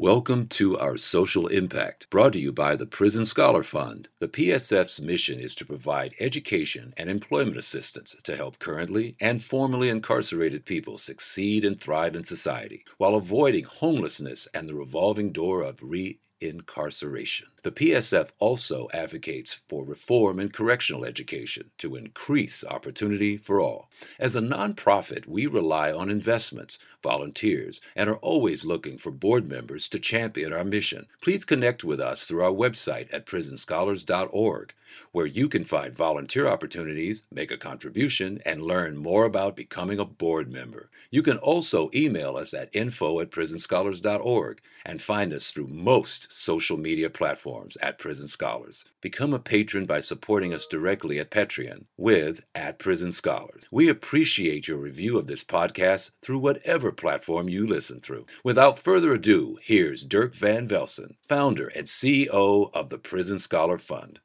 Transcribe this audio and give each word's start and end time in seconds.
Welcome 0.00 0.46
to 0.50 0.78
our 0.78 0.96
social 0.96 1.48
impact, 1.48 2.08
brought 2.08 2.34
to 2.34 2.38
you 2.38 2.52
by 2.52 2.76
the 2.76 2.86
Prison 2.86 3.24
Scholar 3.26 3.64
Fund. 3.64 4.08
The 4.20 4.28
PSF's 4.28 5.00
mission 5.00 5.40
is 5.40 5.56
to 5.56 5.66
provide 5.66 6.14
education 6.20 6.94
and 6.96 7.10
employment 7.10 7.56
assistance 7.56 8.14
to 8.22 8.36
help 8.36 8.60
currently 8.60 9.16
and 9.20 9.42
formerly 9.42 9.88
incarcerated 9.88 10.64
people 10.64 10.98
succeed 10.98 11.64
and 11.64 11.80
thrive 11.80 12.14
in 12.14 12.22
society 12.22 12.84
while 12.98 13.16
avoiding 13.16 13.64
homelessness 13.64 14.46
and 14.54 14.68
the 14.68 14.76
revolving 14.76 15.32
door 15.32 15.62
of 15.62 15.82
re 15.82 16.20
incarceration. 16.40 17.48
The 17.64 17.72
PSF 17.72 18.28
also 18.38 18.88
advocates 18.94 19.60
for 19.68 19.84
reform 19.84 20.38
in 20.38 20.50
correctional 20.50 21.04
education 21.04 21.70
to 21.78 21.96
increase 21.96 22.64
opportunity 22.64 23.36
for 23.36 23.60
all. 23.60 23.90
As 24.18 24.36
a 24.36 24.40
nonprofit, 24.40 25.26
we 25.26 25.46
rely 25.46 25.92
on 25.92 26.08
investments, 26.08 26.78
volunteers, 27.02 27.80
and 27.96 28.08
are 28.08 28.16
always 28.16 28.64
looking 28.64 28.96
for 28.96 29.10
board 29.10 29.48
members 29.48 29.88
to 29.88 29.98
champion 29.98 30.52
our 30.52 30.64
mission. 30.64 31.06
Please 31.20 31.44
connect 31.44 31.82
with 31.82 32.00
us 32.00 32.24
through 32.24 32.44
our 32.44 32.52
website 32.52 33.08
at 33.12 33.26
prisonscholars.org, 33.26 34.72
where 35.10 35.26
you 35.26 35.48
can 35.48 35.64
find 35.64 35.94
volunteer 35.94 36.46
opportunities, 36.46 37.24
make 37.32 37.50
a 37.50 37.56
contribution, 37.56 38.40
and 38.46 38.62
learn 38.62 38.96
more 38.96 39.24
about 39.24 39.56
becoming 39.56 39.98
a 39.98 40.04
board 40.04 40.50
member. 40.50 40.90
You 41.10 41.22
can 41.22 41.38
also 41.38 41.90
email 41.92 42.36
us 42.36 42.54
at 42.54 42.70
info 42.72 43.20
at 43.20 43.30
prisonscholars.org 43.30 44.60
and 44.86 45.02
find 45.02 45.32
us 45.32 45.50
through 45.50 45.68
most 45.68 46.32
social 46.32 46.76
media 46.76 47.10
platforms 47.10 47.47
at 47.80 47.98
Prison 47.98 48.28
Scholars. 48.28 48.84
Become 49.00 49.32
a 49.32 49.38
patron 49.38 49.86
by 49.86 50.00
supporting 50.00 50.52
us 50.52 50.66
directly 50.66 51.18
at 51.18 51.30
Patreon 51.30 51.86
with 51.96 52.42
at 52.54 52.78
Prison 52.78 53.10
Scholars. 53.10 53.64
We 53.70 53.88
appreciate 53.88 54.68
your 54.68 54.76
review 54.76 55.16
of 55.16 55.28
this 55.28 55.44
podcast 55.44 56.10
through 56.20 56.40
whatever 56.40 56.92
platform 56.92 57.48
you 57.48 57.66
listen 57.66 58.00
through. 58.00 58.26
Without 58.44 58.78
further 58.78 59.14
ado, 59.14 59.58
here's 59.62 60.04
Dirk 60.04 60.34
Van 60.34 60.68
Velzen, 60.68 61.16
founder 61.26 61.68
and 61.68 61.86
CEO 61.86 62.70
of 62.74 62.90
the 62.90 62.98
Prison 62.98 63.38
Scholar 63.38 63.78
Fund. 63.78 64.20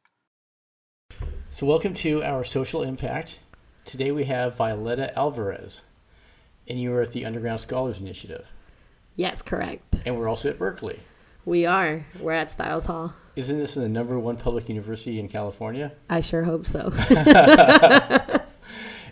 So, 1.49 1.65
welcome 1.65 1.93
to 1.95 2.23
our 2.23 2.43
social 2.43 2.83
impact. 2.83 3.39
Today 3.85 4.11
we 4.11 4.25
have 4.25 4.57
Violetta 4.57 5.17
Alvarez, 5.17 5.83
and 6.67 6.77
you 6.77 6.93
are 6.93 7.01
at 7.01 7.13
the 7.13 7.25
Underground 7.25 7.61
Scholars 7.61 7.99
Initiative. 7.99 8.47
Yes, 9.15 9.41
correct. 9.41 10.01
And 10.05 10.17
we're 10.17 10.27
also 10.27 10.49
at 10.49 10.59
Berkeley. 10.59 10.99
We 11.45 11.65
are. 11.65 12.05
We're 12.19 12.33
at 12.33 12.49
Stiles 12.51 12.85
Hall. 12.85 13.13
Isn't 13.35 13.57
this 13.57 13.73
the 13.75 13.89
number 13.89 14.17
one 14.19 14.37
public 14.37 14.69
university 14.69 15.19
in 15.19 15.27
California? 15.27 15.91
I 16.09 16.21
sure 16.21 16.43
hope 16.43 16.67
so. 16.67 16.93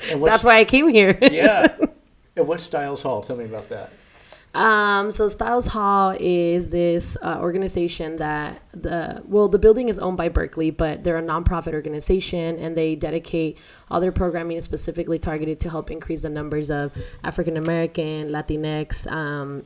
And 0.10 0.24
That's 0.24 0.44
why 0.44 0.60
I 0.60 0.66
came 0.66 0.90
here. 0.90 1.18
yeah. 1.22 1.76
And 2.38 2.48
what's 2.48 2.64
Stiles 2.64 3.04
Hall? 3.04 3.22
Tell 3.22 3.36
me 3.36 3.44
about 3.44 3.68
that. 3.70 3.92
Um, 4.58 5.12
so 5.12 5.28
Stiles 5.28 5.68
Hall 5.68 6.16
is 6.18 6.70
this 6.70 7.18
uh, 7.22 7.40
organization 7.42 8.16
that 8.18 8.62
the 8.74 9.22
well, 9.26 9.50
the 9.50 9.60
building 9.60 9.90
is 9.90 10.00
owned 10.00 10.16
by 10.16 10.30
Berkeley, 10.30 10.72
but 10.72 11.04
they're 11.04 11.18
a 11.18 11.22
nonprofit 11.22 11.74
organization, 11.74 12.58
and 12.58 12.76
they 12.76 12.96
dedicate 12.96 13.58
all 13.90 14.00
their 14.00 14.14
programming 14.14 14.56
is 14.56 14.64
specifically 14.64 15.20
targeted 15.20 15.60
to 15.60 15.70
help 15.70 15.92
increase 15.92 16.22
the 16.22 16.30
numbers 16.30 16.72
of 16.72 16.94
African 17.26 17.58
American, 17.58 18.30
Latinx, 18.30 19.12
um, 19.12 19.64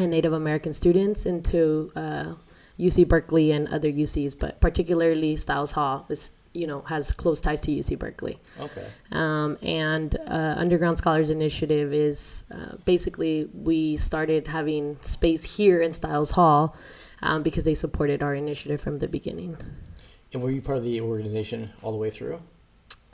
and 0.00 0.10
Native 0.10 0.32
American 0.32 0.72
students 0.72 1.26
into 1.26 1.92
uh, 1.96 2.34
UC 2.78 3.08
Berkeley 3.08 3.52
and 3.52 3.68
other 3.68 3.90
UCs, 3.90 4.38
but 4.38 4.60
particularly 4.60 5.36
Stiles 5.36 5.72
Hall 5.72 6.06
is 6.08 6.32
you 6.54 6.66
know 6.66 6.80
has 6.82 7.12
close 7.12 7.40
ties 7.40 7.60
to 7.62 7.70
UC 7.70 7.98
Berkeley. 7.98 8.38
Okay. 8.58 8.86
Um, 9.12 9.58
and 9.62 10.16
uh, 10.26 10.54
Underground 10.56 10.98
Scholars 10.98 11.30
Initiative 11.30 11.92
is 11.92 12.44
uh, 12.50 12.76
basically 12.84 13.48
we 13.52 13.96
started 13.96 14.46
having 14.46 14.98
space 15.02 15.44
here 15.44 15.80
in 15.80 15.92
Stiles 15.92 16.30
Hall 16.30 16.76
um, 17.22 17.42
because 17.42 17.64
they 17.64 17.74
supported 17.74 18.22
our 18.22 18.34
initiative 18.34 18.80
from 18.80 18.98
the 18.98 19.08
beginning. 19.08 19.56
And 20.32 20.42
were 20.42 20.50
you 20.50 20.60
part 20.60 20.78
of 20.78 20.84
the 20.84 21.00
organization 21.00 21.70
all 21.82 21.92
the 21.92 21.98
way 21.98 22.10
through? 22.10 22.40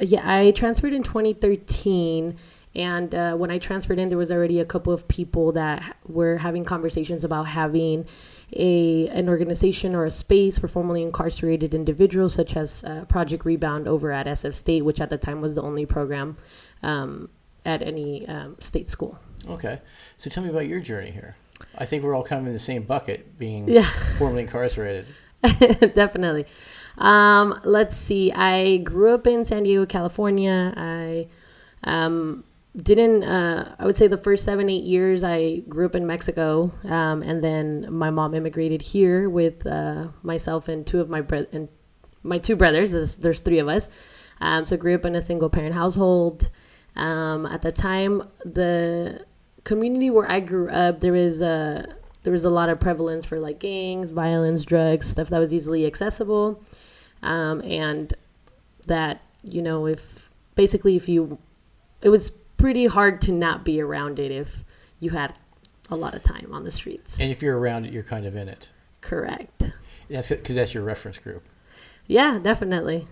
Yeah, 0.01 0.23
I 0.25 0.51
transferred 0.51 0.93
in 0.93 1.05
2013. 1.05 2.37
And 2.77 3.15
uh, 3.15 3.35
when 3.35 3.51
I 3.51 3.59
transferred 3.59 3.99
in, 3.99 4.09
there 4.09 4.19
was 4.19 4.31
already 4.33 4.59
a 4.59 4.65
couple 4.65 4.93
of 4.93 5.07
people 5.07 5.53
that 5.53 5.97
were 6.07 6.39
having 6.39 6.65
conversations 6.65 7.23
about 7.23 7.45
having 7.45 8.05
a 8.53 9.09
an 9.09 9.29
organization 9.29 9.95
or 9.95 10.05
a 10.05 10.11
space 10.11 10.59
for 10.59 10.69
formerly 10.69 11.03
incarcerated 11.03 11.73
individuals, 11.75 12.35
such 12.35 12.57
as 12.57 12.83
uh, 12.85 13.05
Project 13.09 13.45
Rebound 13.45 13.87
over 13.87 14.11
at 14.13 14.27
SF 14.27 14.55
State, 14.55 14.83
which 14.85 15.01
at 15.01 15.09
the 15.11 15.19
time 15.19 15.41
was 15.41 15.55
the 15.55 15.63
only 15.63 15.87
program 15.87 16.37
um, 16.83 17.29
at 17.65 17.81
any 17.83 18.27
um, 18.29 18.57
state 18.61 18.91
school. 18.91 19.19
Okay. 19.49 19.81
So 20.17 20.29
tell 20.31 20.43
me 20.43 20.51
about 20.51 20.67
your 20.67 20.81
journey 20.81 21.11
here. 21.11 21.37
I 21.77 21.87
think 21.87 22.03
we're 22.03 22.15
all 22.15 22.25
kind 22.25 22.41
of 22.41 22.47
in 22.47 22.53
the 22.53 22.59
same 22.59 22.83
bucket, 22.83 23.39
being 23.39 23.69
Yeah. 23.69 23.89
formerly 24.19 24.43
incarcerated. 24.43 25.07
Definitely. 25.95 26.47
Um, 26.99 27.61
let's 27.65 27.97
see. 27.97 28.33
I 28.33 28.79
grew 28.79 29.15
up 29.15 29.27
in 29.27 29.45
San 29.45 29.63
Diego, 29.65 29.87
California. 29.87 30.73
I 30.77 31.29
um, 31.85 32.45
didn't. 32.77 33.23
Uh, 33.23 33.75
I 33.79 33.87
would 33.87 33.97
say 33.97 34.09
the 34.09 34.19
first 34.19 34.45
seven, 34.45 34.69
eight 34.69 34.85
years, 34.85 35.23
I 35.23 35.61
grew 35.69 35.87
up 35.87 35.95
in 35.95 36.07
Mexico, 36.07 36.73
um, 36.85 37.23
and 37.23 37.43
then 37.43 37.87
my 37.93 38.11
mom 38.11 38.35
immigrated 38.35 38.83
here 38.83 39.31
with 39.31 39.67
uh, 39.67 40.09
myself 40.23 40.69
and 40.69 40.87
two 40.87 41.01
of 41.01 41.09
my 41.09 41.21
bro- 41.21 41.47
and 41.53 41.69
my 42.23 42.39
two 42.39 42.57
brothers. 42.57 42.91
There's, 42.91 43.41
three 43.41 43.59
of 43.59 43.69
us. 43.69 43.89
Um, 44.41 44.67
so 44.67 44.77
grew 44.77 44.95
up 44.95 45.05
in 45.05 45.15
a 45.15 45.23
single 45.23 45.49
parent 45.49 45.75
household. 45.75 46.51
Um, 46.97 47.47
at 47.47 47.63
the 47.63 47.71
time, 47.71 48.29
the 48.45 49.25
community 49.63 50.11
where 50.11 50.31
I 50.31 50.41
grew 50.41 50.69
up, 50.69 51.01
there 51.01 51.13
was 51.13 51.41
a 51.41 51.87
there 52.25 52.33
was 52.33 52.45
a 52.45 52.51
lot 52.51 52.71
of 52.71 52.81
prevalence 52.81 53.25
for 53.25 53.39
like 53.39 53.61
gangs, 53.61 54.11
violence, 54.11 54.65
drugs, 54.65 55.09
stuff 55.09 55.29
that 55.29 55.39
was 55.39 55.53
easily 55.53 55.87
accessible, 55.87 56.63
um, 57.23 57.61
and 57.63 58.15
that 58.87 59.23
you 59.45 59.63
know 59.63 59.87
if 59.87 60.29
basically 60.57 60.97
if 60.97 61.09
you 61.09 61.39
it 62.03 62.09
was 62.09 62.33
pretty 62.65 62.87
hard 62.87 63.21
to 63.21 63.31
not 63.31 63.63
be 63.63 63.79
around 63.79 64.19
it 64.19 64.31
if 64.31 64.65
you 64.99 65.11
had 65.11 65.35
a 65.91 65.95
lot 65.95 66.15
of 66.15 66.23
time 66.23 66.49
on 66.51 66.65
the 66.65 66.71
streets. 66.71 67.15
And 67.21 67.31
if 67.31 67.43
you're 67.43 67.59
around 67.59 67.85
it, 67.85 67.93
you're 67.93 68.03
kind 68.03 68.25
of 68.25 68.35
in 68.37 68.49
it. 68.49 68.71
Correct. 69.03 69.65
That's 70.09 70.31
because 70.31 70.55
that's 70.55 70.73
your 70.73 70.83
reference 70.83 71.19
group. 71.19 71.45
Yeah, 72.07 72.39
definitely. 72.43 73.07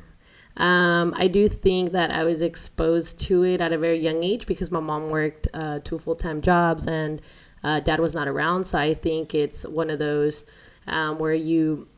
Um, 0.57 1.13
I 1.19 1.29
do 1.29 1.51
think 1.51 1.93
that 1.93 2.11
I 2.11 2.25
was 2.25 2.41
exposed 2.41 3.19
to 3.27 3.43
it 3.43 3.61
at 3.61 3.75
a 3.75 3.79
very 3.79 4.01
young 4.01 4.25
age 4.25 4.47
because 4.47 4.71
my 4.71 4.81
mom 4.81 5.11
worked 5.11 5.49
uh, 5.53 5.81
two 5.85 5.99
full 5.99 6.17
time 6.17 6.41
jobs 6.41 6.87
and 6.87 7.21
uh, 7.63 7.81
dad 7.81 8.01
was 8.01 8.15
not 8.15 8.29
around. 8.29 8.67
So 8.67 8.79
I 8.79 8.95
think 8.95 9.35
it's 9.35 9.65
one 9.65 9.91
of 9.91 9.99
those 9.99 10.47
um, 10.87 11.19
where 11.19 11.35
you 11.35 11.89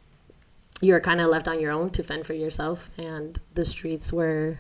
you're 0.80 1.00
kind 1.00 1.20
of 1.20 1.28
left 1.28 1.46
on 1.46 1.60
your 1.60 1.70
own 1.70 1.90
to 1.90 2.02
fend 2.02 2.26
for 2.26 2.34
yourself, 2.34 2.90
and 2.98 3.38
the 3.54 3.64
streets 3.64 4.12
were 4.12 4.58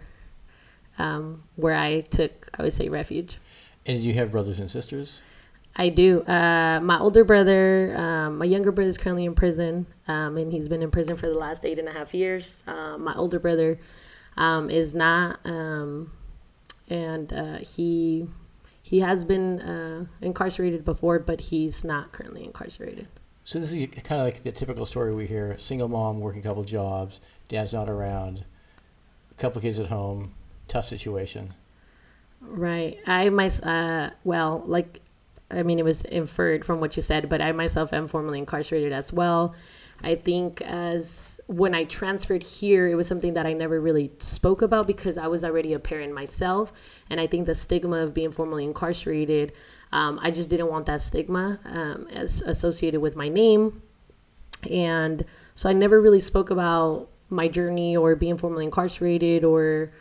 um, 0.98 1.42
where 1.56 1.74
I 1.74 2.00
took, 2.02 2.50
I 2.58 2.62
would 2.62 2.72
say, 2.72 2.88
refuge. 2.88 3.38
And 3.86 3.98
you 3.98 4.14
have 4.14 4.30
brothers 4.30 4.58
and 4.58 4.70
sisters? 4.70 5.20
I 5.76 5.88
do. 5.88 6.22
Uh, 6.22 6.80
my 6.80 6.98
older 6.98 7.24
brother, 7.24 7.96
um, 7.96 8.38
my 8.38 8.44
younger 8.44 8.70
brother 8.70 8.88
is 8.88 8.96
currently 8.96 9.24
in 9.24 9.34
prison, 9.34 9.86
um, 10.06 10.36
and 10.36 10.52
he's 10.52 10.68
been 10.68 10.82
in 10.82 10.90
prison 10.90 11.16
for 11.16 11.28
the 11.28 11.34
last 11.34 11.64
eight 11.64 11.78
and 11.78 11.88
a 11.88 11.92
half 11.92 12.14
years. 12.14 12.62
Uh, 12.66 12.96
my 12.96 13.14
older 13.16 13.40
brother 13.40 13.78
um, 14.36 14.70
is 14.70 14.94
not, 14.94 15.40
um, 15.44 16.12
and 16.88 17.32
uh, 17.32 17.58
he 17.58 18.28
he 18.82 19.00
has 19.00 19.24
been 19.24 19.60
uh, 19.60 20.04
incarcerated 20.20 20.84
before, 20.84 21.18
but 21.18 21.40
he's 21.40 21.82
not 21.82 22.12
currently 22.12 22.44
incarcerated. 22.44 23.08
So 23.44 23.58
this 23.58 23.72
is 23.72 23.88
kind 24.04 24.20
of 24.20 24.26
like 24.26 24.42
the 24.42 24.52
typical 24.52 24.86
story 24.86 25.12
we 25.12 25.26
hear: 25.26 25.56
single 25.58 25.88
mom 25.88 26.20
working 26.20 26.40
a 26.40 26.44
couple 26.44 26.62
jobs, 26.62 27.20
dad's 27.48 27.72
not 27.72 27.90
around, 27.90 28.44
a 29.32 29.40
couple 29.40 29.60
kids 29.60 29.80
at 29.80 29.86
home, 29.86 30.34
tough 30.68 30.88
situation. 30.88 31.54
Right. 32.40 32.98
I 33.06 33.28
my 33.30 33.48
uh, 33.48 34.10
well, 34.24 34.62
like 34.66 35.00
I 35.50 35.62
mean, 35.62 35.78
it 35.78 35.84
was 35.84 36.02
inferred 36.02 36.64
from 36.64 36.80
what 36.80 36.96
you 36.96 37.02
said, 37.02 37.28
but 37.28 37.40
I 37.40 37.52
myself 37.52 37.92
am 37.92 38.08
formerly 38.08 38.38
incarcerated 38.38 38.92
as 38.92 39.12
well. 39.12 39.54
I 40.02 40.16
think 40.16 40.60
as 40.62 41.40
when 41.46 41.74
I 41.74 41.84
transferred 41.84 42.42
here, 42.42 42.88
it 42.88 42.94
was 42.94 43.06
something 43.06 43.34
that 43.34 43.46
I 43.46 43.52
never 43.52 43.80
really 43.80 44.10
spoke 44.18 44.62
about 44.62 44.86
because 44.86 45.18
I 45.18 45.26
was 45.26 45.44
already 45.44 45.74
a 45.74 45.78
parent 45.78 46.12
myself, 46.14 46.72
and 47.10 47.20
I 47.20 47.26
think 47.26 47.46
the 47.46 47.54
stigma 47.54 47.98
of 47.98 48.14
being 48.14 48.32
formally 48.32 48.64
incarcerated, 48.64 49.52
um, 49.92 50.18
I 50.22 50.30
just 50.30 50.48
didn't 50.48 50.68
want 50.68 50.86
that 50.86 51.02
stigma 51.02 51.58
um, 51.64 52.08
as 52.12 52.42
associated 52.42 53.00
with 53.00 53.14
my 53.14 53.28
name, 53.28 53.82
and 54.70 55.24
so 55.54 55.68
I 55.68 55.72
never 55.72 56.00
really 56.00 56.20
spoke 56.20 56.50
about 56.50 57.08
my 57.30 57.48
journey 57.48 57.96
or 57.96 58.16
being 58.16 58.36
formally 58.36 58.64
incarcerated 58.64 59.44
or 59.44 59.92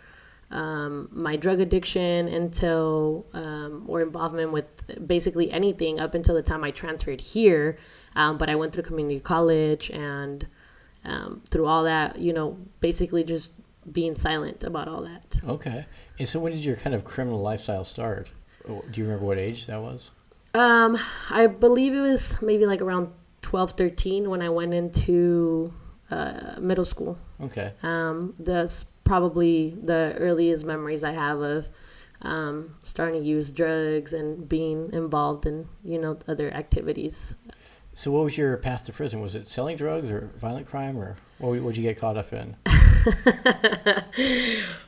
um, 0.53 1.09
my 1.11 1.35
drug 1.35 1.59
addiction 1.59 2.27
until 2.27 3.25
um, 3.33 3.83
or 3.87 4.01
involvement 4.01 4.51
with 4.51 4.65
basically 5.07 5.51
anything 5.51 5.99
up 5.99 6.13
until 6.13 6.35
the 6.35 6.43
time 6.43 6.63
I 6.63 6.71
transferred 6.71 7.19
here. 7.19 7.77
Um, 8.15 8.37
but 8.37 8.49
I 8.49 8.55
went 8.55 8.71
through 8.71 8.83
community 8.83 9.19
college 9.19 9.89
and 9.89 10.45
um, 11.03 11.41
through 11.49 11.65
all 11.65 11.83
that, 11.83 12.19
you 12.19 12.31
know, 12.31 12.57
basically 12.79 13.23
just 13.23 13.51
being 13.91 14.15
silent 14.15 14.63
about 14.63 14.87
all 14.87 15.01
that. 15.01 15.41
Okay. 15.43 15.85
And 16.19 16.29
so 16.29 16.39
when 16.39 16.53
did 16.53 16.63
your 16.63 16.75
kind 16.75 16.95
of 16.95 17.03
criminal 17.03 17.41
lifestyle 17.41 17.83
start? 17.83 18.29
Oh, 18.69 18.83
Do 18.91 19.01
you 19.01 19.07
remember 19.07 19.25
what 19.25 19.39
age 19.39 19.65
that 19.65 19.81
was? 19.81 20.11
Um, 20.53 20.99
I 21.31 21.47
believe 21.47 21.93
it 21.95 21.99
was 21.99 22.37
maybe 22.41 22.67
like 22.67 22.81
around 22.81 23.11
12, 23.41 23.71
13 23.71 24.29
when 24.29 24.43
I 24.43 24.49
went 24.49 24.75
into 24.75 25.73
uh, 26.11 26.59
middle 26.59 26.85
school. 26.85 27.17
Okay. 27.41 27.73
Um, 27.81 28.35
that's 28.37 28.85
probably 29.03 29.77
the 29.83 30.15
earliest 30.17 30.65
memories 30.65 31.03
I 31.03 31.11
have 31.11 31.41
of 31.41 31.67
um, 32.23 32.75
starting 32.83 33.21
to 33.21 33.27
use 33.27 33.51
drugs 33.51 34.13
and 34.13 34.47
being 34.47 34.91
involved 34.93 35.45
in 35.45 35.67
you 35.83 35.99
know 35.99 36.17
other 36.27 36.51
activities. 36.51 37.33
So, 37.93 38.11
what 38.11 38.23
was 38.23 38.37
your 38.37 38.57
path 38.57 38.85
to 38.85 38.93
prison? 38.93 39.21
Was 39.21 39.35
it 39.35 39.47
selling 39.47 39.77
drugs 39.77 40.09
or 40.09 40.31
violent 40.39 40.67
crime, 40.67 40.97
or 40.97 41.15
what 41.37 41.61
would 41.61 41.77
you 41.77 41.83
get 41.83 41.97
caught 41.97 42.17
up 42.17 42.33
in? 42.33 42.55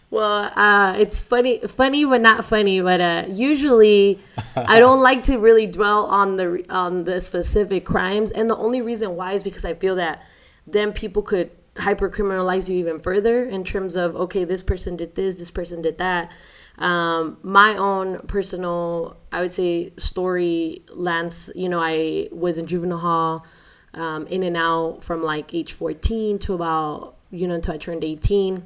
well, 0.10 0.52
uh, 0.56 0.96
it's 0.98 1.20
funny, 1.20 1.60
funny 1.68 2.06
but 2.06 2.22
not 2.22 2.46
funny. 2.46 2.82
But 2.82 3.02
uh, 3.02 3.26
usually, 3.30 4.20
I 4.56 4.80
don't 4.80 5.02
like 5.02 5.26
to 5.26 5.38
really 5.38 5.68
dwell 5.68 6.06
on 6.06 6.38
the 6.38 6.66
on 6.70 7.04
the 7.04 7.22
specific 7.22 7.86
crimes, 7.86 8.32
and 8.32 8.50
the 8.50 8.58
only 8.58 8.82
reason 8.82 9.16
why 9.16 9.34
is 9.34 9.44
because 9.44 9.66
I 9.66 9.76
feel 9.76 9.96
that 9.98 10.24
then 10.66 10.94
people 10.94 11.22
could 11.22 11.52
hyper 11.78 12.10
criminalize 12.10 12.70
you 12.70 12.78
even 12.78 13.00
further 13.00 13.44
in 13.46 13.64
terms 13.64 13.96
of 13.96 14.16
okay, 14.16 14.44
this 14.44 14.64
person 14.64 14.96
did 14.96 15.16
this, 15.16 15.36
this 15.36 15.52
person 15.52 15.82
did 15.82 15.98
that. 15.98 16.32
Um, 16.78 17.38
my 17.42 17.78
own 17.78 18.20
personal, 18.28 19.16
I 19.32 19.42
would 19.42 19.54
say, 19.54 19.94
story 19.98 20.84
lands. 20.90 21.50
You 21.56 21.70
know, 21.70 21.80
I 21.80 22.28
was 22.32 22.58
in 22.58 22.68
juvenile 22.68 22.98
hall, 22.98 23.46
um, 23.94 24.28
in 24.28 24.44
and 24.44 24.58
out 24.58 25.04
from 25.04 25.24
like 25.24 25.54
age 25.54 25.74
14 25.74 26.40
to 26.40 26.54
about 26.54 27.16
you 27.32 27.48
know 27.48 27.56
until 27.56 27.74
I 27.74 27.78
turned 27.78 28.04
18, 28.04 28.64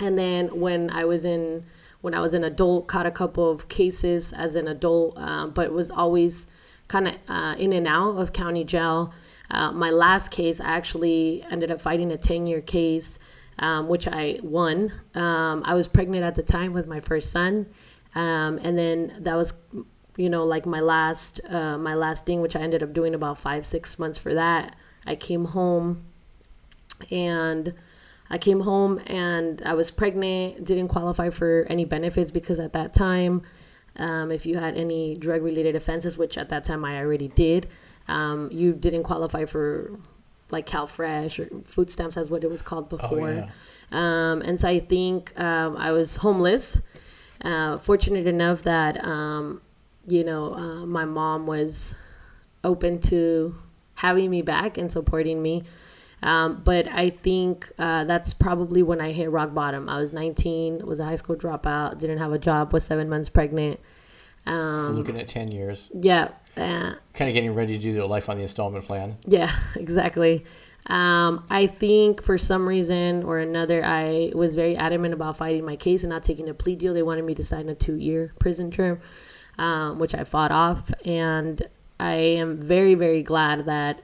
and 0.00 0.18
then 0.18 0.60
when 0.60 0.90
I 0.90 1.04
was 1.04 1.24
in 1.24 1.64
when 2.00 2.14
I 2.14 2.20
was 2.20 2.34
an 2.34 2.44
adult, 2.44 2.86
caught 2.86 3.06
a 3.06 3.10
couple 3.10 3.50
of 3.50 3.68
cases 3.68 4.32
as 4.32 4.54
an 4.54 4.68
adult, 4.68 5.16
uh, 5.16 5.46
but 5.46 5.72
was 5.72 5.90
always 5.90 6.46
kind 6.86 7.08
of 7.08 7.14
uh, 7.28 7.56
in 7.58 7.72
and 7.72 7.86
out 7.86 8.16
of 8.16 8.32
county 8.32 8.62
jail. 8.64 9.12
Uh, 9.50 9.72
my 9.72 9.90
last 9.90 10.30
case, 10.30 10.60
I 10.60 10.66
actually 10.66 11.44
ended 11.50 11.70
up 11.70 11.80
fighting 11.80 12.12
a 12.12 12.16
10 12.16 12.46
year 12.46 12.60
case, 12.60 13.18
um, 13.58 13.88
which 13.88 14.06
I 14.08 14.38
won. 14.42 14.92
Um, 15.14 15.62
I 15.64 15.74
was 15.74 15.88
pregnant 15.88 16.24
at 16.24 16.34
the 16.34 16.42
time 16.42 16.72
with 16.72 16.86
my 16.86 17.00
first 17.00 17.30
son. 17.30 17.66
Um, 18.14 18.58
and 18.62 18.78
then 18.78 19.18
that 19.20 19.34
was, 19.34 19.52
you 20.16 20.30
know, 20.30 20.44
like 20.44 20.66
my 20.66 20.80
last, 20.80 21.40
uh, 21.48 21.78
my 21.78 21.94
last 21.94 22.26
thing, 22.26 22.40
which 22.40 22.56
I 22.56 22.60
ended 22.60 22.82
up 22.82 22.92
doing 22.92 23.14
about 23.14 23.38
five, 23.38 23.64
six 23.66 23.98
months 23.98 24.18
for 24.18 24.34
that. 24.34 24.74
I 25.06 25.14
came 25.14 25.44
home 25.44 26.04
and 27.10 27.74
I 28.30 28.38
came 28.38 28.60
home 28.60 29.00
and 29.06 29.62
I 29.64 29.74
was 29.74 29.90
pregnant, 29.90 30.64
didn't 30.64 30.88
qualify 30.88 31.30
for 31.30 31.66
any 31.68 31.84
benefits 31.84 32.30
because 32.30 32.58
at 32.58 32.72
that 32.72 32.94
time, 32.94 33.42
um, 33.96 34.30
if 34.30 34.44
you 34.44 34.58
had 34.58 34.76
any 34.76 35.14
drug 35.14 35.42
related 35.42 35.76
offenses, 35.76 36.18
which 36.18 36.36
at 36.36 36.48
that 36.50 36.64
time 36.64 36.84
I 36.84 36.98
already 36.98 37.28
did, 37.28 37.68
um, 38.08 38.48
you 38.52 38.72
didn't 38.72 39.02
qualify 39.02 39.44
for 39.44 39.98
like 40.50 40.66
CalFresh 40.66 41.38
or 41.38 41.64
food 41.64 41.90
stamps, 41.90 42.16
as 42.16 42.30
what 42.30 42.44
it 42.44 42.50
was 42.50 42.62
called 42.62 42.88
before. 42.88 43.28
Oh, 43.28 43.34
yeah. 43.34 43.50
Um, 43.92 44.42
and 44.42 44.60
so 44.60 44.68
I 44.68 44.80
think 44.80 45.38
um, 45.38 45.76
I 45.76 45.92
was 45.92 46.16
homeless. 46.16 46.78
Uh, 47.42 47.78
fortunate 47.78 48.26
enough 48.26 48.62
that 48.62 49.04
um, 49.04 49.60
you 50.06 50.24
know 50.24 50.54
uh, 50.54 50.86
my 50.86 51.04
mom 51.04 51.46
was 51.46 51.94
open 52.64 53.00
to 53.00 53.54
having 53.94 54.30
me 54.30 54.42
back 54.42 54.78
and 54.78 54.90
supporting 54.90 55.42
me. 55.42 55.64
Um, 56.22 56.62
but 56.64 56.88
I 56.88 57.10
think 57.10 57.70
uh, 57.78 58.04
that's 58.04 58.32
probably 58.32 58.82
when 58.82 59.00
I 59.00 59.12
hit 59.12 59.30
rock 59.30 59.52
bottom. 59.54 59.88
I 59.88 59.98
was 59.98 60.12
19, 60.12 60.84
was 60.86 60.98
a 60.98 61.04
high 61.04 61.16
school 61.16 61.36
dropout, 61.36 61.98
didn't 61.98 62.18
have 62.18 62.32
a 62.32 62.38
job, 62.38 62.72
was 62.72 62.84
seven 62.84 63.08
months 63.08 63.28
pregnant. 63.28 63.78
Um, 64.46 64.96
Looking 64.96 65.20
at 65.20 65.28
10 65.28 65.52
years, 65.52 65.90
yeah, 65.94 66.28
uh, 66.56 66.94
kind 67.14 67.28
of 67.28 67.34
getting 67.34 67.54
ready 67.54 67.76
to 67.76 67.82
do 67.82 67.94
the 67.94 68.06
life 68.06 68.28
on 68.28 68.36
the 68.36 68.42
installment 68.42 68.84
plan. 68.86 69.16
yeah, 69.26 69.56
exactly. 69.76 70.44
Um, 70.88 71.44
I 71.50 71.66
think 71.66 72.22
for 72.22 72.38
some 72.38 72.66
reason 72.68 73.24
or 73.24 73.38
another, 73.38 73.84
I 73.84 74.30
was 74.34 74.54
very 74.54 74.76
adamant 74.76 75.14
about 75.14 75.36
fighting 75.36 75.64
my 75.64 75.74
case 75.76 76.02
and 76.04 76.10
not 76.10 76.22
taking 76.22 76.48
a 76.48 76.54
plea 76.54 76.76
deal. 76.76 76.94
They 76.94 77.02
wanted 77.02 77.24
me 77.24 77.34
to 77.34 77.44
sign 77.44 77.68
a 77.68 77.74
two-year 77.74 78.34
prison 78.38 78.70
term, 78.70 79.00
um, 79.58 79.98
which 79.98 80.14
I 80.14 80.22
fought 80.22 80.52
off, 80.52 80.92
and 81.04 81.60
I 81.98 82.14
am 82.14 82.58
very, 82.58 82.94
very 82.94 83.22
glad 83.24 83.66
that 83.66 84.02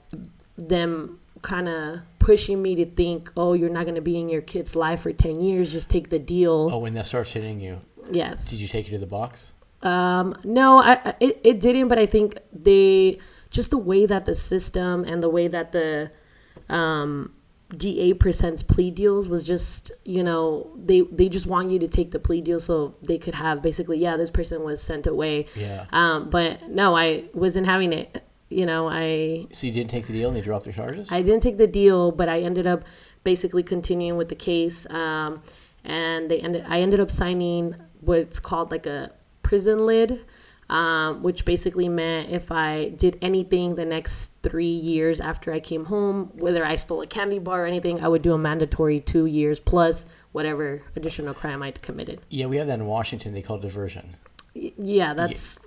them 0.57 1.21
kind 1.43 1.69
of 1.69 2.01
pushing 2.19 2.61
me 2.61 2.75
to 2.77 2.87
think, 2.87 3.31
oh, 3.37 3.53
you're 3.53 3.71
not 3.71 3.85
going 3.85 3.95
to 3.97 4.01
be 4.01 4.19
in 4.19 4.29
your 4.29 4.43
kid's 4.43 4.75
life 4.75 5.03
for 5.03 5.13
ten 5.13 5.41
years. 5.41 5.71
Just 5.71 5.89
take 5.89 6.11
the 6.11 6.19
deal. 6.19 6.69
Oh, 6.73 6.79
when 6.79 6.95
that 6.95 7.07
starts 7.07 7.33
hitting 7.33 7.61
you, 7.61 7.81
Yes. 8.11 8.47
did 8.49 8.59
you 8.59 8.67
take 8.67 8.89
it 8.89 8.91
to 8.91 8.99
the 8.99 9.07
box? 9.07 9.52
Um, 9.83 10.37
no, 10.45 10.79
I, 10.79 11.15
it, 11.21 11.41
it 11.43 11.61
didn't, 11.61 11.89
but 11.89 11.99
I 11.99 12.07
think 12.07 12.39
they 12.53 13.19
just 13.51 13.71
the 13.71 13.79
way 13.79 14.07
that 14.07 14.25
the 14.25 14.35
system 14.35 15.05
and 15.05 15.23
the 15.23 15.29
way 15.29 15.49
that 15.49 15.73
the 15.73 16.11
um, 16.69 17.33
DA 17.77 18.15
presents 18.15 18.63
plea 18.63 18.91
deals 18.91 19.29
was 19.29 19.45
just 19.45 19.93
you 20.05 20.23
know 20.23 20.71
they 20.77 21.01
they 21.01 21.29
just 21.29 21.47
want 21.47 21.71
you 21.71 21.79
to 21.79 21.89
take 21.89 22.11
the 22.11 22.19
plea 22.19 22.41
deal 22.41 22.61
so 22.61 22.95
they 23.03 23.19
could 23.19 23.35
have 23.35 23.63
basically 23.63 23.99
yeah 23.99 24.17
this 24.17 24.31
person 24.31 24.63
was 24.63 24.83
sent 24.83 25.07
away. 25.07 25.47
Yeah. 25.55 25.87
Um, 25.93 26.31
but 26.31 26.69
no, 26.69 26.97
I 26.97 27.25
wasn't 27.35 27.67
having 27.67 27.93
it. 27.93 28.25
You 28.49 28.67
know, 28.67 28.89
I 28.89 29.47
So 29.53 29.67
you 29.67 29.73
didn't 29.73 29.91
take 29.91 30.07
the 30.07 30.13
deal 30.13 30.29
and 30.29 30.37
they 30.37 30.43
dropped 30.43 30.67
the 30.67 30.73
charges? 30.73 31.11
I 31.11 31.23
didn't 31.23 31.41
take 31.41 31.57
the 31.57 31.67
deal, 31.67 32.13
but 32.13 32.29
I 32.29 32.41
ended 32.41 32.67
up 32.67 32.85
basically 33.25 33.63
continuing 33.63 34.19
with 34.19 34.29
the 34.29 34.35
case. 34.35 34.87
Um, 34.91 35.43
and 35.85 36.31
they 36.31 36.39
ended. 36.41 36.65
I 36.69 36.81
ended 36.81 37.01
up 37.01 37.11
signing 37.11 37.75
what's 38.01 38.39
called 38.39 38.71
like 38.71 38.87
a 38.87 39.11
prison 39.53 39.85
lid, 39.85 40.25
um, 40.71 41.23
which 41.23 41.45
basically 41.45 41.87
meant 41.87 42.31
if 42.31 42.51
I 42.51 42.89
did 43.05 43.19
anything 43.21 43.75
the 43.75 43.85
next 43.85 44.31
three 44.43 44.65
years 44.93 45.21
after 45.21 45.53
I 45.53 45.61
came 45.61 45.85
home, 45.85 46.31
whether 46.39 46.65
I 46.65 46.77
stole 46.77 47.03
a 47.03 47.07
candy 47.07 47.39
bar 47.39 47.65
or 47.65 47.67
anything, 47.67 48.03
I 48.03 48.09
would 48.09 48.23
do 48.23 48.33
a 48.33 48.39
mandatory 48.39 48.99
two 49.01 49.27
years 49.27 49.61
plus 49.61 50.07
whatever 50.33 50.81
additional 50.97 51.35
crime 51.35 51.63
I'd 51.63 51.83
committed. 51.83 52.23
yeah, 52.31 52.47
we 52.47 52.57
have 52.57 52.67
that 52.69 52.79
in 52.79 52.87
Washington. 52.87 53.35
They 53.35 53.43
call 53.43 53.57
it 53.59 53.63
diversion. 53.63 54.17
Y- 54.57 54.73
Yeah, 54.79 55.13
that's. 55.13 55.59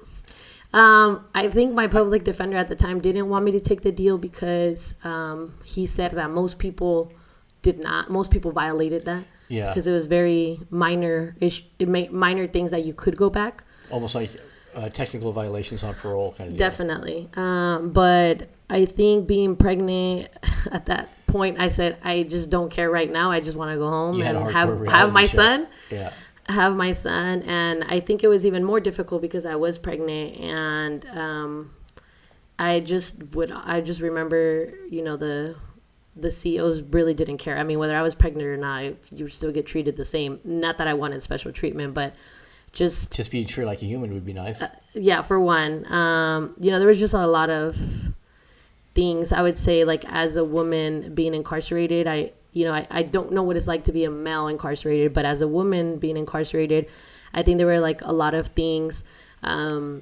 Um, 0.73 1.25
I 1.35 1.47
think 1.49 1.73
my 1.75 1.85
public 1.85 2.23
defender 2.23 2.57
at 2.57 2.67
the 2.67 2.75
time 2.75 2.99
didn't 2.99 3.29
want 3.29 3.45
me 3.45 3.51
to 3.51 3.59
take 3.59 3.81
the 3.83 3.91
deal 3.91 4.17
because 4.17 4.95
um, 5.03 5.53
he 5.63 5.85
said 5.85 6.11
that 6.13 6.31
most 6.31 6.57
people 6.57 7.11
did 7.61 7.77
not. 7.79 8.09
Most 8.09 8.31
people 8.31 8.51
violated 8.51 9.05
that. 9.05 9.23
Yeah. 9.47 9.67
Because 9.69 9.85
it 9.85 9.91
was 9.91 10.07
very 10.07 10.59
minor 10.71 11.35
ish, 11.39 11.63
minor 11.79 12.47
things 12.47 12.71
that 12.71 12.83
you 12.83 12.93
could 12.95 13.15
go 13.15 13.29
back. 13.29 13.63
Almost 13.91 14.15
like 14.15 14.31
uh, 14.75 14.89
technical 14.89 15.31
violations 15.31 15.83
on 15.83 15.93
parole 15.95 16.33
kind 16.33 16.49
of 16.51 16.57
deal. 16.57 16.69
Definitely. 16.69 17.29
Um, 17.35 17.91
but 17.91 18.49
I 18.69 18.85
think 18.85 19.27
being 19.27 19.55
pregnant 19.55 20.29
at 20.71 20.85
that 20.87 21.09
point, 21.27 21.59
I 21.59 21.69
said 21.69 21.97
I 22.03 22.23
just 22.23 22.49
don't 22.49 22.69
care 22.69 22.89
right 22.89 23.11
now. 23.11 23.31
I 23.31 23.39
just 23.39 23.57
want 23.57 23.71
to 23.71 23.77
go 23.77 23.89
home 23.89 24.17
You 24.17 24.23
had 24.23 24.35
a 24.35 24.39
and 24.41 24.51
have 24.51 24.85
have 24.87 25.13
my 25.13 25.23
check. 25.25 25.35
son. 25.35 25.67
Yeah. 25.91 26.11
have 26.47 26.75
my 26.75 26.91
son 26.91 27.41
and 27.43 27.83
i 27.85 27.99
think 27.99 28.23
it 28.23 28.27
was 28.27 28.45
even 28.45 28.63
more 28.63 28.79
difficult 28.79 29.19
because 29.19 29.47
i 29.47 29.55
was 29.55 29.79
pregnant 29.79 30.37
and 30.37 31.03
um, 31.17 31.71
i 32.59 32.79
just 32.79 33.15
would 33.33 33.51
i 33.51 33.81
just 33.81 33.99
remember 33.99 34.71
you 34.87 35.01
know 35.03 35.17
the 35.17 35.55
the 36.15 36.29
ceos 36.29 36.81
really 36.91 37.15
didn't 37.15 37.39
care 37.39 37.57
i 37.57 37.63
mean 37.63 37.79
whether 37.79 37.95
i 37.95 38.01
was 38.03 38.13
pregnant 38.13 38.45
or 38.47 38.57
not 38.57 38.93
you 39.11 39.27
still 39.27 39.51
get 39.51 39.65
treated 39.65 39.97
the 39.97 40.05
same 40.05 40.39
not 40.43 40.77
that 40.77 40.87
i 40.87 40.93
wanted 40.93 41.19
special 41.19 41.51
treatment 41.51 41.95
but 41.95 42.13
just 42.75 43.09
Just 43.11 43.31
being 43.31 43.47
treated 43.47 43.67
like 43.67 43.81
a 43.81 43.85
human 43.85 44.13
would 44.13 44.25
be 44.25 44.33
nice. 44.33 44.61
yeah 44.93 45.23
for 45.23 45.39
one. 45.39 45.91
Um, 45.91 46.53
you 46.59 46.69
know 46.69 46.77
there 46.77 46.87
was 46.87 46.99
just 46.99 47.15
a 47.15 47.25
lot 47.25 47.49
of 47.49 47.75
things. 48.93 49.31
I 49.31 49.41
would 49.41 49.57
say 49.57 49.83
like 49.83 50.05
as 50.07 50.35
a 50.35 50.43
woman 50.43 51.13
being 51.15 51.33
incarcerated 51.33 52.07
i 52.07 52.31
you 52.53 52.63
know 52.65 52.73
I, 52.73 52.87
I 52.89 53.03
don't 53.03 53.33
know 53.33 53.43
what 53.43 53.57
it's 53.57 53.67
like 53.67 53.83
to 53.85 53.91
be 53.91 54.05
a 54.05 54.09
male 54.11 54.47
incarcerated 54.47 55.13
but 55.13 55.25
as 55.25 55.41
a 55.41 55.47
woman 55.47 55.97
being 55.97 56.15
incarcerated 56.15 56.87
i 57.33 57.43
think 57.43 57.57
there 57.57 57.67
were 57.67 57.81
like 57.81 58.01
a 58.03 58.13
lot 58.13 58.33
of 58.33 58.47
things 58.47 59.03
um, 59.43 60.01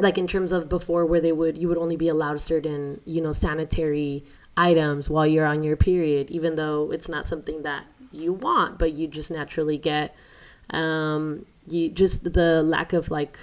like 0.00 0.18
in 0.18 0.26
terms 0.26 0.50
of 0.50 0.68
before 0.68 1.06
where 1.06 1.20
they 1.20 1.30
would 1.30 1.56
you 1.56 1.68
would 1.68 1.78
only 1.78 1.94
be 1.96 2.08
allowed 2.08 2.40
certain 2.40 3.00
you 3.06 3.20
know 3.20 3.32
sanitary 3.32 4.24
items 4.56 5.08
while 5.08 5.26
you're 5.26 5.46
on 5.46 5.62
your 5.62 5.76
period 5.76 6.28
even 6.30 6.56
though 6.56 6.90
it's 6.90 7.08
not 7.08 7.24
something 7.24 7.62
that 7.62 7.84
you 8.10 8.32
want 8.32 8.78
but 8.78 8.92
you 8.92 9.06
just 9.06 9.30
naturally 9.30 9.78
get. 9.78 10.14
Um, 10.70 11.46
you 11.72 11.88
just 11.88 12.24
the 12.24 12.62
lack 12.62 12.92
of 12.92 13.10
like 13.10 13.38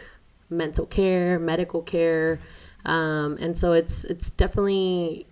mental 0.50 0.86
care 0.86 1.40
medical 1.40 1.82
care 1.82 2.40
um, 2.86 3.38
and 3.40 3.58
so 3.58 3.74
it's 3.74 4.04
it's 4.06 4.30
definitely 4.32 5.26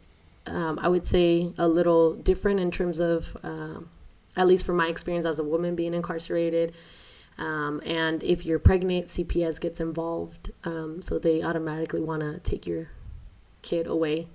um, 0.47 0.79
i 0.81 0.87
would 0.87 1.05
say 1.05 1.51
a 1.57 1.67
little 1.67 2.13
different 2.15 2.59
in 2.59 2.71
terms 2.71 2.99
of 2.99 3.35
um, 3.43 3.89
at 4.35 4.47
least 4.47 4.65
from 4.65 4.77
my 4.77 4.87
experience 4.87 5.25
as 5.25 5.39
a 5.39 5.43
woman 5.43 5.75
being 5.75 5.93
incarcerated 5.93 6.73
um, 7.37 7.81
and 7.85 8.23
if 8.23 8.45
you're 8.45 8.59
pregnant, 8.59 9.07
CPS 9.07 9.59
gets 9.59 9.79
involved, 9.79 10.51
um, 10.65 11.01
so 11.01 11.17
they 11.17 11.41
automatically 11.41 12.01
want 12.01 12.21
to 12.21 12.39
take 12.39 12.67
your 12.67 12.89
kid 13.61 13.87
away. 13.87 14.27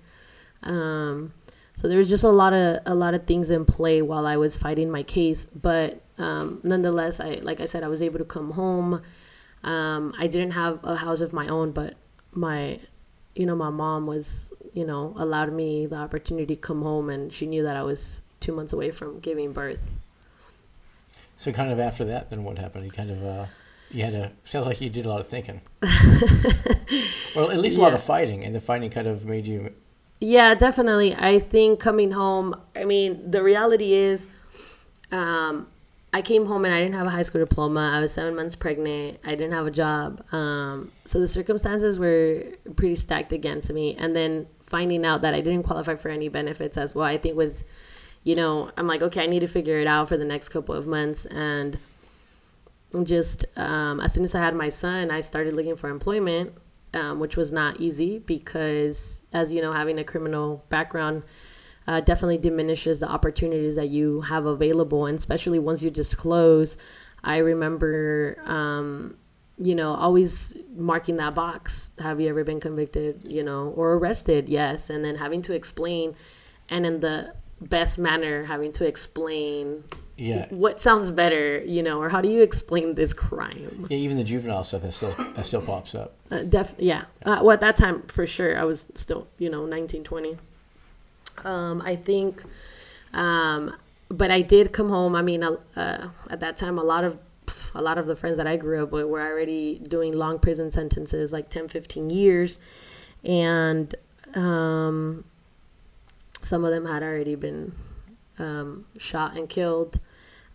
Um, 0.63 1.33
so 1.77 1.87
there 1.87 1.99
was 1.99 2.09
just 2.09 2.25
a 2.25 2.31
lot 2.31 2.53
of 2.53 2.81
a 2.87 2.95
lot 2.95 3.15
of 3.15 3.25
things 3.25 3.51
in 3.51 3.65
play 3.65 4.03
while 4.03 4.27
I 4.27 4.37
was 4.37 4.57
fighting 4.57 4.91
my 4.91 5.05
case, 5.05 5.47
but 5.55 6.01
um, 6.19 6.61
nonetheless, 6.63 7.21
I 7.21 7.39
like 7.43 7.61
I 7.61 7.67
said, 7.67 7.83
I 7.83 7.89
was 7.89 8.03
able 8.03 8.19
to 8.19 8.25
come 8.25 8.53
home. 8.53 9.03
Um, 9.65 10.15
I 10.19 10.27
didn't 10.27 10.53
have 10.53 10.81
a 10.85 10.97
house 10.97 11.21
of 11.21 11.33
my 11.33 11.49
own, 11.49 11.73
but 11.73 11.95
my, 12.33 12.81
you 13.35 13.47
know, 13.47 13.57
my 13.57 13.71
mom 13.71 14.07
was, 14.07 14.51
you 14.73 14.85
know, 14.85 15.15
allowed 15.17 15.53
me 15.53 15.87
the 15.87 15.97
opportunity 15.97 16.55
to 16.55 16.61
come 16.61 16.83
home, 16.83 17.11
and 17.11 17.33
she 17.33 17.47
knew 17.47 17.63
that 17.63 17.77
I 17.77 17.83
was 17.83 18.21
two 18.41 18.53
months 18.53 18.73
away 18.73 18.91
from 18.91 19.21
giving 19.21 19.53
birth. 19.53 19.81
So 21.37 21.53
kind 21.53 21.71
of 21.71 21.79
after 21.79 22.05
that, 22.05 22.31
then 22.31 22.45
what 22.45 22.59
happened? 22.59 22.85
You 22.85 22.91
kind 22.91 23.11
of 23.11 23.25
uh, 23.25 23.47
you 23.91 24.05
had 24.05 24.13
to. 24.13 24.33
Sounds 24.45 24.67
like 24.67 24.81
you 24.81 24.91
did 24.91 25.07
a 25.07 25.09
lot 25.09 25.21
of 25.21 25.29
thinking, 25.29 25.61
or 27.37 27.51
at 27.53 27.59
least 27.59 27.79
a 27.79 27.81
lot 27.81 27.95
of 27.95 28.03
fighting, 28.03 28.45
and 28.45 28.55
the 28.55 28.61
fighting 28.61 28.91
kind 28.91 29.07
of 29.07 29.25
made 29.25 29.47
you. 29.47 29.73
Yeah, 30.21 30.55
definitely. 30.55 31.15
I 31.15 31.39
think 31.39 31.79
coming 31.79 32.11
home, 32.11 32.61
I 32.75 32.85
mean, 32.85 33.31
the 33.31 33.41
reality 33.41 33.93
is, 33.93 34.27
um, 35.13 35.69
I 36.13 36.23
came 36.23 36.47
home 36.47 36.65
and 36.65 36.73
I 36.73 36.81
didn't 36.81 36.95
have 36.95 37.07
a 37.07 37.11
high 37.11 37.23
school 37.23 37.41
diploma. 37.41 37.93
I 37.95 38.01
was 38.01 38.13
seven 38.13 38.35
months 38.35 38.57
pregnant. 38.57 39.19
I 39.25 39.31
didn't 39.31 39.53
have 39.53 39.67
a 39.67 39.71
job. 39.71 40.25
Um, 40.33 40.91
so 41.05 41.21
the 41.21 41.29
circumstances 41.29 41.99
were 41.99 42.45
pretty 42.77 42.97
stacked 42.97 43.33
against 43.33 43.71
me. 43.71 43.95
And 43.97 44.17
then 44.17 44.47
finding 44.63 45.05
out 45.05 45.21
that 45.23 45.35
I 45.35 45.43
didn't 45.43 45.65
qualify 45.65 45.97
for 45.97 46.09
any 46.09 46.29
benefits 46.29 46.79
as 46.79 46.95
well, 46.95 47.05
I 47.05 47.19
think 47.19 47.37
was, 47.37 47.63
you 48.25 48.35
know, 48.35 48.71
I'm 48.79 48.87
like, 48.87 49.03
okay, 49.03 49.23
I 49.23 49.27
need 49.27 49.41
to 49.41 49.49
figure 49.49 49.81
it 49.81 49.87
out 49.87 50.09
for 50.09 50.17
the 50.17 50.25
next 50.25 50.49
couple 50.49 50.75
of 50.75 50.87
months. 50.87 51.27
And 51.27 51.79
just 53.03 53.45
um, 53.57 54.01
as 54.01 54.15
soon 54.15 54.25
as 54.25 54.35
I 54.35 54.41
had 54.41 54.55
my 54.55 54.71
son, 54.71 55.11
I 55.11 55.21
started 55.21 55.53
looking 55.53 55.77
for 55.77 55.91
employment, 55.91 56.53
um, 56.95 57.21
which 57.21 57.37
was 57.37 57.53
not 57.53 57.81
easy 57.81 58.19
because, 58.19 59.21
as 59.35 59.53
you 59.53 59.61
know, 59.61 59.73
having 59.73 59.99
a 59.99 60.05
criminal 60.05 60.65
background 60.71 61.23
uh, 61.89 62.01
definitely 62.03 62.37
diminishes 62.37 62.99
the 62.99 63.09
opportunities 63.09 63.75
that 63.75 63.89
you 63.89 64.21
have 64.21 64.45
available, 64.45 65.07
and 65.07 65.19
especially 65.19 65.59
once 65.59 65.83
you 65.83 65.91
disclose. 65.91 66.77
I 67.25 67.39
remember, 67.39 68.37
um, 68.45 69.17
you 69.57 69.75
know, 69.75 69.95
always 69.95 70.55
marking 70.77 71.17
that 71.17 71.35
box. 71.35 71.95
Have 71.99 72.21
you 72.21 72.29
ever 72.29 72.45
been 72.45 72.61
convicted, 72.61 73.25
you 73.27 73.43
know, 73.43 73.73
or 73.75 73.95
arrested? 73.95 74.51
Yes, 74.51 74.91
and 74.91 75.03
then 75.03 75.17
having 75.17 75.41
to 75.43 75.55
explain, 75.55 76.15
and 76.69 76.85
in 76.85 77.01
the 77.01 77.35
best 77.63 77.99
manner, 77.99 78.45
having 78.45 78.71
to 78.73 78.87
explain 78.87 79.83
Yeah, 80.19 80.47
what 80.51 80.81
sounds 80.83 81.11
better, 81.11 81.65
you 81.65 81.83
know, 81.83 82.01
or 82.01 82.11
how 82.11 82.21
do 82.21 82.29
you 82.29 82.43
explain 82.43 82.95
this 82.97 83.15
crime? 83.15 83.87
yeah. 83.89 83.97
Even 83.97 84.19
the 84.19 84.25
juvenile 84.25 84.63
stuff 84.63 84.83
that 84.83 84.93
still 84.93 85.15
that 85.37 85.47
still 85.47 85.63
pops 85.63 85.95
up. 85.95 86.15
Uh, 86.31 86.43
def, 86.43 86.75
yeah. 86.79 87.05
Uh, 87.25 87.41
well, 87.43 87.53
at 87.53 87.61
that 87.61 87.79
time, 87.79 88.03
for 88.09 88.27
sure, 88.27 88.59
I 88.59 88.65
was 88.65 88.87
still, 88.95 89.27
you 89.39 89.49
know, 89.49 89.65
19, 89.65 90.05
20. 90.05 90.37
Um, 91.45 91.83
I 91.83 91.97
think, 91.97 92.43
um, 93.13 93.75
but 94.09 94.31
I 94.31 94.43
did 94.43 94.73
come 94.73 94.89
home. 94.89 95.15
I 95.15 95.23
mean, 95.23 95.43
uh, 95.43 95.57
uh, 95.77 96.09
at 96.31 96.41
that 96.41 96.57
time, 96.57 96.79
a 96.79 96.85
lot 96.85 97.05
of 97.05 97.19
a 97.75 97.83
lot 97.83 97.99
of 97.99 98.07
the 98.07 98.17
friends 98.17 98.37
that 98.37 98.47
I 98.47 98.57
grew 98.57 98.83
up 98.83 98.93
with 98.93 99.07
were 99.07 99.23
already 99.23 99.79
doing 99.79 100.13
long 100.13 100.39
prison 100.39 100.71
sentences, 100.71 101.33
like 101.33 101.49
10, 101.49 101.69
15 101.69 102.11
years, 102.11 102.59
and 103.25 103.95
um, 104.35 105.25
some 106.43 106.65
of 106.65 106.71
them 106.71 106.85
had 106.87 107.03
already 107.03 107.35
been 107.35 107.73
um, 108.39 108.85
shot 108.99 109.37
and 109.37 109.49
killed. 109.49 109.99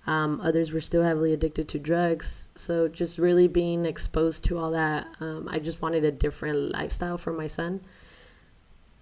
Um, 0.06 0.42
others 0.42 0.74
were 0.74 0.82
still 0.82 1.04
heavily 1.04 1.34
addicted 1.34 1.68
to 1.70 1.80
drugs. 1.80 2.50
So 2.56 2.88
just 2.88 3.18
really 3.18 3.48
being 3.48 3.86
exposed 3.86 4.44
to 4.46 4.58
all 4.58 4.72
that, 4.72 5.08
um, 5.22 5.48
I 5.50 5.60
just 5.60 5.82
wanted 5.82 6.04
a 6.04 6.12
different 6.12 6.72
lifestyle 6.72 7.18
for 7.18 7.32
my 7.32 7.48
son. 7.48 7.82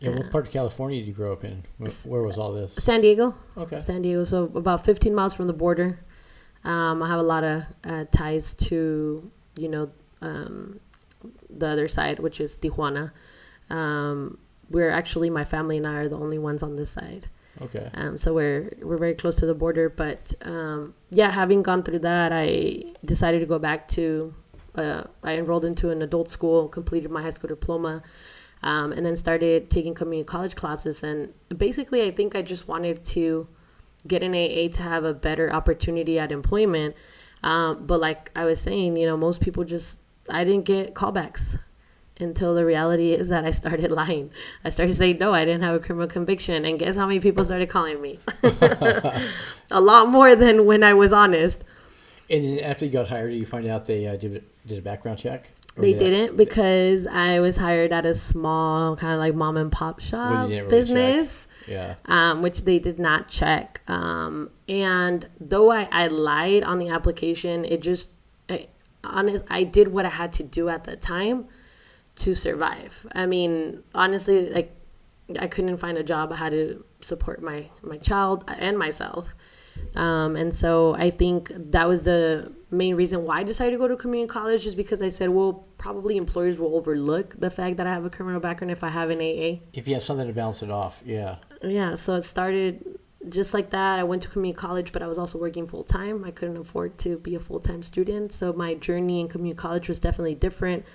Yeah, 0.02 0.10
what 0.18 0.32
part 0.32 0.48
of 0.48 0.52
California 0.52 1.00
did 1.00 1.08
you 1.08 1.14
grow 1.14 1.32
up 1.32 1.44
in? 1.44 1.64
Where, 1.78 1.92
where 2.06 2.22
was 2.24 2.38
all 2.38 2.52
this? 2.52 2.74
San 2.74 3.02
Diego, 3.02 3.36
Okay. 3.56 3.80
San 3.80 4.02
Diego, 4.02 4.24
so 4.24 4.44
about 4.56 4.84
15 4.84 5.14
miles 5.14 5.34
from 5.34 5.48
the 5.48 5.54
border. 5.54 6.00
Um, 6.64 7.02
I 7.04 7.08
have 7.08 7.20
a 7.20 7.24
lot 7.24 7.44
of 7.44 7.64
uh, 7.84 8.06
ties 8.12 8.54
to, 8.56 9.32
you 9.56 9.68
know, 9.70 9.92
um, 10.22 10.80
the 11.50 11.68
other 11.68 11.88
side, 11.88 12.20
which 12.20 12.40
is 12.42 12.56
Tijuana. 12.56 13.12
Um, 13.70 14.38
we're 14.70 14.90
actually 14.90 15.30
my 15.30 15.46
family 15.46 15.78
and 15.78 15.86
I 15.88 15.94
are 15.96 16.10
the 16.10 16.18
only 16.18 16.40
ones 16.40 16.64
on 16.64 16.76
this 16.76 16.90
side. 16.92 17.28
Okay. 17.62 17.90
Um, 17.94 18.18
so 18.18 18.34
we're 18.34 18.72
we're 18.82 18.98
very 18.98 19.14
close 19.14 19.36
to 19.38 19.46
the 19.46 19.54
border. 19.54 19.90
But 19.90 20.34
um, 20.44 20.94
yeah, 21.10 21.30
having 21.30 21.62
gone 21.62 21.84
through 21.84 22.00
that, 22.00 22.32
I 22.32 22.84
decided 23.06 23.40
to 23.40 23.46
go 23.46 23.60
back 23.60 23.88
to. 23.90 24.34
Uh, 24.74 25.04
I 25.24 25.34
enrolled 25.34 25.66
into 25.66 25.90
an 25.90 26.02
adult 26.02 26.30
school, 26.30 26.70
completed 26.70 27.12
my 27.12 27.22
high 27.22 27.30
school 27.32 27.50
diploma, 27.50 28.02
um, 28.64 28.92
and 28.92 29.06
then 29.06 29.16
started 29.16 29.70
taking 29.70 29.94
community 29.94 30.28
college 30.28 30.56
classes. 30.56 31.04
And 31.04 31.34
basically, 31.58 32.04
I 32.04 32.12
think 32.12 32.36
I 32.36 32.42
just 32.42 32.68
wanted 32.68 33.04
to 33.06 33.48
get 34.08 34.24
an 34.24 34.34
AA 34.34 34.74
to 34.76 34.82
have 34.82 35.04
a 35.04 35.14
better 35.14 35.52
opportunity 35.52 36.20
at 36.20 36.32
employment. 36.32 36.96
Um, 37.44 37.86
but 37.86 38.00
like 38.00 38.32
I 38.36 38.46
was 38.46 38.60
saying, 38.60 38.98
you 38.98 39.08
know, 39.08 39.18
most 39.18 39.42
people 39.42 39.64
just 39.64 40.00
I 40.30 40.44
didn't 40.44 40.66
get 40.66 40.94
callbacks 40.94 41.60
until 42.20 42.54
the 42.54 42.64
reality 42.64 43.14
is 43.14 43.30
that 43.30 43.46
I 43.46 43.52
started 43.52 43.92
lying. 44.02 44.32
I 44.64 44.70
started 44.70 44.96
saying, 44.96 45.18
no, 45.20 45.34
I 45.34 45.46
didn't 45.46 45.64
have 45.64 45.76
a 45.76 45.80
criminal 45.80 46.08
conviction. 46.08 46.66
And 46.66 46.78
guess 46.78 46.96
how 46.96 47.08
many 47.08 47.20
people 47.20 47.44
started 47.44 47.70
calling 47.70 48.02
me? 48.02 48.20
a 48.44 49.82
lot 49.82 50.10
more 50.10 50.36
than 50.36 50.66
when 50.66 50.84
I 50.84 50.94
was 50.94 51.12
honest. 51.12 51.64
And 52.30 52.46
then 52.46 52.60
after 52.60 52.86
you 52.86 52.92
got 52.92 53.08
hired, 53.08 53.34
you 53.34 53.46
find 53.46 53.68
out 53.68 53.88
they 53.88 54.08
uh, 54.08 54.16
did 54.16 54.44
did 54.66 54.78
a 54.78 54.82
background 54.82 55.18
check? 55.18 55.50
They 55.78 55.94
that- 55.94 56.00
didn't 56.00 56.38
because 56.38 57.08
I 57.08 57.40
was 57.40 57.58
hired 57.58 57.92
at 57.92 58.06
a 58.06 58.14
small 58.14 58.96
kind 58.96 59.14
of 59.14 59.20
like 59.20 59.36
mom 59.36 59.58
and 59.58 59.72
pop 59.72 60.00
shop 60.00 60.50
really 60.50 60.68
business. 60.70 61.48
Yeah. 61.68 61.96
um, 62.06 62.42
which 62.42 62.62
they 62.66 62.80
did 62.80 63.00
not 63.00 63.30
check. 63.30 63.82
Um, 63.88 64.50
and 64.68 65.30
though 65.40 65.72
I, 65.72 65.88
I 65.92 66.08
lied 66.08 66.64
on 66.64 66.80
the 66.80 66.90
application, 66.90 67.64
it 67.66 67.82
just, 67.82 68.10
I, 68.50 68.68
honest, 69.04 69.46
I 69.48 69.64
did 69.64 69.88
what 69.88 70.06
I 70.06 70.10
had 70.10 70.34
to 70.34 70.44
do 70.44 70.70
at 70.70 70.84
the 70.84 70.96
time 70.96 71.46
to 72.16 72.34
survive. 72.34 72.94
I 73.14 73.26
mean, 73.28 73.84
honestly, 73.94 74.50
like 74.50 74.76
I 75.40 75.48
couldn't 75.48 75.78
find 75.78 75.98
a 75.98 76.04
job. 76.04 76.34
I 76.34 76.36
had 76.38 76.52
to 76.52 76.84
support 77.00 77.42
my 77.42 77.70
my 77.82 77.98
child 77.98 78.44
and 78.48 78.78
myself. 78.78 79.28
Um, 79.96 80.36
and 80.36 80.54
so 80.54 80.96
I 80.96 81.10
think 81.10 81.52
that 81.56 81.88
was 81.88 82.02
the 82.04 82.52
main 82.72 82.96
reason 82.96 83.24
why 83.24 83.40
I 83.40 83.44
decided 83.44 83.72
to 83.72 83.78
go 83.78 83.88
to 83.88 83.96
community 83.96 84.32
college, 84.32 84.66
is 84.66 84.76
because 84.76 85.02
I 85.02 85.10
said, 85.10 85.30
well, 85.30 85.66
probably 85.78 86.18
employers 86.18 86.58
will 86.58 86.76
overlook 86.76 87.40
the 87.40 87.50
fact 87.50 87.78
that 87.78 87.88
I 87.88 87.94
have 87.94 88.06
a 88.06 88.10
criminal 88.10 88.40
background 88.40 88.72
if 88.72 88.84
I 88.84 88.90
have 88.90 89.10
an 89.10 89.20
AA. 89.20 89.60
If 89.74 89.88
you 89.88 89.94
have 89.96 90.04
something 90.04 90.28
to 90.28 90.34
balance 90.34 90.64
it 90.64 90.72
off, 90.72 91.02
yeah. 91.06 91.38
Yeah, 91.62 91.96
so 91.96 92.16
it 92.16 92.24
started 92.24 92.98
just 93.30 93.54
like 93.54 93.70
that. 93.72 94.00
I 94.00 94.04
went 94.04 94.24
to 94.24 94.30
community 94.30 94.58
college, 94.58 94.92
but 94.92 95.02
I 95.02 95.08
was 95.08 95.18
also 95.18 95.38
working 95.38 95.68
full 95.68 95.84
time. 95.84 96.24
I 96.24 96.32
couldn't 96.32 96.58
afford 96.58 96.98
to 97.00 97.18
be 97.18 97.36
a 97.36 97.40
full 97.40 97.60
time 97.60 97.84
student, 97.84 98.34
so 98.34 98.54
my 98.54 98.74
journey 98.76 99.20
in 99.20 99.28
community 99.28 99.58
college 99.58 99.88
was 99.88 100.00
definitely 100.00 100.36
different. 100.36 100.86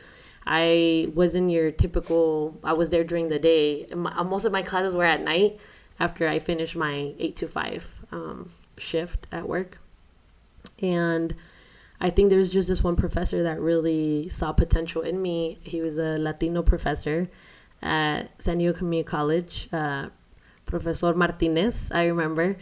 I 0.47 1.11
wasn't 1.14 1.50
your 1.50 1.71
typical. 1.71 2.59
I 2.62 2.73
was 2.73 2.90
there 2.90 3.04
during 3.04 3.28
the 3.28 3.38
day. 3.38 3.87
My, 3.95 4.23
most 4.23 4.45
of 4.45 4.52
my 4.52 4.62
classes 4.62 4.95
were 4.95 5.04
at 5.04 5.23
night 5.23 5.59
after 5.99 6.28
I 6.28 6.38
finished 6.38 6.76
my 6.76 7.14
eight 7.18 7.37
to 7.37 7.49
five 7.49 7.85
um, 8.12 8.50
shift 8.76 9.26
at 9.33 9.49
work, 9.49 9.78
and 10.80 11.35
I 12.00 12.11
think 12.11 12.31
there's 12.31 12.50
just 12.50 12.69
this 12.69 12.83
one 12.83 12.97
professor 12.97 13.43
that 13.43 13.61
really 13.61 14.29
saw 14.29 14.53
potential 14.53 15.03
in 15.03 15.21
me. 15.21 15.59
He 15.62 15.81
was 15.81 15.99
a 15.99 16.19
Latino 16.19 16.62
professor 16.62 17.29
at 17.83 18.31
San 18.38 18.59
Diego 18.59 18.76
Community 18.76 19.09
College, 19.09 19.69
uh, 19.73 20.09
Professor 20.67 21.15
Martinez, 21.15 21.91
I 21.93 22.05
remember. 22.07 22.57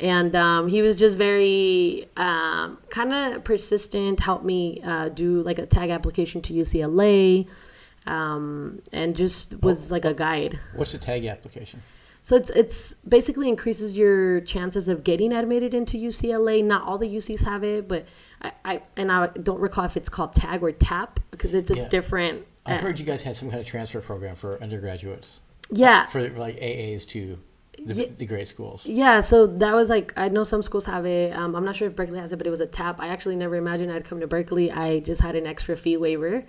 And 0.00 0.34
um, 0.36 0.68
he 0.68 0.80
was 0.80 0.96
just 0.96 1.18
very 1.18 2.08
um, 2.16 2.78
kind 2.88 3.12
of 3.12 3.44
persistent, 3.44 4.20
helped 4.20 4.44
me 4.44 4.80
uh, 4.84 5.08
do 5.08 5.42
like 5.42 5.58
a 5.58 5.66
tag 5.66 5.90
application 5.90 6.40
to 6.42 6.52
UCLA, 6.52 7.48
um, 8.06 8.80
and 8.92 9.16
just 9.16 9.60
was 9.60 9.90
like 9.90 10.04
a 10.04 10.14
guide. 10.14 10.58
What's 10.76 10.92
the 10.92 10.98
tag 10.98 11.26
application? 11.26 11.82
So 12.22 12.36
it's 12.36 12.50
it's 12.50 12.94
basically 13.08 13.48
increases 13.48 13.96
your 13.96 14.42
chances 14.42 14.88
of 14.88 15.02
getting 15.02 15.32
admitted 15.32 15.74
into 15.74 15.96
UCLA. 15.96 16.62
Not 16.62 16.82
all 16.82 16.98
the 16.98 17.08
UCs 17.08 17.42
have 17.42 17.64
it, 17.64 17.88
but 17.88 18.06
I, 18.42 18.52
I 18.64 18.82
and 18.96 19.10
I 19.10 19.26
don't 19.28 19.60
recall 19.60 19.84
if 19.84 19.96
it's 19.96 20.08
called 20.08 20.34
TAG 20.34 20.62
or 20.62 20.72
TAP 20.72 21.20
because 21.30 21.54
it's 21.54 21.70
it's 21.70 21.80
Yeah. 21.80 21.88
different. 21.88 22.46
I 22.66 22.74
Uh, 22.74 22.78
heard 22.78 22.98
you 23.00 23.06
guys 23.06 23.22
had 23.22 23.34
some 23.36 23.48
kind 23.50 23.60
of 23.60 23.66
transfer 23.66 24.00
program 24.00 24.34
for 24.36 24.62
undergraduates, 24.62 25.40
yeah, 25.70 26.06
for 26.06 26.28
like 26.30 26.56
AAs 26.60 27.04
to 27.08 27.38
the, 27.84 27.94
Yeah. 27.94 28.06
the 28.18 28.26
grade 28.26 28.46
schools. 28.48 28.82
yeah. 28.84 29.20
So 29.20 29.46
that 29.46 29.74
was 29.74 29.88
like 29.88 30.12
I 30.16 30.28
know 30.28 30.44
some 30.44 30.62
schools 30.62 30.84
have 30.86 31.06
it. 31.06 31.34
Um, 31.36 31.54
I'm 31.56 31.64
not 31.64 31.76
sure 31.76 31.88
if 31.88 31.96
Berkeley 31.96 32.18
has 32.18 32.32
it, 32.32 32.36
but 32.36 32.46
it 32.46 32.50
was 32.50 32.60
a 32.60 32.66
TAP. 32.66 33.00
I 33.00 33.08
actually 33.08 33.36
never 33.36 33.54
imagined 33.56 33.90
I'd 33.92 34.04
come 34.04 34.20
to 34.20 34.26
Berkeley. 34.26 34.70
I 34.70 35.00
just 35.00 35.20
had 35.20 35.34
an 35.36 35.46
extra 35.46 35.76
fee 35.76 35.96
waiver, 35.96 36.44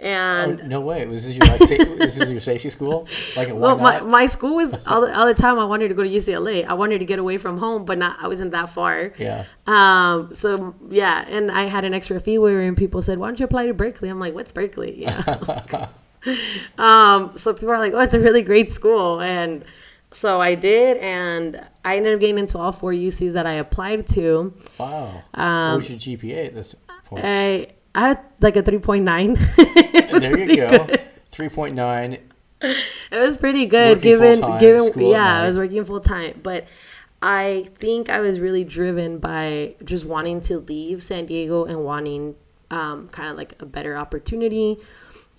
Oh, 0.00 0.04
and 0.04 0.68
no 0.68 0.80
way! 0.80 1.04
This 1.06 1.26
your 1.28 1.44
like 1.44 1.60
sa- 1.60 1.66
this 1.98 2.16
is 2.16 2.30
your 2.30 2.40
safety 2.40 2.70
school? 2.70 3.08
Like, 3.36 3.48
well, 3.52 3.76
my, 3.76 4.00
my 4.00 4.26
school 4.26 4.54
was 4.54 4.72
all 4.86 5.00
the, 5.00 5.12
all 5.18 5.26
the 5.26 5.34
time. 5.34 5.58
I 5.58 5.64
wanted 5.64 5.88
to 5.88 5.94
go 5.94 6.04
to 6.04 6.08
UCLA. 6.08 6.64
I 6.64 6.74
wanted 6.74 7.00
to 7.00 7.04
get 7.04 7.18
away 7.18 7.36
from 7.36 7.58
home, 7.58 7.84
but 7.84 7.98
not. 7.98 8.16
I 8.20 8.28
wasn't 8.28 8.52
that 8.52 8.70
far. 8.70 9.12
yeah, 9.18 9.46
Um, 9.66 10.32
so 10.34 10.76
yeah, 10.88 11.24
and 11.28 11.50
I 11.50 11.64
had 11.64 11.84
an 11.84 11.94
extra 11.94 12.20
fee 12.20 12.38
waiver, 12.38 12.60
and 12.60 12.76
people 12.76 13.02
said, 13.02 13.18
"Why 13.18 13.26
don't 13.26 13.40
you 13.40 13.44
apply 13.44 13.66
to 13.66 13.74
Berkeley?" 13.74 14.08
I'm 14.08 14.20
like, 14.20 14.34
"What's 14.34 14.52
Berkeley?" 14.52 15.02
Yeah. 15.02 15.88
um, 16.78 17.32
so 17.36 17.52
people 17.52 17.70
are 17.70 17.78
like, 17.78 17.92
"Oh, 17.92 18.00
it's 18.00 18.14
a 18.14 18.20
really 18.20 18.42
great 18.42 18.72
school," 18.72 19.20
and 19.20 19.64
so 20.12 20.40
I 20.40 20.54
did, 20.54 20.98
and 20.98 21.60
I 21.84 21.96
ended 21.96 22.14
up 22.14 22.20
getting 22.20 22.38
into 22.38 22.56
all 22.58 22.72
four 22.72 22.92
UCs 22.92 23.32
that 23.32 23.46
I 23.46 23.54
applied 23.54 24.08
to. 24.10 24.54
wow. 24.78 25.22
Um, 25.34 25.72
what 25.72 25.88
was 25.88 25.90
your 25.90 25.98
GPA 26.18 26.46
at 26.46 26.54
this 26.54 26.74
point? 27.04 27.24
I 27.24 27.66
I 27.98 28.08
had 28.08 28.20
like 28.40 28.54
a 28.54 28.62
three 28.62 28.78
point 28.78 29.04
nine. 29.04 29.34
there 30.12 30.38
you 30.38 30.56
go. 30.56 30.68
Point 30.68 31.74
nine. 31.74 32.18
it 32.60 33.18
was 33.18 33.36
pretty 33.36 33.66
good 33.66 34.02
given 34.02 34.40
given 34.58 35.00
yeah 35.00 35.42
i 35.42 35.46
was 35.46 35.56
working 35.56 35.84
full 35.84 36.00
time 36.00 36.40
but 36.42 36.66
i 37.22 37.68
think 37.78 38.08
i 38.08 38.18
was 38.18 38.40
really 38.40 38.64
driven 38.64 39.18
by 39.18 39.72
just 39.84 40.04
wanting 40.04 40.40
to 40.40 40.58
leave 40.58 41.00
san 41.00 41.24
diego 41.24 41.66
and 41.66 41.84
wanting 41.84 42.34
um, 42.72 43.08
kind 43.10 43.30
of 43.30 43.36
like 43.36 43.54
a 43.60 43.66
better 43.66 43.96
opportunity 43.96 44.76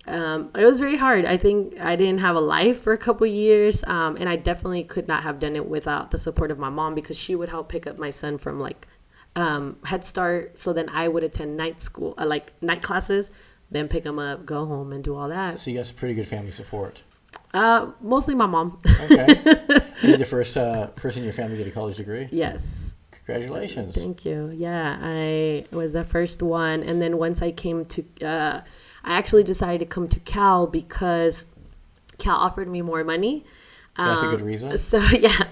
um, 0.08 0.50
it 0.56 0.64
was 0.64 0.78
very 0.78 0.96
hard 0.96 1.26
i 1.26 1.36
think 1.36 1.78
i 1.82 1.98
didn't 1.98 2.20
have 2.20 2.38
a 2.38 2.40
life 2.40 2.82
for 2.82 2.94
a 2.94 2.98
couple 2.98 3.28
years 3.28 3.84
um, 3.88 4.16
and 4.16 4.30
i 4.30 4.38
definitely 4.38 4.86
could 4.86 5.10
not 5.10 5.24
have 5.24 5.40
done 5.40 5.58
it 5.58 5.68
without 5.68 6.12
the 6.12 6.18
support 6.18 6.52
of 6.52 6.58
my 6.58 6.70
mom 6.70 6.96
because 6.96 7.18
she 7.18 7.36
would 7.36 7.50
help 7.50 7.68
pick 7.68 7.86
up 7.86 7.98
my 7.98 8.12
son 8.12 8.38
from 8.38 8.62
like 8.62 8.88
um, 9.36 9.78
head 9.86 10.04
start 10.06 10.58
so 10.60 10.74
then 10.74 10.90
i 10.90 11.08
would 11.08 11.24
attend 11.24 11.56
night 11.56 11.82
school 11.82 12.14
uh, 12.18 12.26
like 12.26 12.52
night 12.62 12.82
classes 12.82 13.32
then 13.72 13.88
pick 13.88 14.04
them 14.04 14.20
up 14.20 14.46
go 14.46 14.66
home 14.66 14.92
and 14.92 15.04
do 15.04 15.16
all 15.16 15.30
that 15.30 15.60
So 15.60 15.70
you 15.72 15.78
got 15.78 15.86
some 15.86 15.96
pretty 15.96 16.14
good 16.16 16.28
family 16.28 16.52
support. 16.52 17.02
uh, 17.54 17.92
mostly 18.02 18.36
my 18.36 18.48
mom 18.48 18.80
Okay. 19.06 19.28
You're 20.02 20.18
the 20.18 20.26
first 20.26 20.56
uh, 20.58 20.88
person 20.88 21.20
in 21.20 21.26
your 21.26 21.34
family 21.34 21.58
to 21.58 21.64
get 21.64 21.72
a 21.72 21.74
college 21.74 21.98
degree. 21.98 22.28
yes 22.32 22.94
Congratulations. 23.26 23.94
Thank 23.96 24.26
you. 24.26 24.50
Yeah, 24.58 24.98
I 25.00 25.64
was 25.72 25.94
the 25.94 26.04
first 26.04 26.42
one, 26.42 26.82
and 26.82 27.00
then 27.00 27.20
once 27.20 27.44
I 27.44 27.52
came 27.52 27.86
to, 27.86 28.04
uh, 28.26 28.62
I 29.04 29.18
actually 29.20 29.44
decided 29.44 29.78
to 29.82 29.86
come 29.86 30.08
to 30.10 30.20
Cal 30.22 30.66
because 30.66 31.46
Cal 32.18 32.36
offered 32.38 32.68
me 32.68 32.82
more 32.82 33.04
money. 33.04 33.46
That's 33.96 34.24
a 34.24 34.26
Um, 34.26 34.32
good 34.32 34.42
reason. 34.42 34.76
So 34.80 34.98
yeah, 34.98 35.44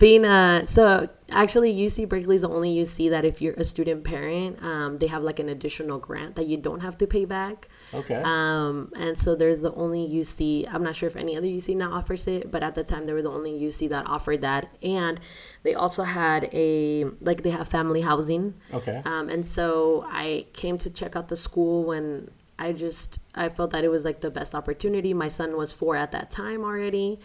being 0.00 0.24
a 0.24 0.64
so 0.66 1.08
actually 1.28 1.72
UC 1.74 2.08
Berkeley 2.08 2.34
is 2.34 2.42
the 2.42 2.48
only 2.48 2.74
UC 2.74 3.10
that 3.10 3.24
if 3.26 3.42
you're 3.42 3.52
a 3.54 3.64
student 3.64 4.02
parent, 4.02 4.60
um, 4.62 4.98
they 4.98 5.06
have 5.06 5.22
like 5.22 5.38
an 5.38 5.50
additional 5.50 5.98
grant 5.98 6.34
that 6.36 6.46
you 6.46 6.56
don't 6.56 6.80
have 6.80 6.96
to 6.98 7.06
pay 7.06 7.26
back. 7.26 7.68
Okay. 7.92 8.20
Um, 8.24 8.92
and 8.96 9.16
so 9.18 9.36
there's 9.36 9.60
the 9.60 9.72
only 9.74 10.08
UC. 10.08 10.66
I'm 10.72 10.82
not 10.82 10.96
sure 10.96 11.06
if 11.06 11.16
any 11.16 11.36
other 11.36 11.46
UC 11.46 11.76
now 11.76 11.92
offers 11.92 12.26
it, 12.26 12.50
but 12.50 12.62
at 12.62 12.74
the 12.74 12.82
time 12.82 13.06
they 13.06 13.12
were 13.12 13.22
the 13.22 13.30
only 13.30 13.52
UC 13.52 13.90
that 13.90 14.06
offered 14.06 14.40
that. 14.40 14.74
And 14.82 15.20
they 15.64 15.74
also 15.74 16.02
had 16.02 16.48
a 16.52 17.04
like 17.20 17.42
they 17.42 17.50
have 17.50 17.68
family 17.68 18.00
housing. 18.00 18.54
Okay. 18.72 19.02
Um, 19.04 19.28
and 19.28 19.46
so 19.46 20.06
I 20.08 20.46
came 20.54 20.78
to 20.78 20.90
check 20.90 21.14
out 21.14 21.28
the 21.28 21.36
school 21.36 21.84
when 21.84 22.30
I 22.58 22.72
just 22.72 23.18
I 23.34 23.48
felt 23.50 23.70
that 23.70 23.84
it 23.84 23.88
was 23.88 24.04
like 24.04 24.20
the 24.20 24.30
best 24.30 24.54
opportunity. 24.54 25.14
My 25.14 25.28
son 25.28 25.56
was 25.56 25.72
four 25.72 25.96
at 25.96 26.10
that 26.12 26.30
time 26.30 26.62
already, 26.62 27.20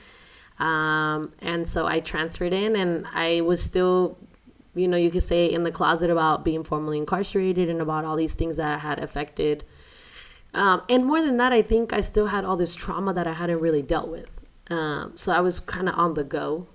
um, 0.60 1.34
and 1.40 1.68
so 1.68 1.86
I 1.86 2.00
transferred 2.00 2.54
in, 2.54 2.76
and 2.76 3.06
I 3.14 3.42
was 3.42 3.62
still, 3.62 4.18
you 4.74 4.88
know, 4.88 4.98
you 4.98 5.12
could 5.12 5.24
say 5.24 5.52
in 5.52 5.64
the 5.64 5.72
closet 5.72 6.10
about 6.10 6.46
being 6.46 6.64
formally 6.64 6.98
incarcerated 6.98 7.70
and 7.70 7.82
about 7.82 8.06
all 8.06 8.16
these 8.16 8.34
things 8.34 8.58
that 8.58 8.76
I 8.76 8.78
had 8.78 9.00
affected. 9.00 9.64
Um, 10.54 10.84
and 10.90 11.06
more 11.06 11.22
than 11.22 11.38
that, 11.38 11.52
I 11.52 11.62
think 11.62 11.92
I 11.92 12.00
still 12.00 12.28
had 12.28 12.46
all 12.46 12.56
this 12.56 12.74
trauma 12.74 13.14
that 13.14 13.28
I 13.28 13.34
hadn't 13.34 13.60
really 13.60 13.82
dealt 13.82 14.08
with. 14.08 14.30
Um, 14.70 15.12
so 15.16 15.32
I 15.32 15.42
was 15.42 15.60
kind 15.60 15.90
of 15.90 15.96
on 15.96 16.14
the 16.14 16.24
go, 16.24 16.68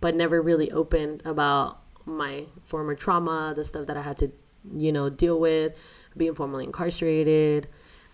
but 0.00 0.14
never 0.14 0.40
really 0.40 0.70
open 0.72 1.20
about 1.26 1.80
my 2.06 2.44
former 2.64 2.94
trauma, 2.94 3.52
the 3.54 3.64
stuff 3.64 3.86
that 3.86 3.96
I 3.96 4.02
had 4.02 4.16
to, 4.18 4.32
you 4.74 4.90
know, 4.90 5.10
deal 5.10 5.38
with, 5.38 5.74
being 6.16 6.34
formally 6.34 6.64
incarcerated. 6.64 7.68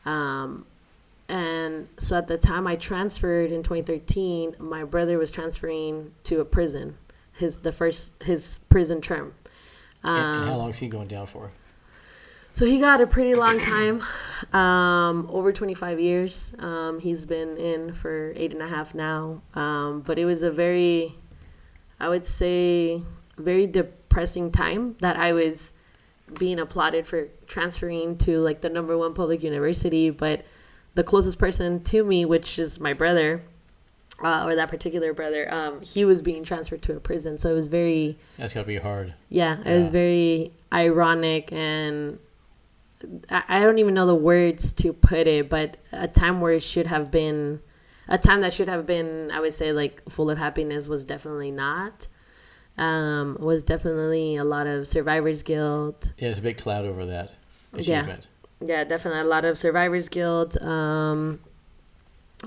Um, 0.04 0.66
and 1.28 1.88
so 1.98 2.16
at 2.16 2.28
the 2.28 2.38
time 2.38 2.66
I 2.66 2.76
transferred 2.76 3.50
in 3.50 3.62
2013, 3.62 4.56
my 4.58 4.84
brother 4.84 5.18
was 5.18 5.30
transferring 5.30 6.12
to 6.24 6.40
a 6.40 6.44
prison, 6.44 6.96
his 7.32 7.56
the 7.56 7.72
first 7.72 8.10
his 8.22 8.60
prison 8.68 9.00
term. 9.00 9.34
and, 10.02 10.18
Um, 10.18 10.40
and 10.42 10.50
how 10.50 10.56
long 10.56 10.70
is 10.70 10.78
he 10.78 10.88
going 10.88 11.08
down 11.08 11.26
for? 11.26 11.50
so 12.52 12.64
he 12.64 12.78
got 12.78 13.00
a 13.00 13.06
pretty 13.06 13.34
long 13.34 13.58
time, 13.60 14.02
um, 14.54 15.28
over 15.30 15.52
25 15.52 16.00
years. 16.00 16.52
Um, 16.58 17.00
he's 17.00 17.26
been 17.26 17.56
in 17.58 17.92
for 17.92 18.32
eight 18.34 18.52
and 18.52 18.62
a 18.62 18.66
half 18.68 18.94
now. 18.94 19.42
Um, 19.54 20.00
but 20.00 20.18
it 20.18 20.24
was 20.24 20.42
a 20.42 20.50
very, 20.50 21.14
I 22.00 22.08
would 22.08 22.24
say, 22.24 23.02
very 23.36 23.66
depressing 23.66 24.52
time 24.52 24.96
that 25.00 25.16
I 25.18 25.32
was 25.34 25.70
being 26.38 26.58
applauded 26.58 27.06
for 27.06 27.28
transferring 27.46 28.16
to 28.18 28.38
like 28.40 28.62
the 28.62 28.70
number 28.70 28.96
one 28.96 29.12
public 29.12 29.42
university. 29.42 30.08
But 30.08 30.44
the 30.96 31.04
closest 31.04 31.38
person 31.38 31.82
to 31.84 32.02
me, 32.02 32.24
which 32.24 32.58
is 32.58 32.80
my 32.80 32.92
brother, 32.92 33.42
uh, 34.24 34.46
or 34.46 34.54
that 34.56 34.70
particular 34.70 35.12
brother, 35.12 35.52
um, 35.52 35.80
he 35.82 36.04
was 36.04 36.22
being 36.22 36.42
transferred 36.42 36.82
to 36.82 36.96
a 36.96 37.00
prison. 37.00 37.38
So 37.38 37.50
it 37.50 37.54
was 37.54 37.68
very, 37.68 38.18
That's 38.38 38.52
got 38.52 38.62
to 38.62 38.66
be 38.66 38.78
hard. 38.78 39.14
yeah, 39.28 39.58
it 39.64 39.78
was 39.78 39.88
very 39.88 40.52
ironic 40.72 41.52
and 41.52 42.18
I, 43.30 43.42
I 43.48 43.60
don't 43.62 43.78
even 43.78 43.94
know 43.94 44.06
the 44.06 44.14
words 44.14 44.72
to 44.72 44.92
put 44.92 45.26
it, 45.26 45.48
but 45.50 45.76
a 45.92 46.08
time 46.08 46.40
where 46.40 46.52
it 46.52 46.62
should 46.62 46.86
have 46.86 47.10
been 47.10 47.60
a 48.08 48.16
time 48.16 48.40
that 48.40 48.52
should 48.52 48.68
have 48.68 48.86
been, 48.86 49.30
I 49.32 49.40
would 49.40 49.52
say, 49.52 49.72
like 49.72 50.02
full 50.08 50.30
of 50.30 50.38
happiness 50.38 50.88
was 50.88 51.04
definitely 51.04 51.50
not. 51.50 52.06
Um, 52.78 53.36
was 53.40 53.62
definitely 53.62 54.36
a 54.36 54.44
lot 54.44 54.66
of 54.66 54.86
survivor's 54.86 55.42
guilt. 55.42 55.96
Yeah, 56.04 56.28
there's 56.28 56.38
a 56.38 56.42
big 56.42 56.58
cloud 56.58 56.84
over 56.84 57.04
that 57.06 57.32
achievement. 57.72 58.28
Yeah, 58.30 58.35
definitely 58.64 59.20
a 59.20 59.24
lot 59.24 59.44
of 59.44 59.58
survivor's 59.58 60.08
guilt. 60.08 60.60
Um, 60.62 61.40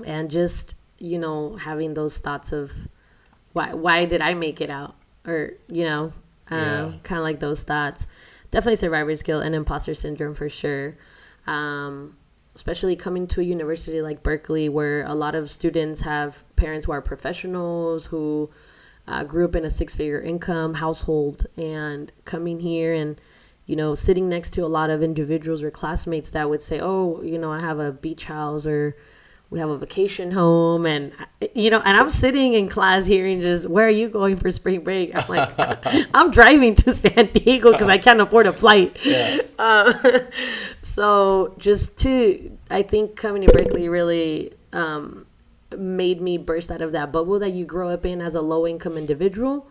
and 0.06 0.30
just 0.30 0.74
you 0.98 1.18
know 1.18 1.56
having 1.56 1.94
those 1.94 2.18
thoughts 2.18 2.52
of 2.52 2.70
why 3.52 3.74
why 3.74 4.04
did 4.04 4.20
I 4.20 4.34
make 4.34 4.60
it 4.60 4.70
out, 4.70 4.94
or 5.26 5.52
you 5.68 5.84
know, 5.84 6.12
um, 6.50 6.58
Yeah. 6.58 6.92
kind 7.02 7.18
of 7.18 7.24
like 7.24 7.40
those 7.40 7.62
thoughts. 7.62 8.06
Definitely 8.50 8.76
survivor's 8.76 9.22
guilt 9.22 9.44
and 9.44 9.54
imposter 9.54 9.94
syndrome 9.94 10.34
for 10.34 10.48
sure. 10.48 10.96
Um, 11.46 12.16
especially 12.54 12.96
coming 12.96 13.26
to 13.28 13.40
a 13.40 13.44
university 13.44 14.02
like 14.02 14.22
Berkeley, 14.22 14.68
where 14.68 15.04
a 15.04 15.14
lot 15.14 15.34
of 15.34 15.50
students 15.50 16.00
have 16.02 16.44
parents 16.56 16.86
who 16.86 16.92
are 16.92 17.00
professionals 17.00 18.06
who 18.06 18.50
uh, 19.08 19.24
grew 19.24 19.44
up 19.44 19.54
in 19.54 19.64
a 19.64 19.70
six-figure 19.70 20.20
income 20.20 20.74
household, 20.74 21.46
and 21.56 22.12
coming 22.24 22.60
here 22.60 22.92
and 22.94 23.20
you 23.70 23.76
know 23.76 23.94
sitting 23.94 24.28
next 24.28 24.52
to 24.54 24.62
a 24.62 24.66
lot 24.78 24.90
of 24.90 25.02
individuals 25.02 25.62
or 25.62 25.70
classmates 25.70 26.30
that 26.30 26.50
would 26.50 26.60
say, 26.60 26.80
"Oh, 26.82 27.22
you 27.22 27.38
know, 27.38 27.52
I 27.52 27.60
have 27.60 27.78
a 27.78 27.92
beach 27.92 28.24
house 28.24 28.66
or." 28.66 28.96
we 29.50 29.58
have 29.58 29.68
a 29.68 29.78
vacation 29.78 30.30
home 30.30 30.86
and 30.86 31.12
you 31.56 31.70
know 31.70 31.80
and 31.80 31.96
i'm 31.96 32.08
sitting 32.08 32.54
in 32.54 32.68
class 32.68 33.04
hearing 33.04 33.40
just 33.40 33.68
where 33.68 33.84
are 33.84 33.90
you 33.90 34.08
going 34.08 34.36
for 34.36 34.48
spring 34.52 34.80
break 34.84 35.10
i'm 35.12 35.26
like 35.28 35.50
i'm 36.14 36.30
driving 36.30 36.72
to 36.72 36.94
san 36.94 37.28
diego 37.32 37.72
because 37.72 37.88
i 37.88 37.98
can't 37.98 38.20
afford 38.20 38.46
a 38.46 38.52
flight 38.52 38.96
Yeah. 39.04 39.40
uh, 39.58 40.20
so 40.82 41.52
just 41.58 41.96
to 41.98 42.56
i 42.70 42.80
think 42.82 43.16
coming 43.16 43.42
to 43.44 43.52
berkeley 43.52 43.88
really 43.88 44.52
um, 44.72 45.26
made 45.76 46.20
me 46.20 46.38
burst 46.38 46.70
out 46.70 46.80
of 46.80 46.92
that 46.92 47.10
bubble 47.10 47.40
that 47.40 47.50
you 47.50 47.64
grow 47.64 47.88
up 47.88 48.06
in 48.06 48.20
as 48.20 48.36
a 48.36 48.40
low 48.40 48.68
income 48.68 48.96
individual 48.96 49.66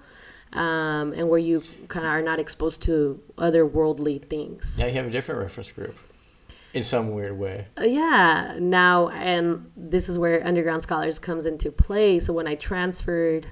um, 0.53 1.13
and 1.13 1.29
where 1.29 1.39
you 1.39 1.61
kind 1.87 2.05
of 2.05 2.11
are 2.11 2.21
not 2.21 2.39
exposed 2.39 2.81
to 2.83 3.19
other 3.37 3.65
worldly 3.65 4.17
things 4.17 4.75
Yeah, 4.77 4.87
you 4.87 4.93
have 4.93 5.05
a 5.07 5.11
different 5.11 5.41
reference 5.41 5.71
group 5.71 5.95
in 6.73 6.83
some 6.83 7.11
weird 7.11 7.37
way. 7.37 7.65
Uh, 7.79 7.83
yeah 7.83 8.55
now 8.59 9.09
and 9.09 9.71
this 9.75 10.07
is 10.09 10.17
where 10.19 10.45
underground 10.45 10.81
scholars 10.81 11.17
comes 11.19 11.45
into 11.45 11.71
play 11.71 12.19
so 12.19 12.31
when 12.33 12.47
i 12.47 12.55
transferred 12.55 13.47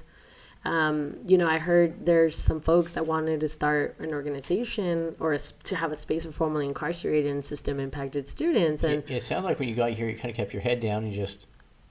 um, 0.64 1.16
you 1.26 1.38
know 1.38 1.48
i 1.48 1.58
heard 1.58 2.04
there's 2.04 2.36
some 2.36 2.60
folks 2.60 2.92
that 2.92 3.06
wanted 3.06 3.40
to 3.40 3.48
start 3.48 3.96
an 4.00 4.12
organization 4.12 5.14
or 5.20 5.32
a 5.34 5.38
to 5.38 5.74
have 5.76 5.92
a 5.92 5.96
space 5.96 6.24
for 6.24 6.32
formerly 6.32 6.66
incarcerated 6.66 7.30
and 7.30 7.44
system 7.44 7.80
impacted 7.80 8.28
students 8.28 8.82
and 8.82 9.02
It, 9.04 9.10
it 9.10 9.22
sounded 9.22 9.48
like 9.48 9.58
when 9.58 9.68
you 9.68 9.74
got 9.74 9.90
here, 9.92 10.08
you 10.08 10.16
kind 10.16 10.30
of 10.30 10.36
kept 10.36 10.52
your 10.52 10.62
head 10.62 10.80
down 10.80 11.04
and 11.04 11.12
just 11.12 11.46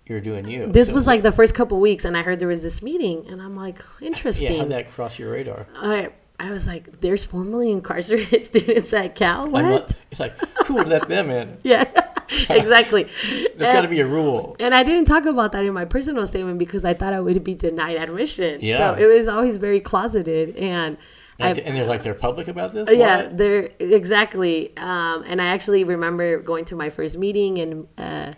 you 0.09 0.15
were 0.15 0.21
doing 0.21 0.47
you. 0.47 0.67
this 0.67 0.89
So- 0.89 0.93
was 0.95 1.07
like 1.07 1.21
the 1.23 1.31
first 1.31 1.53
couple 1.53 1.79
weeks 1.79 2.05
and 2.05 2.15
i 2.17 2.21
heard 2.21 2.39
there 2.39 2.47
was 2.47 2.61
this 2.61 2.81
meeting 2.81 3.25
and 3.29 3.41
i'm 3.41 3.55
like 3.55 3.79
interesting 4.01 4.51
yeah. 4.53 4.59
How'd 4.59 4.71
that 4.71 4.91
cross 4.91 5.17
your 5.19 5.31
radar? 5.33 5.67
I, 5.75 6.09
I 6.39 6.51
was 6.51 6.67
like 6.67 7.01
there's 7.01 7.25
formerly 7.25 7.71
incarcerated 7.71 8.45
students 8.51 8.93
at 8.93 9.15
cal 9.15 9.49
what 9.49 9.61
not- 9.63 9.91
it's 10.11 10.19
like 10.19 10.37
who 10.65 10.75
would 10.75 10.87
let 10.87 11.07
them 11.09 11.29
in? 11.29 11.57
yeah 11.63 11.85
exactly 12.49 13.07
There's 13.55 13.69
got 13.71 13.81
to 13.81 13.87
be 13.87 14.01
a 14.01 14.05
rule. 14.05 14.55
And 14.59 14.75
I 14.75 14.83
didn't 14.83 15.05
talk 15.05 15.25
about 15.25 15.53
that 15.53 15.63
in 15.63 15.73
my 15.73 15.85
personal 15.85 16.27
statement 16.27 16.59
because 16.59 16.83
I 16.83 16.93
thought 16.93 17.13
I 17.13 17.21
would 17.21 17.41
be 17.41 17.53
denied 17.53 17.95
admission. 17.95 18.59
Yeah. 18.61 18.77
So 18.95 19.01
it 19.01 19.05
was 19.05 19.27
always 19.29 19.55
very 19.57 19.79
closeted 19.79 20.57
and 20.57 20.97
And, 21.39 21.57
and 21.59 21.77
they're 21.77 21.85
like 21.85 22.03
they're 22.03 22.13
public 22.13 22.49
about 22.49 22.73
this. 22.73 22.89
yeah, 22.91 23.23
What? 23.23 23.37
they're 23.37 23.69
exactly. 23.79 24.75
Um, 24.75 25.23
and 25.25 25.41
I 25.41 25.45
actually 25.47 25.83
remember 25.85 26.39
going 26.41 26.65
to 26.65 26.75
my 26.75 26.89
first 26.89 27.17
meeting 27.17 27.59
and 27.59 27.87
uh, 27.97 28.33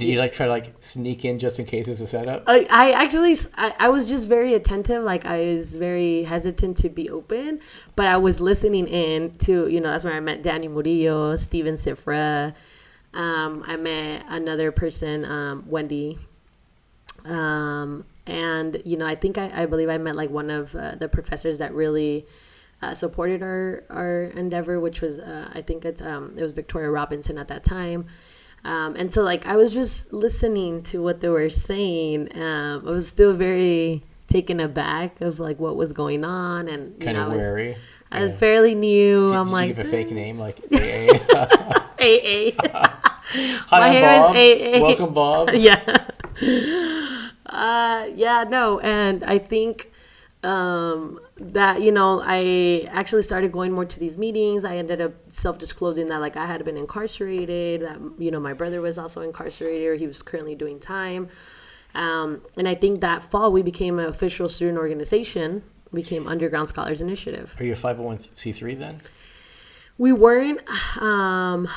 Did 0.00 0.08
you 0.08 0.18
like 0.18 0.32
try 0.32 0.46
to 0.46 0.52
like 0.52 0.72
sneak 0.80 1.26
in 1.26 1.38
just 1.38 1.58
in 1.58 1.66
case 1.66 1.86
it 1.86 1.90
was 1.90 2.00
a 2.00 2.06
setup? 2.06 2.44
I, 2.46 2.66
I 2.70 2.92
actually 2.92 3.38
I, 3.56 3.74
I 3.78 3.88
was 3.90 4.08
just 4.08 4.26
very 4.26 4.54
attentive. 4.54 5.04
Like 5.04 5.26
I 5.26 5.56
was 5.56 5.76
very 5.76 6.22
hesitant 6.22 6.78
to 6.78 6.88
be 6.88 7.10
open, 7.10 7.60
but 7.96 8.06
I 8.06 8.16
was 8.16 8.40
listening 8.40 8.88
in 8.88 9.36
to 9.40 9.68
you 9.68 9.78
know 9.78 9.90
that's 9.90 10.04
where 10.04 10.14
I 10.14 10.20
met 10.20 10.42
Danny 10.42 10.68
Murillo, 10.68 11.36
Steven 11.36 11.74
Czifra. 11.74 12.54
Um, 13.12 13.62
I 13.66 13.76
met 13.76 14.24
another 14.28 14.72
person, 14.72 15.26
um, 15.26 15.64
Wendy. 15.68 16.18
Um, 17.26 18.06
and 18.26 18.80
you 18.86 18.96
know 18.96 19.06
I 19.06 19.16
think 19.16 19.36
I, 19.36 19.64
I 19.64 19.66
believe 19.66 19.90
I 19.90 19.98
met 19.98 20.16
like 20.16 20.30
one 20.30 20.48
of 20.48 20.74
uh, 20.74 20.94
the 20.94 21.10
professors 21.10 21.58
that 21.58 21.74
really 21.74 22.24
uh, 22.80 22.94
supported 22.94 23.42
our 23.42 23.84
our 23.90 24.22
endeavor, 24.34 24.80
which 24.80 25.02
was 25.02 25.18
uh, 25.18 25.50
I 25.52 25.60
think 25.60 25.84
it 25.84 26.00
um, 26.00 26.32
it 26.38 26.42
was 26.42 26.52
Victoria 26.52 26.90
Robinson 26.90 27.36
at 27.36 27.48
that 27.48 27.64
time. 27.64 28.06
Um, 28.64 28.94
and 28.96 29.12
so 29.12 29.22
like 29.22 29.46
I 29.46 29.56
was 29.56 29.72
just 29.72 30.12
listening 30.12 30.82
to 30.84 31.02
what 31.02 31.20
they 31.20 31.28
were 31.28 31.48
saying. 31.48 32.28
Um, 32.36 32.86
I 32.86 32.90
was 32.90 33.08
still 33.08 33.32
very 33.32 34.02
taken 34.28 34.60
aback 34.60 35.20
of 35.20 35.40
like 35.40 35.58
what 35.58 35.76
was 35.76 35.92
going 35.92 36.24
on 36.24 36.68
and 36.68 36.98
Kind 37.00 37.16
know, 37.16 37.26
of 37.26 37.32
I 37.32 37.36
was, 37.36 37.40
wary. 37.40 37.76
I 38.12 38.22
was 38.22 38.32
fairly 38.32 38.74
new. 38.74 39.28
Did, 39.28 39.36
I'm 39.36 39.44
did 39.46 39.52
like 39.52 39.68
you 39.68 39.74
give 39.74 39.86
a 39.86 39.90
fake 39.90 40.10
name 40.10 40.38
like 40.38 40.58
AA? 40.72 41.80
AA. 41.98 42.52
Hi, 43.32 43.78
My 43.80 43.88
I'm 43.88 44.02
Bob. 44.02 44.36
AA. 44.36 44.80
Welcome, 44.82 45.14
Bob. 45.14 45.50
yeah. 45.54 46.06
Uh, 47.46 48.08
yeah, 48.14 48.44
no, 48.48 48.80
and 48.80 49.22
I 49.24 49.38
think 49.38 49.90
um, 50.42 51.20
that 51.40 51.80
you 51.80 51.90
know 51.90 52.22
I 52.24 52.88
actually 52.90 53.22
started 53.22 53.50
going 53.50 53.72
more 53.72 53.84
to 53.84 53.98
these 53.98 54.16
meetings. 54.16 54.64
I 54.64 54.76
ended 54.76 55.00
up 55.00 55.12
self-disclosing 55.32 56.06
that 56.08 56.18
like 56.20 56.36
I 56.36 56.46
had 56.46 56.64
been 56.64 56.76
incarcerated. 56.76 57.82
That 57.82 57.98
you 58.18 58.30
know 58.30 58.40
my 58.40 58.52
brother 58.52 58.80
was 58.80 58.98
also 58.98 59.22
incarcerated. 59.22 59.86
Or 59.86 59.94
he 59.94 60.06
was 60.06 60.22
currently 60.22 60.54
doing 60.54 60.78
time. 60.78 61.28
Um, 61.94 62.42
and 62.56 62.68
I 62.68 62.74
think 62.74 63.00
that 63.00 63.22
fall 63.22 63.52
we 63.52 63.62
became 63.62 63.98
an 63.98 64.06
official 64.06 64.48
student 64.48 64.78
organization. 64.78 65.62
Became 65.92 66.28
Underground 66.28 66.68
Scholars 66.68 67.00
Initiative. 67.00 67.52
Are 67.58 67.64
you 67.64 67.72
a 67.72 67.76
501c3 67.76 68.78
then? 68.78 69.00
We 69.98 70.12
weren't. 70.12 70.60
Um, 71.02 71.68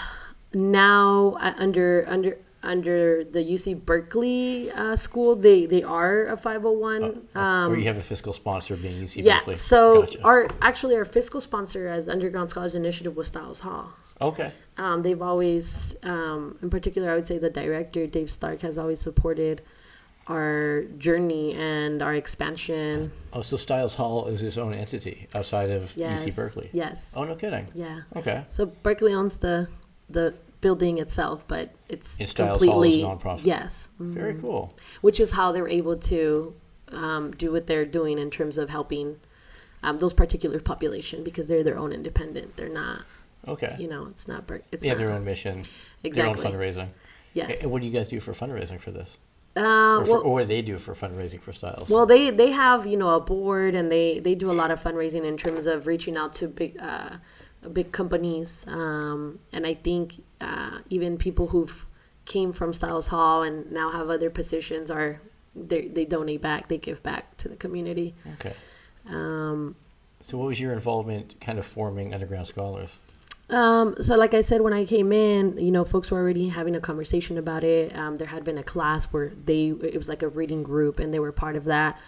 now 0.53 1.37
uh, 1.39 1.53
under 1.57 2.05
under 2.07 2.37
under 2.63 3.23
the 3.23 3.39
UC 3.39 3.85
Berkeley 3.85 4.71
uh, 4.71 4.95
school, 4.95 5.35
they 5.35 5.65
they 5.65 5.83
are 5.83 6.27
a 6.27 6.37
five 6.37 6.61
hundred 6.61 6.79
one. 6.79 7.27
Um, 7.35 7.71
or 7.71 7.75
you 7.77 7.85
have 7.85 7.97
a 7.97 8.01
fiscal 8.01 8.33
sponsor 8.33 8.75
being 8.75 9.03
UC 9.03 9.23
yeah. 9.23 9.39
Berkeley? 9.39 9.55
So 9.57 10.01
Gotcha. 10.03 10.23
our 10.23 10.47
actually 10.61 10.95
our 10.95 11.05
fiscal 11.05 11.41
sponsor 11.41 11.87
as 11.87 12.07
Underground 12.09 12.49
Scholars 12.49 12.75
Initiative 12.75 13.15
was 13.15 13.27
Stiles 13.27 13.59
Hall. 13.59 13.91
okay. 14.21 14.51
Um, 14.77 15.03
they've 15.03 15.21
always, 15.21 15.95
um, 16.01 16.57
in 16.63 16.69
particular, 16.71 17.11
I 17.11 17.15
would 17.15 17.27
say 17.27 17.37
the 17.37 17.49
director 17.51 18.07
Dave 18.07 18.31
Stark 18.31 18.61
has 18.61 18.79
always 18.79 18.99
supported 18.99 19.61
our 20.27 20.83
journey 20.97 21.53
and 21.53 22.01
our 22.01 22.15
expansion. 22.15 23.11
Oh, 23.33 23.41
so 23.41 23.57
Stiles 23.57 23.93
Hall 23.95 24.25
is 24.27 24.41
its 24.41 24.57
own 24.57 24.73
entity 24.73 25.27
outside 25.35 25.69
of 25.69 25.95
Yes. 25.97 26.23
UC 26.25 26.35
Berkeley? 26.35 26.69
Yes. 26.73 27.13
Oh, 27.15 27.23
no 27.25 27.35
kidding. 27.35 27.67
Yeah. 27.75 28.01
Okay. 28.15 28.43
So 28.47 28.65
Berkeley 28.67 29.13
owns 29.13 29.35
the 29.37 29.67
the 30.09 30.33
building 30.63 30.97
itself, 30.97 31.43
but 31.47 31.71
it's 31.89 32.17
And 32.19 32.27
Stiles 32.29 32.63
Hall 32.63 32.81
is 32.83 32.95
completely 32.95 33.03
nonprofit. 33.03 33.45
Yes, 33.45 33.89
Mhm. 34.01 34.13
Very 34.13 34.35
cool. 34.35 34.73
which 35.01 35.19
is 35.19 35.31
how 35.31 35.51
they're 35.51 35.67
able 35.67 35.97
to 35.97 36.55
um, 36.91 37.31
do 37.31 37.51
what 37.51 37.67
they're 37.67 37.85
doing 37.85 38.17
in 38.17 38.29
terms 38.31 38.57
of 38.57 38.69
helping 38.69 39.17
um, 39.83 39.97
those 39.99 40.13
particular 40.13 40.59
population 40.59 41.23
because 41.23 41.47
they're 41.49 41.63
their 41.63 41.77
own 41.77 41.91
independent. 41.91 42.55
They're 42.55 42.69
not, 42.83 43.01
Okay. 43.47 43.75
you 43.77 43.87
know, 43.89 44.07
it's 44.11 44.27
not. 44.27 44.49
It's 44.71 44.81
they 44.83 44.87
have 44.89 44.99
not, 44.99 45.05
their 45.05 45.13
own 45.15 45.25
mission, 45.25 45.65
Exactly. 46.03 46.11
their 46.11 46.27
own 46.29 46.37
fundraising. 46.53 46.89
Yes. 47.33 47.61
And 47.63 47.71
what 47.71 47.81
do 47.81 47.87
you 47.87 47.93
guys 47.93 48.07
do 48.07 48.19
for 48.21 48.31
fundraising 48.33 48.79
for 48.79 48.91
this? 48.91 49.17
Uh, 49.57 49.61
Or, 49.99 50.05
for, 50.05 50.11
well, 50.13 50.21
or 50.21 50.31
what 50.33 50.41
do 50.43 50.47
they 50.47 50.61
do 50.61 50.77
for 50.77 50.93
fundraising 50.95 51.41
for 51.41 51.51
Stiles? 51.51 51.89
Well, 51.89 52.05
they 52.05 52.29
they 52.29 52.51
have 52.51 52.85
you 52.87 52.97
know 52.97 53.09
a 53.15 53.19
board 53.19 53.75
and 53.75 53.91
they 53.91 54.19
they 54.19 54.35
do 54.35 54.49
a 54.49 54.57
lot 54.61 54.71
of 54.71 54.79
fundraising 54.81 55.25
in 55.25 55.35
terms 55.37 55.65
of 55.65 55.85
reaching 55.87 56.15
out 56.17 56.33
to 56.35 56.47
big 56.47 56.77
uh, 56.79 57.17
big 57.71 57.91
companies, 57.91 58.65
um, 58.67 59.39
and 59.51 59.65
I 59.65 59.73
think 59.73 60.23
uh, 60.41 60.79
even 60.89 61.17
people 61.17 61.47
who've 61.47 61.85
came 62.25 62.53
from 62.53 62.73
Stiles 62.73 63.07
Hall 63.07 63.43
and 63.43 63.71
now 63.71 63.91
have 63.91 64.09
other 64.09 64.29
positions 64.29 64.89
are 64.89 65.21
they 65.55 65.87
they 65.87 66.05
donate 66.05 66.41
back, 66.41 66.67
they 66.67 66.77
give 66.77 67.03
back 67.03 67.37
to 67.37 67.49
the 67.49 67.55
community. 67.55 68.15
okay. 68.35 68.53
Um, 69.09 69.75
So 70.21 70.37
what 70.37 70.47
was 70.47 70.59
your 70.59 70.73
involvement 70.73 71.35
kind 71.41 71.59
of 71.59 71.65
forming 71.65 72.13
Underground 72.13 72.47
Scholars? 72.47 72.97
Um, 73.49 73.95
so 74.01 74.15
like 74.15 74.33
I 74.33 74.41
said, 74.41 74.61
when 74.61 74.73
I 74.73 74.85
came 74.85 75.11
in, 75.11 75.57
you 75.57 75.71
know, 75.71 75.83
folks 75.83 76.09
were 76.09 76.17
already 76.17 76.47
having 76.47 76.75
a 76.75 76.79
conversation 76.79 77.37
about 77.37 77.63
it. 77.63 77.95
Um, 77.95 78.15
there 78.15 78.27
had 78.27 78.43
been 78.43 78.57
a 78.57 78.63
class 78.63 79.05
where 79.05 79.33
they, 79.45 79.67
it 79.67 79.97
was 79.97 80.07
like 80.07 80.23
a 80.23 80.27
reading 80.27 80.59
group 80.59 80.99
and 80.99 81.13
they 81.13 81.19
were 81.19 81.31
part 81.31 81.55
of 81.55 81.65
that. 81.65 81.99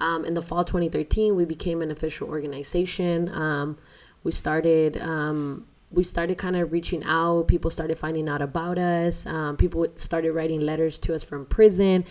Um, 0.00 0.24
in 0.24 0.34
the 0.34 0.42
fall 0.42 0.64
2013, 0.64 1.34
we 1.34 1.44
became 1.44 1.80
an 1.80 1.90
official 1.90 2.28
organization. 2.28 3.28
We 4.24 4.32
started, 4.32 5.00
um, 5.00 5.66
we 5.90 6.04
started 6.04 6.38
kind 6.38 6.56
of 6.56 6.72
reaching 6.72 7.02
out. 7.04 7.48
People 7.48 7.70
started 7.70 7.98
finding 7.98 8.28
out 8.28 8.40
about 8.40 8.78
us. 8.78 9.26
Um, 9.26 9.56
people 9.56 9.86
started 9.96 10.32
writing 10.32 10.60
letters 10.60 10.98
to 11.00 11.14
us 11.14 11.22
from 11.22 11.44
prison. 11.46 12.04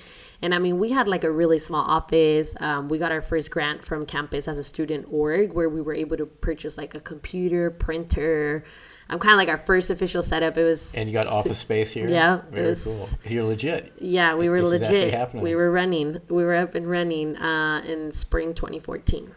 And 0.43 0.53
I 0.53 0.59
mean, 0.59 0.77
we 0.79 0.89
had 0.91 1.07
like 1.07 1.23
a 1.23 1.31
really 1.31 1.59
small 1.59 1.83
office. 1.89 2.53
Um, 2.59 2.89
we 2.89 2.97
got 2.97 3.11
our 3.11 3.21
first 3.21 3.49
grant 3.51 3.83
from 3.83 4.05
campus 4.05 4.47
as 4.47 4.57
a 4.57 4.63
student 4.63 5.05
org, 5.09 5.53
where 5.53 5.69
we 5.69 5.81
were 5.81 5.93
able 5.93 6.17
to 6.17 6.25
purchase 6.25 6.77
like 6.77 6.93
a 6.95 6.99
computer, 6.99 7.71
printer. 7.71 8.63
I'm 9.09 9.19
kind 9.19 9.33
of 9.33 9.37
like 9.37 9.49
our 9.49 9.57
first 9.65 9.89
official 9.89 10.23
setup. 10.23 10.57
It 10.57 10.63
was 10.63 10.95
And 10.95 11.09
you 11.09 11.13
got 11.13 11.27
office 11.27 11.57
space 11.59 11.91
here? 11.91 12.07
Yeah, 12.09 12.41
Very 12.49 12.69
was- 12.69 12.83
cool. 12.85 13.09
You're 13.25 13.43
legit. 13.43 13.93
yeah, 13.99 14.35
we 14.35 14.47
were 14.47 14.61
This 14.61 14.81
legit. 14.81 15.33
We 15.33 15.53
were 15.55 15.69
running. 15.71 16.19
We 16.29 16.43
were 16.43 16.55
up 16.55 16.75
and 16.75 16.87
running 16.89 17.35
uh, 17.35 17.83
in 17.85 18.11
spring 18.11 18.53
2014. 18.53 19.31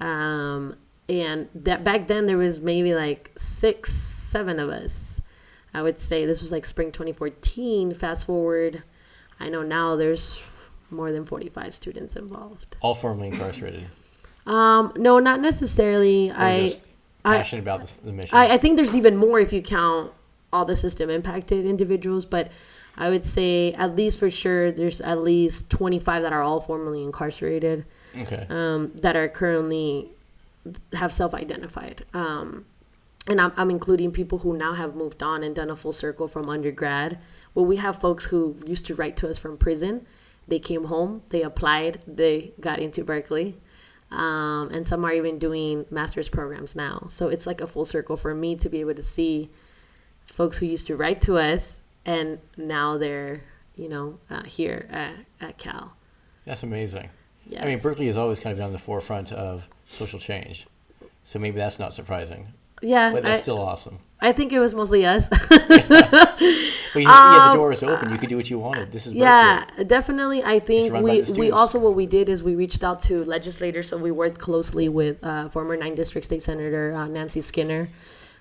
Um, 0.00 0.76
and 1.08 1.48
that 1.54 1.84
back 1.84 2.08
then 2.08 2.26
there 2.26 2.38
was 2.38 2.60
maybe 2.60 2.94
like 2.94 3.32
six, 3.36 3.92
seven 3.92 4.58
of 4.58 4.68
us. 4.68 5.20
I 5.72 5.82
would 5.82 5.98
say 5.98 6.24
this 6.24 6.40
was 6.40 6.52
like 6.52 6.64
spring 6.64 6.92
2014. 6.92 7.94
Fast 7.94 8.26
forward, 8.26 8.82
I 9.40 9.48
know 9.48 9.62
now 9.62 9.96
there's 9.96 10.40
more 10.90 11.10
than 11.12 11.24
45 11.24 11.74
students 11.74 12.16
involved. 12.16 12.76
All 12.80 12.94
formerly 12.94 13.28
incarcerated. 13.28 13.86
Um, 14.46 14.92
no, 14.96 15.18
not 15.20 15.40
necessarily. 15.40 16.28
Or 16.28 16.36
I, 16.36 16.66
just 16.66 16.78
I, 17.24 17.38
passionate 17.38 17.62
about 17.62 17.80
the, 17.80 17.92
the 18.04 18.12
mission. 18.12 18.36
I, 18.36 18.52
I 18.52 18.58
think 18.58 18.76
there's 18.76 18.94
even 18.94 19.16
more 19.16 19.40
if 19.40 19.54
you 19.54 19.62
count 19.62 20.12
all 20.52 20.66
the 20.66 20.76
system 20.76 21.08
impacted 21.08 21.64
individuals, 21.64 22.26
but 22.26 22.50
I 22.96 23.08
would 23.08 23.26
say 23.26 23.72
at 23.72 23.96
least 23.96 24.18
for 24.18 24.30
sure 24.30 24.70
there's 24.70 25.00
at 25.00 25.20
least 25.20 25.68
25 25.70 26.22
that 26.22 26.32
are 26.32 26.42
all 26.42 26.60
formerly 26.60 27.02
incarcerated 27.02 27.84
okay. 28.16 28.46
um, 28.50 28.92
that 28.96 29.16
are 29.16 29.28
currently 29.28 30.10
have 30.92 31.12
self-identified. 31.12 32.04
Um, 32.14 32.66
and 33.26 33.40
I'm, 33.40 33.52
I'm 33.56 33.70
including 33.70 34.10
people 34.10 34.38
who 34.38 34.56
now 34.56 34.74
have 34.74 34.94
moved 34.94 35.22
on 35.22 35.42
and 35.42 35.54
done 35.54 35.70
a 35.70 35.76
full 35.76 35.92
circle 35.92 36.28
from 36.28 36.48
undergrad. 36.48 37.18
Well, 37.54 37.64
we 37.64 37.76
have 37.76 38.00
folks 38.00 38.24
who 38.24 38.56
used 38.66 38.84
to 38.86 38.94
write 38.94 39.16
to 39.18 39.30
us 39.30 39.38
from 39.38 39.56
prison. 39.56 40.06
They 40.46 40.58
came 40.58 40.84
home, 40.84 41.22
they 41.30 41.42
applied, 41.42 42.02
they 42.06 42.52
got 42.60 42.78
into 42.80 43.02
Berkeley. 43.02 43.56
Um, 44.10 44.68
and 44.70 44.86
some 44.86 45.04
are 45.04 45.12
even 45.12 45.38
doing 45.38 45.86
master's 45.90 46.28
programs 46.28 46.76
now. 46.76 47.06
So 47.08 47.28
it's 47.28 47.46
like 47.46 47.60
a 47.60 47.66
full 47.66 47.86
circle 47.86 48.16
for 48.16 48.34
me 48.34 48.56
to 48.56 48.68
be 48.68 48.80
able 48.80 48.94
to 48.94 49.02
see 49.02 49.50
folks 50.26 50.58
who 50.58 50.66
used 50.66 50.86
to 50.88 50.96
write 50.96 51.20
to 51.22 51.38
us 51.38 51.80
and 52.04 52.38
now 52.56 52.98
they're, 52.98 53.42
you 53.76 53.88
know, 53.88 54.18
uh, 54.30 54.42
here 54.44 54.86
at, 54.90 55.14
at 55.40 55.58
Cal. 55.58 55.94
That's 56.44 56.62
amazing. 56.62 57.08
Yes. 57.46 57.62
I 57.62 57.66
mean, 57.66 57.78
Berkeley 57.78 58.06
has 58.06 58.16
always 58.16 58.38
kind 58.38 58.52
of 58.52 58.58
been 58.58 58.66
on 58.66 58.72
the 58.72 58.78
forefront 58.78 59.32
of 59.32 59.66
social 59.94 60.18
change. 60.18 60.66
So 61.24 61.38
maybe 61.38 61.56
that's 61.56 61.78
not 61.78 61.94
surprising. 61.94 62.48
yeah, 62.82 63.12
But 63.12 63.22
that's 63.22 63.40
I, 63.40 63.42
still 63.42 63.58
awesome. 63.58 63.98
I 64.20 64.32
think 64.32 64.52
it 64.52 64.58
was 64.60 64.74
mostly 64.74 65.04
us. 65.06 65.28
But 66.94 67.02
you, 67.02 67.08
yeah, 67.08 67.38
the 67.38 67.50
Um, 67.50 67.56
door 67.56 67.72
is 67.72 67.82
open. 67.82 68.10
You 68.12 68.18
could 68.18 68.28
do 68.28 68.36
what 68.36 68.48
you 68.48 68.58
wanted. 68.58 68.92
This 68.92 69.06
is 69.06 69.12
Berkeley. 69.12 69.22
Yeah, 69.22 69.64
definitely. 69.86 70.42
I 70.44 70.60
think 70.60 70.92
we 70.92 71.22
we 71.36 71.50
also 71.50 71.78
what 71.78 71.94
we 71.94 72.06
did 72.06 72.28
is 72.28 72.42
we 72.42 72.54
reached 72.54 72.84
out 72.84 73.02
to 73.02 73.24
legislators. 73.24 73.88
So 73.88 73.96
we 73.98 74.10
worked 74.10 74.38
closely 74.38 74.88
with 74.88 75.16
uh, 75.24 75.48
former 75.48 75.76
nine 75.76 75.94
district 75.94 76.24
state 76.26 76.42
senator 76.42 76.94
uh, 76.94 77.06
Nancy 77.08 77.40
Skinner, 77.40 77.88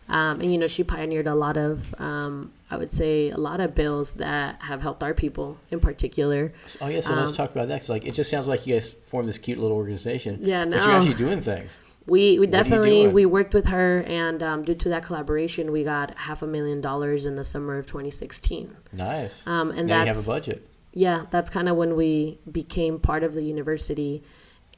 um, 0.10 0.42
and 0.42 0.52
you 0.52 0.58
know 0.58 0.68
she 0.68 0.84
pioneered 0.84 1.28
a 1.28 1.36
lot 1.36 1.58
of 1.58 1.94
um, 2.00 2.52
I 2.70 2.78
would 2.78 2.94
say 2.94 3.30
a 3.30 3.38
lot 3.38 3.60
of 3.60 3.76
bills 3.76 4.14
that 4.14 4.62
have 4.62 4.82
helped 4.82 5.04
our 5.04 5.14
people 5.14 5.58
in 5.72 5.80
particular. 5.80 6.52
Oh, 6.82 6.88
yeah, 6.88 7.02
so 7.02 7.14
let's 7.14 7.30
Um, 7.32 7.36
talk 7.36 7.52
about 7.52 7.68
that. 7.68 7.82
'cause, 7.82 7.90
like, 7.90 8.06
it 8.06 8.14
just 8.16 8.30
sounds 8.32 8.48
like 8.48 8.66
you 8.66 8.74
guys 8.74 8.96
formed 9.06 9.30
this 9.30 9.38
cute 9.38 9.60
little 9.60 9.78
organization. 9.78 10.40
Yeah, 10.42 10.66
But 10.66 10.70
no. 10.78 10.84
you're 10.86 10.92
actually 10.96 11.14
doing 11.14 11.42
things. 11.42 11.80
We 12.08 12.14
we 12.14 12.40
What 12.40 12.42
are 12.42 12.46
you 12.46 12.48
definitely 12.64 13.08
we 13.10 13.26
worked 13.26 13.54
with 13.54 13.68
her, 13.68 14.02
and 14.08 14.42
um, 14.44 14.64
due 14.66 14.76
to 14.76 14.90
that 14.90 15.06
collaboration, 15.06 15.72
we 15.72 15.84
got 15.84 16.16
half 16.18 16.42
a 16.42 16.48
million 16.48 16.82
dollars 16.82 17.26
in 17.26 17.36
the 17.36 17.46
summer 17.46 17.78
of 17.78 17.86
2016. 17.86 18.76
Nice. 18.92 19.46
Um, 19.48 19.72
and 19.72 19.88
now 19.88 20.02
you 20.02 20.08
have 20.08 20.18
a 20.18 20.22
budget. 20.24 20.68
yeah, 20.94 21.28
that's 21.32 21.50
kind 21.50 21.70
of 21.70 21.76
when 21.78 21.96
we 21.96 22.40
became 22.52 23.00
part 23.00 23.24
of 23.24 23.34
the 23.36 23.44
university 23.44 24.22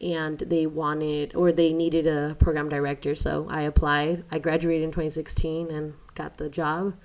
and 0.01 0.39
they 0.39 0.65
wanted 0.65 1.35
or 1.35 1.51
they 1.51 1.73
needed 1.73 2.07
a 2.07 2.35
program 2.39 2.69
director. 2.69 3.15
So 3.15 3.47
I 3.49 3.61
applied. 3.61 4.23
I 4.31 4.39
graduated 4.39 4.83
in 4.83 4.91
2016 4.91 5.71
and 5.71 5.93
got 6.15 6.37
the 6.37 6.49
job. 6.49 6.95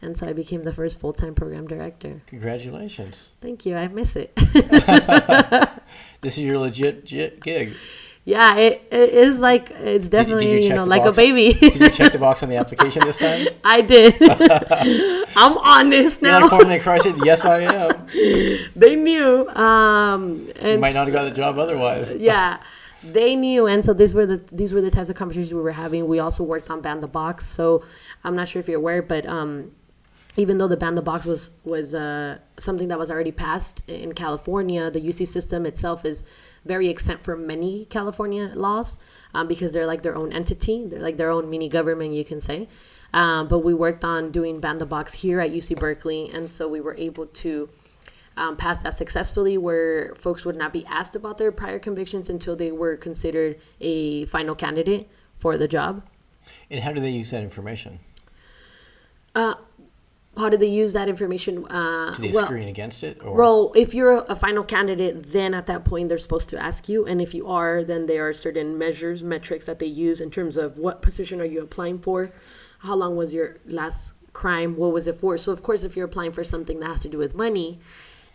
And 0.00 0.18
so 0.18 0.26
I 0.26 0.32
became 0.32 0.64
the 0.64 0.72
first 0.72 0.98
full 0.98 1.12
time 1.12 1.34
program 1.34 1.68
director. 1.68 2.22
Congratulations. 2.26 3.28
Thank 3.40 3.64
you. 3.66 3.76
I 3.76 3.86
miss 3.88 4.16
it. 4.16 4.32
This 6.22 6.38
is 6.38 6.44
your 6.44 6.58
legit 6.58 7.04
j- 7.04 7.36
gig. 7.42 7.74
Yeah, 8.24 8.56
it, 8.56 8.82
it 8.92 9.10
is 9.10 9.40
like, 9.40 9.70
it's 9.70 10.08
did 10.08 10.28
you 10.28 10.34
definitely, 10.36 10.64
you 10.66 10.74
know, 10.74 10.84
like 10.84 11.04
a 11.04 11.12
baby. 11.12 11.54
Did 11.54 11.74
you 11.80 11.90
check 11.90 12.12
the 12.12 12.18
box 12.18 12.42
on 12.42 12.48
the 12.48 12.56
application 12.62 13.04
this 13.04 13.18
time? 13.18 13.48
I 13.64 13.80
did. 13.80 14.16
I'm 15.36 15.58
honest 15.58 16.20
You're 16.22 16.30
now. 16.30 16.40
like 16.48 16.82
formerly. 16.82 17.20
Yes, 17.24 17.44
I 17.44 17.60
am. 17.60 18.06
they 18.76 18.94
knew. 18.96 19.48
Um, 19.48 20.48
You 20.62 20.78
might 20.78 20.94
not 20.94 21.06
have 21.08 21.12
got 21.14 21.24
the 21.24 21.30
job 21.30 21.58
otherwise. 21.58 22.12
yeah 22.14 22.62
they 23.04 23.34
knew 23.34 23.66
and 23.66 23.84
so 23.84 23.92
these 23.92 24.14
were 24.14 24.26
the 24.26 24.40
these 24.52 24.72
were 24.72 24.80
the 24.80 24.88
types 24.90 25.08
of 25.08 25.16
conversations 25.16 25.52
we 25.52 25.60
were 25.60 25.72
having 25.72 26.06
we 26.06 26.20
also 26.20 26.44
worked 26.44 26.70
on 26.70 26.80
ban 26.80 27.00
the 27.00 27.06
box 27.08 27.44
so 27.48 27.82
i'm 28.22 28.36
not 28.36 28.46
sure 28.46 28.60
if 28.60 28.68
you're 28.68 28.78
aware 28.78 29.02
but 29.02 29.26
um 29.26 29.72
even 30.36 30.56
though 30.56 30.68
the 30.68 30.76
ban 30.76 30.94
the 30.94 31.02
box 31.02 31.24
was 31.24 31.50
was 31.64 31.94
uh, 31.94 32.38
something 32.58 32.88
that 32.88 32.98
was 32.98 33.10
already 33.10 33.32
passed 33.32 33.82
in 33.86 34.12
California, 34.14 34.90
the 34.90 35.00
UC 35.00 35.26
system 35.28 35.66
itself 35.66 36.04
is 36.06 36.24
very 36.64 36.88
exempt 36.88 37.24
from 37.24 37.46
many 37.46 37.86
California 37.86 38.52
laws 38.54 38.98
um, 39.34 39.48
because 39.48 39.72
they're 39.72 39.86
like 39.86 40.02
their 40.02 40.16
own 40.16 40.32
entity. 40.32 40.86
They're 40.86 41.00
like 41.00 41.16
their 41.16 41.30
own 41.30 41.48
mini 41.48 41.68
government, 41.68 42.14
you 42.14 42.24
can 42.24 42.40
say. 42.40 42.68
Um, 43.12 43.48
but 43.48 43.60
we 43.60 43.74
worked 43.74 44.04
on 44.04 44.30
doing 44.30 44.60
ban 44.60 44.78
the 44.78 44.86
box 44.86 45.12
here 45.12 45.40
at 45.40 45.50
UC 45.50 45.78
Berkeley, 45.78 46.30
and 46.32 46.50
so 46.50 46.66
we 46.68 46.80
were 46.80 46.94
able 46.94 47.26
to 47.26 47.68
um, 48.36 48.56
pass 48.56 48.78
that 48.82 48.96
successfully, 48.96 49.58
where 49.58 50.14
folks 50.14 50.44
would 50.44 50.56
not 50.56 50.72
be 50.72 50.84
asked 50.86 51.14
about 51.14 51.36
their 51.36 51.52
prior 51.52 51.78
convictions 51.78 52.30
until 52.30 52.56
they 52.56 52.72
were 52.72 52.96
considered 52.96 53.60
a 53.80 54.24
final 54.26 54.54
candidate 54.54 55.08
for 55.38 55.58
the 55.58 55.68
job. 55.68 56.02
And 56.70 56.80
how 56.80 56.92
do 56.92 57.00
they 57.00 57.10
use 57.10 57.30
that 57.30 57.42
information? 57.42 58.00
Uh, 59.34 59.54
how 60.36 60.48
do 60.48 60.56
they 60.56 60.68
use 60.68 60.94
that 60.94 61.08
information? 61.08 61.66
Uh, 61.66 62.14
Do 62.14 62.22
they 62.22 62.30
well, 62.32 62.46
screen 62.46 62.68
against 62.68 63.04
it? 63.04 63.18
Or? 63.22 63.34
well, 63.36 63.72
if 63.76 63.92
you're 63.92 64.24
a 64.28 64.36
final 64.36 64.64
candidate, 64.64 65.30
then 65.30 65.52
at 65.52 65.66
that 65.66 65.84
point 65.84 66.08
they're 66.08 66.18
supposed 66.18 66.48
to 66.50 66.58
ask 66.58 66.88
you, 66.88 67.04
and 67.04 67.20
if 67.20 67.34
you 67.34 67.46
are, 67.48 67.84
then 67.84 68.06
there 68.06 68.26
are 68.26 68.32
certain 68.32 68.78
measures, 68.78 69.22
metrics 69.22 69.66
that 69.66 69.78
they 69.78 69.86
use 69.86 70.20
in 70.20 70.30
terms 70.30 70.56
of 70.56 70.78
what 70.78 71.02
position 71.02 71.40
are 71.40 71.44
you 71.44 71.62
applying 71.62 71.98
for, 71.98 72.32
how 72.78 72.94
long 72.94 73.14
was 73.16 73.34
your 73.34 73.58
last 73.66 74.14
crime, 74.32 74.74
what 74.76 74.92
was 74.92 75.06
it 75.06 75.20
for. 75.20 75.36
So 75.36 75.52
of 75.52 75.62
course, 75.62 75.82
if 75.82 75.96
you're 75.96 76.06
applying 76.06 76.32
for 76.32 76.44
something 76.44 76.80
that 76.80 76.86
has 76.86 77.02
to 77.02 77.08
do 77.08 77.18
with 77.18 77.34
money, 77.34 77.80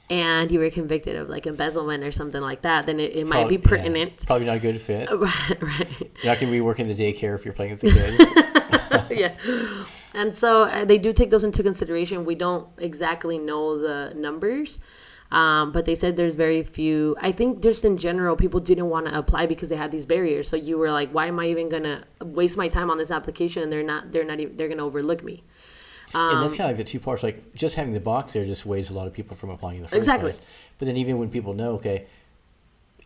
and 0.09 0.49
you 0.51 0.59
were 0.59 0.69
convicted 0.69 1.15
of 1.17 1.29
like 1.29 1.47
embezzlement 1.47 2.03
or 2.03 2.11
something 2.11 2.41
like 2.41 2.61
that, 2.61 2.85
then 2.85 2.99
it, 2.99 3.13
it 3.13 3.27
might 3.27 3.49
be 3.49 3.57
Prob- 3.57 3.79
yeah, 3.79 3.83
pertinent. 3.83 4.25
Probably 4.25 4.45
not 4.45 4.57
a 4.57 4.59
good 4.59 4.79
fit. 4.79 5.09
Right, 5.17 5.61
right. 5.61 5.99
You're 5.99 6.31
not 6.31 6.39
going 6.39 6.47
to 6.47 6.51
be 6.51 6.61
working 6.61 6.87
the 6.87 6.95
daycare 6.95 7.35
if 7.35 7.43
you're 7.43 7.53
playing 7.53 7.71
with 7.71 7.81
the 7.81 7.91
kids. 7.91 8.17
yeah. 9.11 9.35
And 10.13 10.35
so 10.35 10.63
uh, 10.63 10.85
they 10.85 10.97
do 10.97 11.13
take 11.13 11.29
those 11.29 11.43
into 11.43 11.63
consideration. 11.63 12.25
We 12.25 12.35
don't 12.35 12.67
exactly 12.77 13.37
know 13.37 13.77
the 13.77 14.13
numbers, 14.15 14.79
um, 15.31 15.71
but 15.71 15.85
they 15.85 15.95
said 15.95 16.15
there's 16.17 16.35
very 16.35 16.63
few. 16.63 17.15
I 17.21 17.31
think 17.31 17.61
just 17.61 17.85
in 17.85 17.97
general, 17.97 18.35
people 18.35 18.59
didn't 18.59 18.87
want 18.89 19.05
to 19.07 19.17
apply 19.17 19.45
because 19.45 19.69
they 19.69 19.75
had 19.75 19.91
these 19.91 20.05
barriers. 20.05 20.47
So 20.49 20.55
you 20.55 20.77
were 20.77 20.91
like, 20.91 21.11
why 21.11 21.27
am 21.27 21.39
I 21.39 21.47
even 21.47 21.69
gonna 21.69 22.03
waste 22.21 22.57
my 22.57 22.67
time 22.67 22.89
on 22.89 22.97
this 22.97 23.11
application? 23.11 23.63
And 23.63 23.71
they're 23.71 23.83
not. 23.83 24.11
They're 24.11 24.23
not. 24.23 24.39
Even, 24.39 24.57
they're 24.57 24.69
gonna 24.69 24.85
overlook 24.85 25.23
me. 25.23 25.43
and 26.13 26.41
that's 26.41 26.53
Um, 26.53 26.57
kind 26.57 26.71
of 26.71 26.77
like 26.77 26.77
the 26.77 26.83
two 26.91 26.99
parts. 26.99 27.21
Like 27.23 27.53
just 27.53 27.75
having 27.75 27.93
the 27.93 27.99
box 27.99 28.33
there 28.33 28.45
just 28.45 28.65
weighs 28.65 28.89
a 28.89 28.93
lot 28.93 29.07
of 29.07 29.13
people 29.13 29.35
from 29.35 29.49
applying 29.49 29.77
in 29.77 29.83
the 29.83 29.89
first 29.89 29.97
Exactly. 29.97 30.31
place. 30.31 30.43
But 30.79 30.85
then 30.85 30.97
even 30.97 31.17
when 31.19 31.29
people 31.29 31.53
know, 31.53 31.73
okay, 31.73 32.07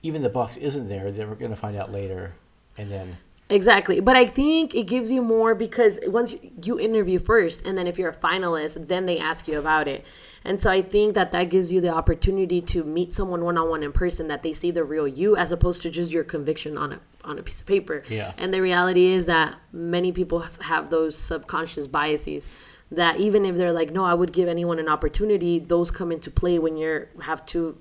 even 0.04 0.22
the 0.22 0.30
box 0.30 0.56
isn't 0.58 0.88
there, 0.88 1.12
then 1.12 1.30
we're 1.30 1.36
going 1.36 1.52
to 1.52 1.58
find 1.58 1.76
out 1.78 1.92
later, 1.92 2.34
and 2.78 2.92
then 2.92 3.18
Exactly. 3.52 4.00
But 4.00 4.16
I 4.16 4.26
think 4.26 4.74
it 4.74 4.88
gives 4.88 5.12
you 5.12 5.22
more 5.22 5.54
because 5.54 6.00
once 6.08 6.32
you, 6.32 6.40
you 6.64 6.80
interview 6.80 7.20
first, 7.20 7.64
and 7.66 7.78
then 7.78 7.86
if 7.86 8.00
you're 8.00 8.10
a 8.10 8.16
finalist, 8.16 8.88
then 8.88 9.06
they 9.06 9.20
ask 9.20 9.48
you 9.48 9.60
about 9.60 9.88
it. 9.88 10.06
And 10.46 10.60
so 10.60 10.72
I 10.72 10.82
think 10.82 11.14
that 11.16 11.32
that 11.34 11.50
gives 11.50 11.72
you 11.72 11.82
the 11.82 11.90
opportunity 11.90 12.62
to 12.62 12.84
meet 12.84 13.14
someone 13.14 13.44
one 13.44 13.58
on 13.58 13.70
one 13.70 13.84
in 13.84 13.92
person 13.92 14.28
that 14.30 14.42
they 14.42 14.54
see 14.54 14.72
the 14.72 14.84
real 14.84 15.08
you 15.08 15.36
as 15.36 15.52
opposed 15.52 15.82
to 15.84 15.90
just 15.90 16.12
your 16.12 16.24
conviction 16.24 16.78
on 16.78 16.94
a 16.94 17.00
on 17.24 17.38
a 17.38 17.44
piece 17.44 17.60
of 17.60 17.68
paper. 17.68 18.04
Yeah. 18.10 18.34
And 18.38 18.52
the 18.52 18.62
reality 18.62 19.08
is 19.14 19.28
that 19.28 19.56
many 19.72 20.12
people 20.12 20.40
have 20.40 20.90
those 20.90 21.16
subconscious 21.16 21.86
biases 21.86 22.48
that 22.92 23.20
even 23.20 23.46
if 23.46 23.56
they're 23.56 23.72
like, 23.72 23.92
no, 23.92 24.04
I 24.04 24.14
would 24.14 24.34
give 24.34 24.48
anyone 24.48 24.80
an 24.80 24.90
opportunity, 24.90 25.60
those 25.60 25.92
come 25.92 26.12
into 26.12 26.32
play 26.32 26.58
when 26.58 26.78
you're 26.78 27.10
have 27.22 27.46
to, 27.48 27.78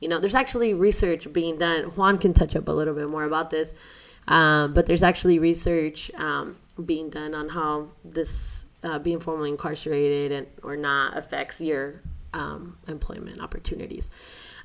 you 0.00 0.08
know, 0.08 0.18
there's 0.20 0.34
actually 0.34 0.74
research 0.74 1.32
being 1.32 1.58
done. 1.58 1.84
Juan 1.96 2.18
can 2.18 2.34
touch 2.34 2.54
up 2.54 2.68
a 2.68 2.72
little 2.72 2.94
bit 2.94 3.08
more 3.08 3.24
about 3.24 3.50
this, 3.50 3.72
um, 4.28 4.74
but 4.74 4.86
there's 4.86 5.02
actually 5.02 5.38
research 5.38 6.10
um, 6.16 6.56
being 6.84 7.10
done 7.10 7.34
on 7.34 7.48
how 7.48 7.88
this 8.04 8.64
uh, 8.82 8.98
being 8.98 9.20
formally 9.20 9.50
incarcerated 9.50 10.32
and 10.32 10.46
or 10.62 10.76
not 10.76 11.16
affects 11.16 11.60
your 11.60 12.02
um, 12.34 12.76
employment 12.88 13.40
opportunities. 13.40 14.10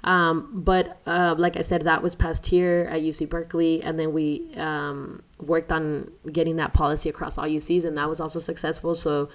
Um, 0.03 0.61
but 0.63 1.01
uh, 1.05 1.35
like 1.37 1.57
I 1.57 1.61
said, 1.61 1.83
that 1.83 2.01
was 2.01 2.15
passed 2.15 2.45
here 2.45 2.87
at 2.91 3.01
UC 3.01 3.29
Berkeley, 3.29 3.81
and 3.83 3.99
then 3.99 4.13
we 4.13 4.53
um, 4.55 5.23
worked 5.39 5.71
on 5.71 6.11
getting 6.31 6.55
that 6.57 6.73
policy 6.73 7.09
across 7.09 7.37
all 7.37 7.45
UCs, 7.45 7.83
and 7.83 7.97
that 7.97 8.07
was 8.07 8.19
also 8.19 8.39
successful. 8.39 8.95
So 8.95 9.29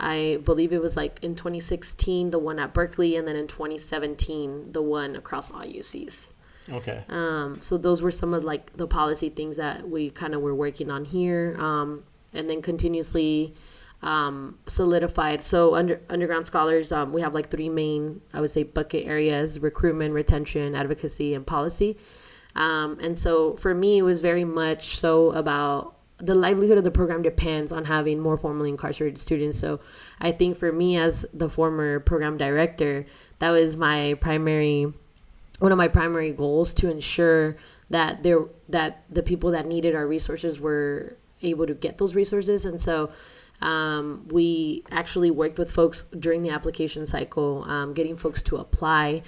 I 0.00 0.40
believe 0.44 0.72
it 0.72 0.80
was 0.80 0.96
like 0.96 1.18
in 1.22 1.34
2016, 1.34 2.30
the 2.30 2.38
one 2.38 2.58
at 2.58 2.72
Berkeley, 2.72 3.16
and 3.16 3.28
then 3.28 3.36
in 3.36 3.46
2017, 3.46 4.72
the 4.72 4.82
one 4.82 5.14
across 5.14 5.50
all 5.50 5.60
UCs. 5.60 6.28
Okay, 6.72 7.02
Um, 7.08 7.58
so 7.62 7.76
those 7.76 8.02
were 8.02 8.10
some 8.10 8.34
of 8.34 8.44
like 8.44 8.76
the 8.76 8.86
policy 8.86 9.30
things 9.30 9.56
that 9.56 9.88
we 9.88 10.10
kind 10.10 10.34
of 10.34 10.40
were 10.40 10.54
working 10.54 10.90
on 10.90 11.04
here, 11.04 11.56
um, 11.58 12.04
and 12.32 12.48
then 12.48 12.62
continuously 12.62 13.54
um, 14.02 14.58
solidified. 14.66 15.42
So 15.42 15.74
under 15.74 16.00
underground 16.08 16.46
scholars, 16.46 16.92
um, 16.92 17.12
we 17.12 17.20
have 17.20 17.34
like 17.34 17.50
three 17.50 17.68
main, 17.68 18.20
I 18.32 18.40
would 18.40 18.50
say, 18.50 18.62
bucket 18.62 19.06
areas: 19.06 19.58
recruitment, 19.58 20.14
retention, 20.14 20.74
advocacy, 20.74 21.34
and 21.34 21.46
policy. 21.46 21.96
Um, 22.54 22.98
and 23.00 23.18
so 23.18 23.56
for 23.56 23.74
me, 23.74 23.98
it 23.98 24.02
was 24.02 24.20
very 24.20 24.44
much 24.44 24.98
so 24.98 25.30
about 25.32 25.94
the 26.18 26.34
livelihood 26.34 26.78
of 26.78 26.84
the 26.84 26.90
program 26.90 27.22
depends 27.22 27.70
on 27.70 27.84
having 27.84 28.18
more 28.18 28.36
formally 28.36 28.70
incarcerated 28.70 29.18
students. 29.18 29.58
So 29.58 29.80
I 30.20 30.32
think 30.32 30.58
for 30.58 30.72
me, 30.72 30.96
as 30.96 31.24
the 31.32 31.48
former 31.48 32.00
program 32.00 32.36
director, 32.36 33.06
that 33.38 33.50
was 33.50 33.76
my 33.76 34.14
primary 34.14 34.92
one 35.58 35.72
of 35.72 35.78
my 35.78 35.88
primary 35.88 36.32
goals 36.32 36.72
to 36.74 36.90
ensure 36.90 37.56
that 37.90 38.22
there 38.22 38.40
that 38.68 39.04
the 39.10 39.22
people 39.22 39.50
that 39.52 39.66
needed 39.66 39.94
our 39.94 40.06
resources 40.06 40.60
were 40.60 41.16
able 41.42 41.66
to 41.66 41.74
get 41.74 41.98
those 41.98 42.14
resources. 42.14 42.64
And 42.64 42.80
so 42.80 43.10
um, 43.60 44.26
we 44.30 44.84
actually 44.90 45.30
worked 45.30 45.58
with 45.58 45.70
folks 45.70 46.04
during 46.18 46.42
the 46.42 46.50
application 46.50 47.06
cycle 47.06 47.64
um, 47.64 47.94
getting 47.94 48.16
folks 48.16 48.42
to 48.44 48.56
apply. 48.56 49.22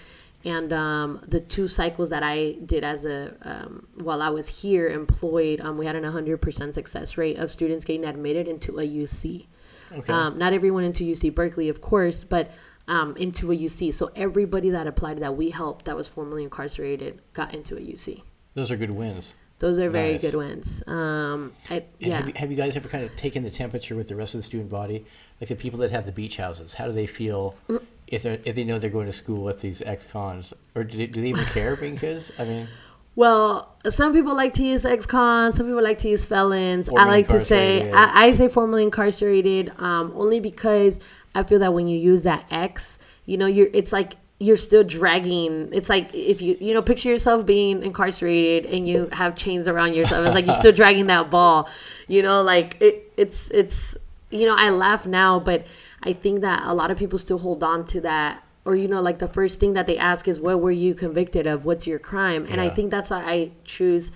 And 0.45 0.73
um, 0.73 1.21
the 1.29 1.40
two 1.40 1.69
cycles 1.69 2.09
that 2.09 2.23
i 2.23 2.53
did 2.64 2.83
as 2.83 3.05
a 3.05 3.37
um, 3.43 3.87
while 3.97 4.23
i 4.23 4.31
was 4.31 4.49
here 4.49 4.88
employed 4.88 5.61
um, 5.61 5.77
we 5.77 5.85
had 5.85 5.97
an 5.97 6.05
100% 6.05 6.73
success 6.73 7.19
rate 7.19 7.37
of 7.37 7.53
students 7.53 7.85
getting 7.85 8.07
admitted 8.07 8.49
into 8.49 8.79
a 8.79 8.83
uc 8.83 9.47
okay. 9.93 10.12
um, 10.12 10.38
not 10.38 10.53
everyone 10.53 10.85
into 10.85 11.05
UC 11.05 11.35
Berkeley, 11.35 11.69
of 11.69 11.81
course, 11.81 12.25
but 12.25 12.51
um, 12.90 13.16
into 13.16 13.50
a 13.53 13.57
UC. 13.57 13.94
So 13.94 14.11
everybody 14.16 14.68
that 14.70 14.87
applied 14.87 15.18
that 15.20 15.37
we 15.37 15.48
helped 15.50 15.85
that 15.87 15.96
was 15.96 16.09
formerly 16.09 16.42
incarcerated 16.44 17.20
got 17.33 17.55
into 17.55 17.76
a 17.76 17.81
UC. 17.81 18.22
Those 18.55 18.70
are 18.70 18.76
good 18.76 18.92
wins. 18.94 19.33
Those 19.61 19.79
are 19.79 19.90
very 19.90 20.12
Nice. 20.12 20.22
good 20.22 20.35
wins. 20.35 20.83
Um, 20.87 21.53
I, 21.68 21.85
yeah. 21.98 22.16
have, 22.18 22.26
you, 22.29 22.33
have 22.37 22.50
you 22.50 22.57
guys 22.57 22.76
ever 22.76 22.88
kind 22.88 23.05
of 23.05 23.14
taken 23.16 23.42
the 23.42 23.50
temperature 23.50 23.94
with 23.94 24.09
the 24.09 24.16
rest 24.16 24.35
of 24.35 24.38
the 24.40 24.42
student 24.42 24.70
body, 24.70 25.05
like 25.40 25.48
the 25.48 25.55
people 25.55 25.79
that 25.81 25.90
have 25.90 26.05
the 26.07 26.12
beach 26.12 26.37
houses? 26.38 26.74
How 26.74 26.87
do 26.87 26.92
they 26.92 27.07
feel 27.07 27.55
Mm. 27.68 27.83
if 28.07 28.22
they 28.24 28.40
if 28.44 28.55
they 28.57 28.64
know 28.64 28.79
they're 28.79 28.90
going 28.90 29.07
to 29.07 29.12
school 29.12 29.44
with 29.44 29.61
these 29.61 29.83
ex-cons, 29.83 30.53
or 30.74 30.83
do 30.85 30.96
they, 30.98 31.07
do 31.07 31.20
they 31.20 31.29
even 31.29 31.44
care 31.57 31.76
being 31.76 31.96
kids? 31.98 32.31
I 32.38 32.44
mean, 32.44 32.68
Well, 33.16 33.76
some 33.90 34.12
people 34.14 34.35
like 34.35 34.55
to 34.55 34.62
use 34.64 34.85
ex-cons. 34.87 35.57
Some 35.57 35.66
people 35.66 35.83
like 35.83 35.98
to 35.98 36.09
use 36.09 36.24
felons. 36.24 36.88
I 36.88 37.05
like 37.05 37.29
to 37.29 37.40
say. 37.40 37.90
I, 37.92 38.24
I 38.26 38.33
say 38.35 38.48
formerly 38.48 38.85
incarcerated 38.85 39.72
um, 39.79 40.12
only 40.16 40.40
because 40.40 40.98
I 41.35 41.43
feel 41.43 41.59
that 41.61 41.75
when 41.75 41.88
you 41.88 41.99
use 41.99 42.23
that 42.25 42.47
X, 42.51 42.99
you 43.27 43.37
know, 43.37 43.47
you're 43.47 43.69
it's 43.73 43.93
like 43.93 44.14
you're 44.38 44.57
still 44.57 44.83
dragging. 44.85 45.69
It's 45.73 45.88
like 45.88 46.14
if 46.14 46.40
you 46.40 46.57
you 46.61 46.75
know 46.75 46.83
picture 46.83 47.09
yourself 47.09 47.47
being 47.47 47.83
incarcerated 47.83 48.73
and 48.73 48.88
you 48.88 49.09
have 49.12 49.37
chains 49.37 49.69
around 49.69 49.95
yourself. 49.95 50.27
It's 50.27 50.35
like 50.35 50.47
you're 50.47 50.57
still 50.57 50.73
dragging 50.81 51.07
that 51.07 51.31
ball. 51.31 51.69
You 52.09 52.23
know, 52.23 52.43
like 52.43 52.77
it, 52.81 53.12
it's 53.16 53.51
it's 53.51 53.97
you 54.31 54.47
know 54.47 54.57
I 54.57 54.71
laugh 54.71 55.07
now, 55.07 55.38
but 55.38 55.66
I 56.03 56.12
think 56.12 56.40
that 56.40 56.62
a 56.64 56.75
lot 56.75 56.90
of 56.90 56.99
people 56.99 57.19
still 57.19 57.38
hold 57.38 57.62
on 57.62 57.85
to 57.87 58.01
that. 58.03 58.43
Or 58.64 58.77
you 58.77 58.88
know, 58.88 59.01
like 59.01 59.19
the 59.19 59.29
first 59.29 59.59
thing 59.59 59.73
that 59.75 59.87
they 59.87 59.97
ask 59.97 60.29
is, 60.29 60.38
"What 60.38 60.61
were 60.61 60.71
you 60.71 60.95
convicted 60.95 61.47
of? 61.47 61.64
What's 61.64 61.87
your 61.87 61.99
crime?" 61.99 62.47
And 62.51 62.61
I 62.61 62.69
think 62.69 62.90
that's 62.90 63.11
why 63.11 63.23
I 63.25 63.51
choose 63.64 64.11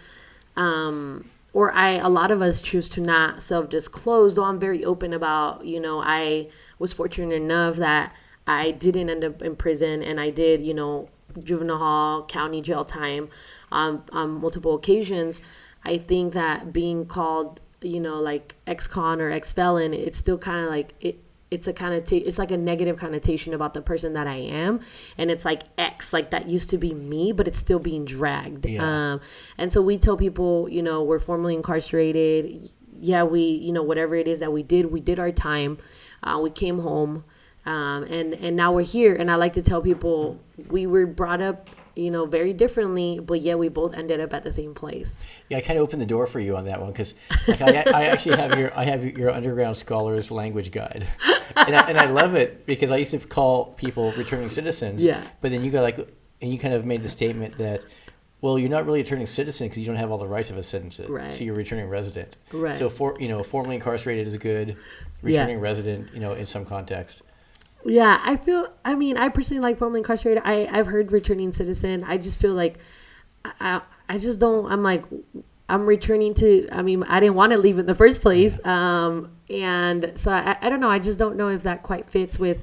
um 0.57 1.29
or 1.53 1.73
i 1.73 1.93
a 1.93 2.09
lot 2.09 2.31
of 2.31 2.43
us 2.43 2.61
choose 2.61 2.89
to 2.89 3.01
not 3.01 3.43
self-disclose 3.43 4.35
though 4.35 4.45
i'm 4.45 4.59
very 4.59 4.85
open 4.85 5.13
about 5.13 5.65
you 5.65 5.81
know 5.81 6.01
i 6.01 6.47
was 6.79 6.93
fortunate 6.93 7.35
enough 7.35 7.77
that 7.77 8.13
i 8.47 8.71
didn't 8.71 9.11
end 9.11 9.25
up 9.25 9.43
in 9.43 9.57
prison 9.57 10.03
and 10.03 10.21
i 10.21 10.31
did 10.31 10.63
you 10.63 10.75
know 10.75 11.09
juvenile 11.43 11.79
hall 11.79 12.27
county 12.27 12.61
jail 12.61 12.85
time 12.85 13.29
um, 13.75 14.05
on 14.13 14.41
multiple 14.41 14.75
occasions. 14.75 15.41
I 15.85 15.99
think 15.99 16.33
that 16.33 16.73
being 16.73 17.07
called 17.07 17.61
you 17.83 18.01
know 18.01 18.19
like 18.19 18.55
ex-con 18.67 19.21
or 19.21 19.31
ex-felon 19.31 19.93
it's 19.93 20.17
still 20.17 20.39
kind 20.39 20.65
of 20.65 20.71
like 20.71 20.95
it 21.03 21.19
it's 21.51 21.67
a 21.67 21.73
kind 21.75 21.93
of 21.95 22.11
it's 22.11 22.39
like 22.39 22.51
a 22.51 22.57
negative 22.57 22.97
connotation 22.97 23.53
about 23.53 23.75
the 23.75 23.83
person 23.83 24.15
that 24.15 24.27
i 24.27 24.37
am. 24.37 24.81
And 25.19 25.31
it's 25.31 25.45
like 25.45 25.65
x 25.77 26.13
like 26.13 26.31
that 26.31 26.49
used 26.49 26.71
to 26.71 26.79
be 26.79 26.95
me 26.95 27.33
but 27.33 27.47
it's 27.47 27.59
still 27.59 27.79
being 27.79 28.05
dragged. 28.07 28.65
Yeah. 28.65 29.13
um, 29.13 29.21
and 29.59 29.73
so 29.73 29.83
we 29.83 29.99
tell 29.99 30.17
people 30.17 30.69
you 30.71 30.83
know 30.83 31.03
we're 31.03 31.21
formerly 31.21 31.55
incarcerated. 31.55 32.71
Yeah 33.01 33.25
we 33.25 33.43
you 33.43 33.73
know 33.73 33.83
whatever 33.83 34.15
it 34.15 34.27
is 34.27 34.41
that 34.41 34.53
we 34.53 34.63
did 34.63 34.91
we 34.91 35.01
did 35.01 35.19
our 35.19 35.33
time 35.33 35.79
uh, 36.25 36.39
we 36.39 36.51
came 36.51 36.79
home 36.81 37.25
um, 37.67 38.03
and 38.05 38.35
and 38.35 38.57
now 38.57 38.73
we're 38.73 38.83
here 38.83 39.15
and 39.15 39.31
i 39.31 39.37
like 39.37 39.53
to 39.53 39.63
tell 39.63 39.81
people 39.81 40.39
we 40.69 40.87
were 40.87 41.07
brought 41.07 41.41
up 41.41 41.69
you 41.97 42.11
know, 42.11 42.27
very 42.27 42.53
differently, 42.53 43.21
but 43.21 43.41
yet 43.41 43.59
we 43.59 43.69
both 43.69 43.95
ended 43.95 44.21
up 44.21 44.33
at 44.33 44.43
the 44.43 44.53
same 44.53 44.75
place. 44.75 45.15
Yeah, 45.49 45.59
I 45.59 45.61
kind 45.61 45.79
of 45.79 45.85
opened 45.85 46.03
the 46.03 46.07
door 46.07 46.27
for 46.27 46.41
you 46.41 46.57
on 46.57 46.65
that 46.65 46.81
one 46.81 46.91
because 46.91 47.15
like, 47.47 47.63
I, 47.63 47.85
I 47.93 48.05
actually 48.07 48.37
have 48.37 48.59
your 48.59 48.77
I 48.77 48.85
have 48.85 49.05
your 49.05 49.31
underground 49.31 49.77
scholars 49.77 50.31
language 50.31 50.71
guide, 50.73 51.07
and 51.57 51.77
I, 51.77 51.89
and 51.89 51.99
I 51.99 52.07
love 52.07 52.35
it 52.35 52.67
because 52.67 52.91
I 52.91 52.97
used 52.97 53.13
to 53.13 53.19
call 53.19 53.67
people 53.67 54.13
returning 54.13 54.51
citizens. 54.51 55.03
Yeah. 55.03 55.23
But 55.41 55.53
then 55.53 55.63
you 55.63 55.71
got 55.71 55.83
like, 55.83 55.99
and 56.43 56.53
you 56.53 56.59
kind 56.59 56.75
of 56.75 56.85
made 56.85 57.03
the 57.03 57.09
statement 57.09 57.59
that, 57.59 57.85
well, 58.41 58.59
you're 58.59 58.71
not 58.71 58.87
really 58.87 59.01
a 59.01 59.05
returning 59.05 59.27
citizen 59.27 59.69
because 59.69 59.79
you 59.79 59.87
don't 59.87 59.97
have 59.97 60.11
all 60.11 60.19
the 60.19 60.27
rights 60.27 60.51
of 60.51 60.57
a 60.57 60.63
citizen. 60.63 61.13
Right. 61.13 61.33
So 61.33 61.45
you're 61.45 61.55
a 61.55 61.59
returning 61.59 61.89
resident. 61.89 62.37
Right. 62.53 62.77
So 62.77 62.91
for 62.91 63.17
you 63.21 63.29
know, 63.29 63.43
formerly 63.45 63.77
incarcerated 63.77 64.27
is 64.27 64.37
good. 64.37 64.77
Yeah. 65.25 65.41
Returning 65.41 65.61
resident, 65.61 66.15
you 66.15 66.21
know, 66.21 66.33
in 66.33 66.47
some 66.47 66.65
context. 66.65 67.23
Yeah, 67.85 68.21
I 68.25 68.37
feel. 68.37 68.69
I 68.85 68.95
mean, 68.95 69.17
I 69.19 69.29
personally 69.29 69.61
like 69.61 69.79
formerly 69.79 70.01
incarcerated. 70.01 70.43
I 70.45 70.67
I've 70.71 70.87
heard 70.87 71.13
returning 71.13 71.53
citizen. 71.53 72.05
I 72.05 72.17
just 72.19 72.39
feel 72.39 72.55
like, 72.55 72.79
I 73.45 73.83
I 74.09 74.19
just 74.19 74.39
don't. 74.39 74.71
I'm 74.71 74.83
like, 74.83 75.05
I'm 75.69 75.85
returning 75.87 76.35
to. 76.35 76.69
I 76.73 76.83
mean, 76.83 77.03
I 77.03 77.21
didn't 77.21 77.35
want 77.35 77.53
to 77.53 77.59
leave 77.59 77.79
in 77.79 77.87
the 77.87 77.95
first 77.95 78.23
place. 78.23 78.65
Um, 78.65 79.33
and 79.51 80.13
so 80.17 80.31
I 80.31 80.57
I 80.61 80.71
don't 80.71 80.81
know. 80.81 80.91
I 80.91 80.99
just 80.99 81.19
don't 81.19 81.37
know 81.37 81.49
if 81.49 81.63
that 81.65 81.83
quite 81.83 82.09
fits 82.09 82.39
with. 82.39 82.59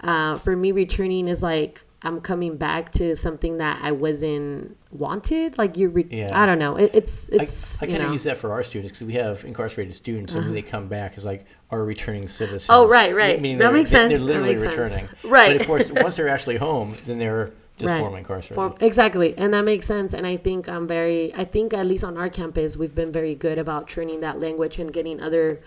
Uh, 0.00 0.38
for 0.38 0.54
me, 0.54 0.72
returning 0.72 1.28
is 1.28 1.42
like 1.42 1.82
I'm 2.02 2.20
coming 2.20 2.56
back 2.56 2.92
to 2.92 3.16
something 3.16 3.58
that 3.58 3.80
I 3.82 3.90
wasn't 3.90 4.76
wanted. 4.92 5.58
Like 5.58 5.76
you, 5.76 5.88
re- 5.88 6.06
Yeah. 6.10 6.30
I 6.40 6.46
don't 6.46 6.58
know. 6.60 6.76
It, 6.76 6.92
it's 6.94 7.28
I, 7.32 7.42
it's. 7.42 7.82
I 7.82 7.86
you 7.86 7.90
kind 7.92 8.02
of. 8.02 8.06
Uh-huh. 8.06 8.12
use 8.12 8.22
that 8.24 8.38
for 8.38 8.52
our 8.52 8.62
students 8.62 8.92
because 8.92 9.06
we 9.06 9.14
have 9.14 9.44
incarcerated 9.44 9.94
students 9.94 10.34
and 10.34 10.44
when 10.44 10.54
they 10.54 10.62
come 10.62 10.86
back 10.88 11.18
is 11.18 11.24
like 11.24 11.44
our 11.70 11.84
returning 11.84 12.28
citizens. 12.28 12.66
Oh, 12.70 12.86
right, 12.86 13.14
right. 13.14 13.40
Meaning 13.40 13.58
That 13.58 13.72
makes 13.72 13.90
sense. 13.90 14.10
They're 14.10 14.18
literally 14.20 14.50
makes 14.50 14.62
sense. 14.62 14.74
returning. 14.76 15.08
Right. 15.24 15.52
But 15.52 15.60
of 15.60 15.66
course, 15.66 15.90
once 15.92 16.16
they're 16.16 16.28
actually 16.28 16.56
home, 16.58 16.94
then 17.06 17.18
they're 17.18 17.50
just 17.78 17.90
Right. 17.92 17.98
formerly 17.98 18.20
incarcerated. 18.20 18.78
For, 18.78 18.84
exactly, 18.84 19.36
and 19.38 19.52
that 19.54 19.62
makes 19.64 19.86
sense. 19.86 20.12
And 20.12 20.26
I 20.26 20.36
think 20.36 20.68
I'm 20.68 20.86
very, 20.88 21.32
I 21.34 21.44
think 21.44 21.72
at 21.74 21.86
least 21.86 22.02
on 22.04 22.16
our 22.16 22.28
campus, 22.28 22.76
we've 22.76 22.94
been 22.94 23.12
very 23.12 23.34
good 23.36 23.56
about 23.58 23.86
training 23.88 24.20
that 24.20 24.40
language 24.40 24.78
and 24.78 24.92
getting 24.92 25.20
other 25.20 25.60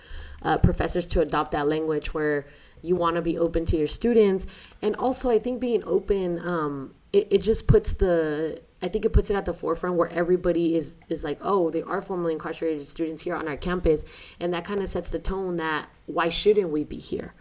uh, 0.44 0.58
professors 0.58 1.08
to 1.08 1.22
adopt 1.22 1.52
that 1.52 1.68
language 1.68 2.14
where 2.14 2.48
you 2.82 2.96
want 2.96 3.16
to 3.16 3.22
be 3.22 3.38
open 3.38 3.66
to 3.68 3.78
your 3.78 3.88
students. 3.88 4.46
And 4.82 4.96
also, 4.96 5.30
I 5.30 5.40
think 5.40 5.60
being 5.60 5.84
open, 5.86 6.40
um, 6.40 6.94
it, 7.14 7.28
it 7.32 7.38
just 7.40 7.68
puts 7.68 7.94
the, 7.94 8.62
I 8.82 8.88
think 8.88 9.06
it 9.06 9.14
puts 9.14 9.30
it 9.30 9.36
at 9.36 9.46
the 9.46 9.54
forefront 9.54 9.96
where 9.96 10.10
everybody 10.10 10.76
is 10.76 10.96
is 11.10 11.24
like, 11.24 11.40
oh, 11.42 11.70
they 11.70 11.82
are 11.84 12.02
formerly 12.02 12.34
incarcerated 12.34 12.88
students 12.88 13.22
here 13.22 13.36
on 13.36 13.48
our 13.48 13.58
campus, 13.58 14.04
and 14.40 14.54
that 14.54 14.66
kind 14.66 14.82
of 14.82 14.90
sets 14.90 15.10
the 15.10 15.20
tone 15.20 15.58
that 15.58 15.90
why 16.06 16.30
shouldn't 16.30 16.70
we 16.70 16.84
be 16.84 16.98
here? 16.98 17.34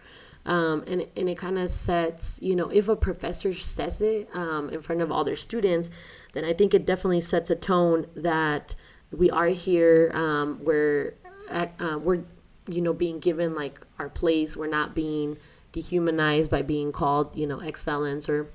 um, 0.45 0.83
and 0.87 1.05
and 1.15 1.29
it 1.29 1.37
kind 1.37 1.57
of 1.57 1.69
sets 1.69 2.37
you 2.41 2.55
know 2.55 2.69
if 2.69 2.87
a 2.87 2.95
professor 2.95 3.53
says 3.53 4.01
it 4.01 4.29
um, 4.33 4.69
in 4.69 4.81
front 4.81 5.01
of 5.01 5.11
all 5.11 5.23
their 5.23 5.35
students 5.35 5.89
then 6.33 6.43
i 6.43 6.53
think 6.53 6.73
it 6.73 6.85
definitely 6.85 7.21
sets 7.21 7.49
a 7.49 7.55
tone 7.55 8.07
that 8.15 8.75
we 9.11 9.29
are 9.29 9.47
here 9.47 10.11
um, 10.13 10.59
we're 10.63 11.13
at, 11.49 11.73
uh, 11.79 11.99
we're 12.01 12.23
you 12.67 12.81
know 12.81 12.93
being 12.93 13.19
given 13.19 13.55
like 13.55 13.79
our 13.99 14.09
place 14.09 14.55
we're 14.55 14.67
not 14.67 14.93
being 14.93 15.37
dehumanized 15.71 16.51
by 16.51 16.61
being 16.61 16.91
called 16.91 17.35
you 17.35 17.47
know 17.47 17.59
ex-felons 17.59 18.29
or 18.29 18.47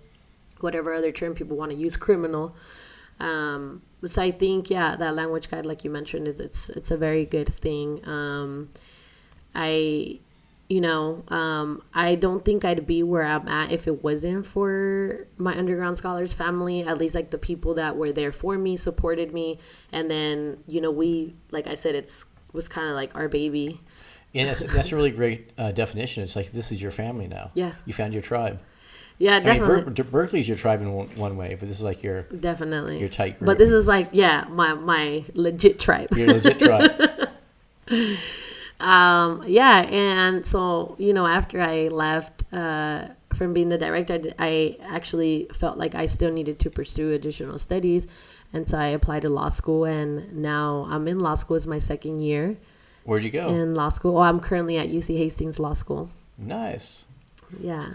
whatever 0.61 0.92
other 0.92 1.12
term 1.12 1.35
people 1.35 1.57
want 1.57 1.71
to 1.71 1.77
use 1.77 1.97
criminal 1.97 2.55
um, 3.21 3.83
so 4.07 4.23
i 4.23 4.31
think 4.31 4.71
yeah 4.71 4.95
that 4.97 5.14
language 5.14 5.51
guide 5.51 5.66
like 5.66 5.85
you 5.85 5.90
mentioned 5.90 6.29
is 6.29 6.40
it's 6.40 6.69
it's 6.71 6.90
a 6.90 6.97
very 6.97 7.25
good 7.25 7.53
thing 7.57 8.01
um, 8.07 8.69
I, 9.57 10.19
you 10.69 10.81
know, 10.81 11.25
um, 11.29 11.83
I 11.95 12.14
don't 12.16 12.45
think 12.45 12.64
I'd 12.64 12.87
be 12.87 13.03
where 13.03 13.25
I'm 13.25 13.49
at 13.49 13.73
if 13.73 13.87
it 13.87 14.05
wasn't 14.05 14.47
for 14.47 15.27
my 15.38 15.57
underground 15.57 15.97
scholars 15.97 16.33
family. 16.33 16.83
At 16.83 16.99
least 16.99 17.14
like 17.14 17.31
the 17.31 17.38
people 17.38 17.75
that 17.75 17.97
were 17.97 18.12
there 18.12 18.33
for 18.33 18.59
me, 18.59 18.77
supported 18.77 19.33
me, 19.33 19.59
and 19.92 20.11
then 20.11 20.59
you 20.66 20.81
know 20.81 20.90
we, 20.90 21.35
like 21.51 21.66
I 21.66 21.75
said, 21.75 21.95
it's 21.95 22.25
was 22.53 22.69
kind 22.69 22.88
of 22.88 22.95
like 22.95 23.14
our 23.14 23.29
baby. 23.29 23.81
That's, 24.34 24.64
that's 24.64 24.92
a 24.92 24.96
really 24.96 25.10
great 25.10 25.50
uh, 25.56 25.72
definition. 25.72 26.22
It's 26.22 26.36
like 26.36 26.52
this 26.52 26.72
is 26.72 26.80
your 26.80 26.92
family 26.92 27.26
now. 27.26 27.50
Yeah. 27.54 27.72
You 27.84 27.94
found 27.94 28.12
your 28.12 28.22
tribe. 28.22 28.60
Yeah, 29.18 29.36
I 29.36 29.40
mean, 29.40 29.60
definitely, 29.60 29.92
Ber- 29.94 30.10
Berkeley's 30.10 30.46
your 30.46 30.58
tribe 30.58 30.82
in 30.82 30.92
one, 30.92 31.08
one 31.16 31.36
way, 31.38 31.56
but 31.58 31.68
this 31.68 31.78
is 31.78 31.82
like 31.82 32.02
your 32.02 32.22
definitely. 32.22 32.98
your 32.98 33.08
tight 33.08 33.38
group. 33.38 33.46
But 33.46 33.56
this 33.56 33.70
is 33.70 33.86
like 33.86 34.10
yeah, 34.12 34.44
my 34.50 34.74
my 34.74 35.24
legit 35.32 35.80
tribe. 35.80 36.14
your 36.14 36.28
legit 36.28 36.58
tribe. 36.58 37.30
um 38.80 39.42
yeah 39.46 39.78
and 39.84 40.46
so 40.46 40.96
you 40.98 41.14
know 41.14 41.26
after 41.26 41.62
i 41.62 41.88
left 41.88 42.44
uh 42.52 43.06
from 43.34 43.52
being 43.52 43.68
the 43.68 43.78
director 43.78 44.32
I 44.38 44.76
actually 44.82 45.48
felt 45.54 45.78
like 45.78 45.94
i 45.94 46.06
still 46.06 46.30
needed 46.30 46.58
to 46.60 46.70
pursue 46.70 47.12
additional 47.12 47.58
studies 47.58 48.06
and 48.52 48.68
so 48.68 48.76
i 48.76 48.88
applied 48.88 49.22
to 49.22 49.30
law 49.30 49.48
school 49.48 49.84
and 49.84 50.30
now 50.42 50.86
i'm 50.90 51.08
in 51.08 51.20
law 51.20 51.34
school 51.34 51.56
it's 51.56 51.66
my 51.66 51.78
second 51.78 52.20
year 52.20 52.56
Where'd 53.07 53.25
you 53.25 53.31
go? 53.31 53.49
in 53.49 53.75
law 53.75 53.88
school 53.88 54.19
oh 54.19 54.23
i'm 54.23 54.40
currently 54.40 54.77
at 54.77 54.88
uc 54.88 55.16
hastings 55.16 55.59
law 55.59 55.73
school 55.73 56.11
nice. 56.37 57.07
yeah 57.61 57.87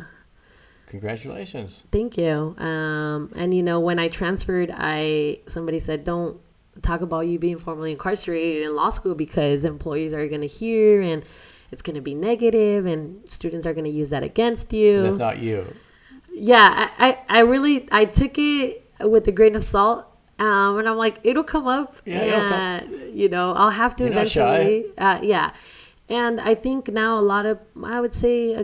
Congratulations. 0.91 1.83
Thank 1.89 2.17
you. 2.17 2.53
Um, 2.57 3.31
and 3.33 3.53
you 3.53 3.63
know, 3.63 3.79
when 3.79 3.97
I 3.97 4.09
transferred, 4.09 4.69
I 4.75 5.39
somebody 5.47 5.79
said, 5.79 6.03
"Don't 6.03 6.37
talk 6.81 6.99
about 6.99 7.21
you 7.21 7.39
being 7.39 7.57
formerly 7.57 7.93
incarcerated 7.93 8.63
in 8.63 8.75
law 8.75 8.89
school 8.89 9.15
because 9.15 9.63
employees 9.63 10.11
are 10.11 10.27
going 10.27 10.41
to 10.41 10.47
hear 10.47 11.01
and 11.01 11.23
it's 11.71 11.81
going 11.81 11.95
to 11.95 12.01
be 12.01 12.13
negative, 12.13 12.85
and 12.85 13.23
students 13.31 13.65
are 13.65 13.73
going 13.73 13.85
to 13.85 13.89
use 13.89 14.09
that 14.09 14.21
against 14.21 14.73
you." 14.73 15.01
That's 15.01 15.15
not 15.15 15.39
you. 15.39 15.65
yeah, 16.33 16.89
I, 16.97 17.07
I, 17.07 17.37
I 17.37 17.39
really, 17.43 17.87
I 17.89 18.03
took 18.03 18.37
it 18.37 18.85
with 18.99 19.25
a 19.29 19.31
grain 19.31 19.55
of 19.55 19.63
salt. 19.63 20.05
Um, 20.45 20.79
and 20.79 20.87
I'm 20.89 20.97
like, 21.05 21.17
it'll 21.23 21.43
come 21.55 21.67
up. 21.67 21.95
Yeah, 22.05 22.21
it'll 22.23 22.49
come- 22.49 22.59
and, 22.59 23.19
You 23.19 23.29
know, 23.29 23.53
I'll 23.53 23.69
have 23.83 23.95
to 23.97 24.03
You're 24.03 24.13
eventually. 24.13 24.85
Uh, 24.97 25.19
yeah. 25.21 25.51
And 26.09 26.41
I 26.41 26.55
think 26.55 26.87
now 26.89 27.19
a 27.19 27.25
lot 27.33 27.45
of, 27.45 27.59
I 27.83 28.01
would 28.01 28.13
say, 28.13 28.55
uh, 28.55 28.63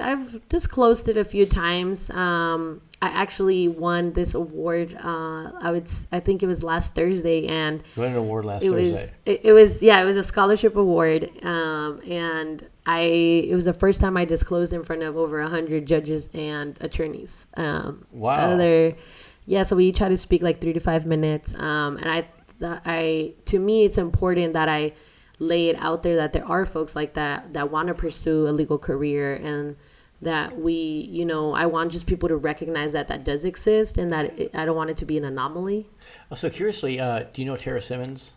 I've 0.00 0.48
disclosed 0.48 1.08
it 1.08 1.16
a 1.16 1.24
few 1.24 1.44
times. 1.44 2.08
Um, 2.10 2.80
I 3.02 3.08
actually 3.08 3.66
won 3.66 4.12
this 4.12 4.34
award. 4.34 4.88
Uh, 5.02 5.50
I 5.60 5.72
would, 5.72 5.88
I 6.12 6.20
think 6.20 6.42
it 6.44 6.46
was 6.46 6.62
last 6.62 6.94
Thursday, 6.94 7.48
and 7.48 7.82
You 7.96 8.02
won 8.02 8.12
an 8.12 8.16
award 8.18 8.44
last 8.44 8.62
it 8.64 8.70
Thursday. 8.70 8.92
was, 8.92 9.10
it, 9.26 9.40
it 9.42 9.52
was, 9.52 9.82
yeah, 9.82 10.00
it 10.00 10.04
was 10.04 10.16
a 10.16 10.22
scholarship 10.22 10.76
award. 10.76 11.28
Um, 11.42 12.00
and 12.08 12.64
I, 12.86 13.00
it 13.50 13.54
was 13.56 13.64
the 13.64 13.72
first 13.72 14.00
time 14.00 14.16
I 14.16 14.24
disclosed 14.24 14.72
in 14.72 14.84
front 14.84 15.02
of 15.02 15.16
over 15.16 15.40
a 15.40 15.48
hundred 15.48 15.84
judges 15.86 16.28
and 16.32 16.78
attorneys. 16.80 17.48
Um, 17.56 18.06
Wow. 18.12 18.52
Other, 18.52 18.94
yeah, 19.46 19.62
so 19.62 19.76
we 19.76 19.86
each 19.86 19.98
had 19.98 20.08
to 20.08 20.16
speak 20.16 20.42
like 20.42 20.60
three 20.60 20.72
to 20.72 20.80
five 20.80 21.06
minutes. 21.06 21.54
Um, 21.54 21.96
and 21.96 22.08
I, 22.10 22.20
th- 22.60 22.80
I, 22.84 23.32
to 23.46 23.58
me, 23.58 23.84
it's 23.84 23.98
important 23.98 24.52
that 24.52 24.68
I 24.68 24.92
lay 25.38 25.68
it 25.68 25.76
out 25.80 26.02
there 26.02 26.16
that 26.16 26.32
there 26.32 26.46
are 26.46 26.64
folks 26.64 26.94
like 26.94 27.14
that 27.14 27.52
that 27.52 27.70
want 27.70 27.88
to 27.88 27.94
pursue 27.94 28.46
a 28.46 28.50
legal 28.52 28.78
career 28.78 29.34
and 29.34 29.74
that 30.20 30.56
we, 30.60 30.72
you 31.10 31.24
know, 31.24 31.52
I 31.52 31.66
want 31.66 31.90
just 31.90 32.06
people 32.06 32.28
to 32.28 32.36
recognize 32.36 32.92
that 32.92 33.08
that 33.08 33.24
does 33.24 33.44
exist 33.44 33.98
and 33.98 34.12
that 34.12 34.38
it, 34.38 34.50
I 34.54 34.64
don't 34.64 34.76
want 34.76 34.90
it 34.90 34.96
to 34.98 35.04
be 35.04 35.18
an 35.18 35.24
anomaly. 35.24 35.88
Oh, 36.30 36.36
so 36.36 36.48
curiously, 36.48 37.00
uh, 37.00 37.24
do 37.32 37.42
you 37.42 37.46
know 37.46 37.56
Tara 37.56 37.82
Simmons? 37.82 38.34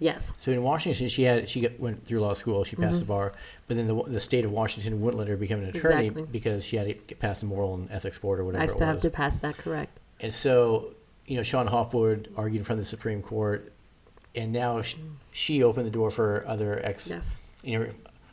Yes. 0.00 0.32
So 0.36 0.50
in 0.50 0.62
Washington, 0.62 1.08
she 1.08 1.22
had 1.22 1.48
she 1.48 1.62
got, 1.62 1.78
went 1.80 2.04
through 2.04 2.20
law 2.20 2.34
school. 2.34 2.64
She 2.64 2.76
passed 2.76 2.98
the 2.98 3.06
bar, 3.06 3.32
but 3.68 3.76
then 3.78 3.86
the, 3.86 4.02
the 4.02 4.20
state 4.20 4.44
of 4.44 4.50
Washington 4.50 5.00
wouldn't 5.00 5.18
let 5.18 5.28
her 5.28 5.36
become 5.36 5.60
an 5.60 5.68
attorney 5.68 6.10
Mm-hmm. 6.10 6.18
Exactly. 6.18 6.26
because 6.30 6.64
she 6.64 6.76
had 6.76 7.08
to 7.08 7.14
pass 7.14 7.40
the 7.40 7.46
moral 7.46 7.74
and 7.74 7.90
ethics 7.90 8.18
board 8.18 8.40
or 8.40 8.44
whatever 8.44 8.64
I 8.64 8.66
still 8.66 8.86
have 8.86 9.00
to 9.00 9.08
pass 9.10 9.36
that 9.38 9.56
correct. 9.56 10.00
And 10.20 10.32
so, 10.32 10.94
you 11.26 11.36
know, 11.36 11.42
Shon 11.42 11.66
Hopwood 11.66 12.30
argued 12.36 12.60
in 12.60 12.64
front 12.64 12.78
of 12.78 12.84
the 12.84 12.88
Supreme 12.88 13.22
Court, 13.22 13.72
and 14.34 14.52
now 14.52 14.82
she, 14.82 14.96
she 15.32 15.62
opened 15.62 15.86
the 15.86 15.90
door 15.90 16.10
for 16.10 16.44
other 16.46 16.80
ex, 16.84 17.08
Yes. 17.08 17.28
you 17.62 17.78
know, 17.78 17.86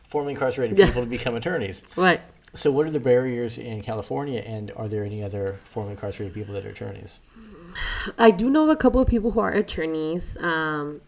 formerly 0.08 0.34
incarcerated 0.34 0.78
Yeah. 0.78 0.88
people 0.88 1.02
to 1.04 1.08
become 1.10 1.36
attorneys. 1.36 1.82
Right. 1.96 2.22
So, 2.54 2.70
what 2.72 2.86
are 2.86 2.92
the 2.92 3.00
barriers 3.00 3.58
in 3.58 3.82
California, 3.82 4.40
and 4.42 4.72
are 4.76 4.88
there 4.90 5.04
any 5.06 5.24
other 5.24 5.60
formerly 5.64 5.94
incarcerated 5.94 6.34
people 6.34 6.54
that 6.54 6.66
are 6.66 6.70
attorneys? 6.70 7.20
I 8.18 8.32
do 8.32 8.50
know 8.50 8.70
a 8.70 8.76
couple 8.76 9.00
of 9.00 9.08
people 9.08 9.32
who 9.32 9.40
are 9.40 9.52
attorneys. 9.54 10.36
Um, 10.42 11.00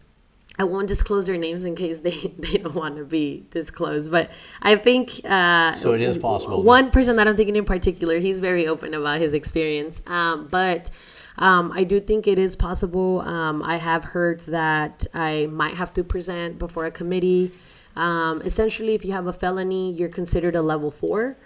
I 0.58 0.64
won't 0.64 0.86
disclose 0.86 1.26
their 1.26 1.36
names 1.36 1.64
in 1.64 1.74
case 1.74 2.00
they, 2.00 2.32
they 2.38 2.58
don't 2.58 2.74
want 2.74 2.96
to 2.96 3.04
be 3.04 3.44
disclosed. 3.50 4.10
But 4.10 4.30
I 4.62 4.76
think 4.76 5.20
uh, 5.24 5.72
So 5.74 5.92
it 5.92 6.00
is 6.00 6.18
possible. 6.18 6.62
One 6.62 6.90
person 6.90 7.16
that 7.16 7.26
I'm 7.26 7.36
thinking 7.36 7.56
in 7.56 7.64
particular, 7.64 8.18
he's 8.18 8.40
very 8.40 8.66
open 8.66 8.94
about 8.94 9.20
his 9.20 9.32
experience. 9.32 10.00
Um, 10.06 10.48
but 10.50 10.90
um, 11.38 11.72
I 11.72 11.84
do 11.84 12.00
think 12.00 12.28
it 12.28 12.38
is 12.38 12.54
possible. 12.54 13.20
Um, 13.22 13.62
I 13.62 13.76
have 13.76 14.04
heard 14.04 14.40
that 14.46 15.06
I 15.12 15.46
might 15.46 15.74
have 15.74 15.92
to 15.94 16.04
present 16.04 16.58
before 16.58 16.86
a 16.86 16.90
committee. 16.90 17.50
Um, 17.96 18.42
essentially, 18.42 18.94
if 18.94 19.04
you 19.04 19.12
have 19.12 19.26
a 19.26 19.32
felony, 19.32 19.92
you're 19.92 20.08
considered 20.08 20.54
a 20.54 20.62
level 20.62 20.90
four 20.90 21.36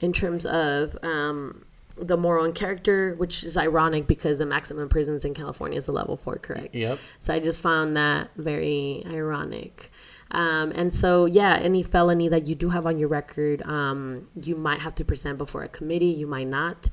in 0.00 0.12
terms 0.12 0.44
of 0.46 0.98
um, 1.02 1.64
the 1.98 2.16
moral 2.16 2.44
and 2.44 2.54
character, 2.54 3.14
which 3.16 3.42
is 3.44 3.56
ironic 3.56 4.06
because 4.06 4.38
the 4.38 4.46
maximum 4.46 4.88
prisons 4.88 5.24
in 5.24 5.34
California 5.34 5.78
is 5.78 5.88
a 5.88 5.92
level 5.92 6.16
four, 6.16 6.36
correct? 6.36 6.74
Yep. 6.74 6.98
So 7.20 7.32
I 7.34 7.40
just 7.40 7.60
found 7.60 7.96
that 7.96 8.30
very 8.36 9.02
ironic. 9.06 9.90
Um, 10.32 10.72
and 10.72 10.94
so, 10.94 11.26
yeah, 11.26 11.56
any 11.56 11.82
felony 11.82 12.28
that 12.28 12.46
you 12.46 12.54
do 12.54 12.68
have 12.68 12.84
on 12.84 12.98
your 12.98 13.08
record, 13.08 13.62
um, 13.62 14.26
you 14.42 14.56
might 14.56 14.80
have 14.80 14.94
to 14.96 15.04
present 15.04 15.38
before 15.38 15.62
a 15.62 15.68
committee, 15.68 16.06
you 16.06 16.26
might 16.26 16.48
not. 16.48 16.88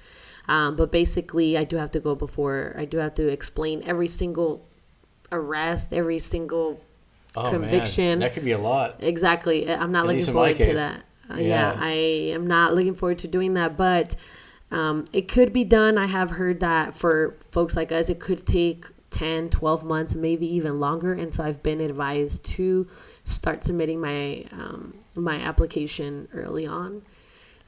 Um, 0.47 0.75
but 0.75 0.91
basically, 0.91 1.57
I 1.57 1.63
do 1.63 1.75
have 1.77 1.91
to 1.91 1.99
go 1.99 2.15
before. 2.15 2.75
I 2.77 2.85
do 2.85 2.97
have 2.97 3.15
to 3.15 3.27
explain 3.27 3.81
every 3.85 4.07
single 4.07 4.65
arrest, 5.31 5.93
every 5.93 6.19
single 6.19 6.79
Oh, 7.35 7.49
conviction. 7.49 8.03
Man. 8.05 8.19
That 8.19 8.33
could 8.33 8.45
be 8.45 8.51
a 8.51 8.59
lot. 8.59 8.97
Exactly. 8.99 9.67
I'm 9.67 9.91
not 9.91 10.01
At 10.01 10.05
looking 10.05 10.17
least 10.17 10.27
in 10.27 10.35
my 10.35 10.53
forward 10.53 10.69
to 10.69 10.75
that. 10.75 11.01
Uh, 11.31 11.37
Yeah. 11.37 11.73
yeah. 11.73 11.77
I 11.79 11.91
am 12.33 12.45
not 12.45 12.75
looking 12.75 12.93
forward 12.93 13.17
to 13.19 13.27
doing 13.27 13.55
that, 13.55 13.75
but 13.75 14.15
um, 14.73 15.05
it 15.13 15.27
could 15.27 15.53
be 15.53 15.63
done. 15.63 15.99
I 15.99 16.07
have 16.07 16.31
heard 16.31 16.59
that 16.61 16.95
for 16.95 17.35
folks 17.51 17.75
like 17.75 17.91
us, 17.91 18.09
it 18.09 18.19
could 18.19 18.47
take 18.47 18.85
10, 19.11 19.51
12 19.51 19.83
months, 19.83 20.15
maybe 20.15 20.47
even 20.47 20.79
longer. 20.79 21.13
And 21.13 21.31
so 21.31 21.43
I've 21.43 21.61
been 21.61 21.79
advised 21.79 22.43
to 22.55 22.87
start 23.23 23.63
submitting 23.63 24.01
my 24.01 24.45
um, 24.51 24.95
my 25.13 25.35
application 25.35 26.27
early 26.33 26.65
on. 26.65 27.03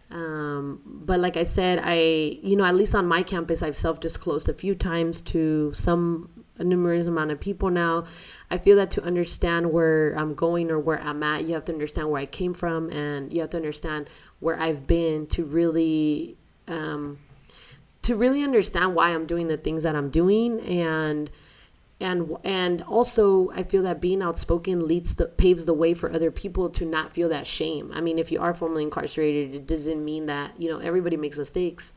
Um, 0.09 0.81
but 0.85 1.19
like 1.19 1.37
I 1.37 1.43
said, 1.43 1.79
I 1.83 2.39
you 2.41 2.55
know 2.55 2.65
at 2.65 2.73
least 2.73 2.95
on 2.95 3.07
my 3.07 3.21
campus, 3.21 3.61
I've 3.61 3.77
self 3.77 3.99
disclosed 3.99 4.49
a 4.49 4.53
few 4.53 4.73
times 4.73 5.21
to 5.21 5.73
some 5.73 6.29
a 6.57 6.63
numerous 6.63 7.05
amount 7.05 7.29
of 7.29 7.39
people 7.39 7.69
now. 7.69 8.05
I 8.49 8.57
feel 8.57 8.77
that 8.77 8.89
to 8.91 9.03
understand 9.03 9.71
where 9.71 10.17
I'm 10.17 10.33
going 10.33 10.71
or 10.71 10.79
where 10.79 11.01
I'm 11.01 11.21
at, 11.21 11.43
you 11.43 11.53
have 11.53 11.65
to 11.65 11.73
understand 11.73 12.09
where 12.09 12.21
I 12.21 12.25
came 12.25 12.55
from, 12.55 12.89
and 12.89 13.31
you 13.31 13.41
have 13.41 13.51
to 13.51 13.57
understand 13.57 14.09
where 14.39 14.59
I've 14.59 14.87
been 14.87 15.27
to 15.27 15.45
really 15.45 16.37
um, 16.67 17.19
to 18.03 18.15
really 18.15 18.43
understand 18.43 18.95
why 18.95 19.09
I'm 19.09 19.25
doing 19.25 19.47
the 19.47 19.57
things 19.57 19.83
that 19.83 19.95
I'm 19.95 20.09
doing 20.09 20.59
and 20.61 21.29
and 21.99 22.35
and 22.43 22.81
also 22.83 23.51
I 23.51 23.63
feel 23.63 23.83
that 23.83 24.01
being 24.01 24.21
outspoken 24.21 24.85
leads 24.85 25.15
the 25.15 25.27
paves 25.27 25.65
the 25.65 25.73
way 25.73 25.93
for 25.93 26.11
other 26.11 26.29
people 26.29 26.69
to 26.71 26.85
not 26.85 27.13
feel 27.13 27.29
that 27.29 27.47
shame. 27.47 27.91
I 27.93 28.01
mean, 28.01 28.19
if 28.19 28.31
you 28.31 28.41
are 28.41 28.53
formerly 28.53 28.83
incarcerated, 28.83 29.55
it 29.55 29.65
doesn't 29.65 30.03
mean 30.03 30.25
that 30.25 30.59
you 30.59 30.69
know 30.69 30.79
everybody 30.79 31.15
makes 31.15 31.37
mistakes. 31.37 31.91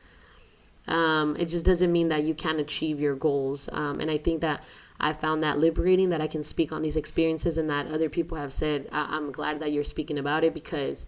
Um, 0.86 1.36
it 1.36 1.46
just 1.46 1.64
doesn't 1.64 1.92
mean 1.92 2.08
that 2.08 2.22
you 2.24 2.34
can't 2.34 2.60
achieve 2.60 3.00
your 3.00 3.14
goals. 3.14 3.68
Um, 3.72 4.00
and 4.00 4.10
I 4.10 4.18
think 4.18 4.40
that 4.40 4.64
I 5.00 5.12
found 5.12 5.42
that 5.42 5.58
liberating 5.58 6.08
that 6.08 6.20
I 6.20 6.26
can 6.26 6.42
speak 6.42 6.72
on 6.72 6.82
these 6.82 6.96
experiences 6.96 7.58
and 7.58 7.68
that 7.70 7.88
other 7.88 8.08
people 8.08 8.38
have 8.38 8.52
said, 8.52 8.88
I- 8.90 9.14
I'm 9.16 9.30
glad 9.30 9.60
that 9.60 9.70
you're 9.70 9.84
speaking 9.84 10.18
about 10.18 10.44
it 10.44 10.54
because, 10.54 11.06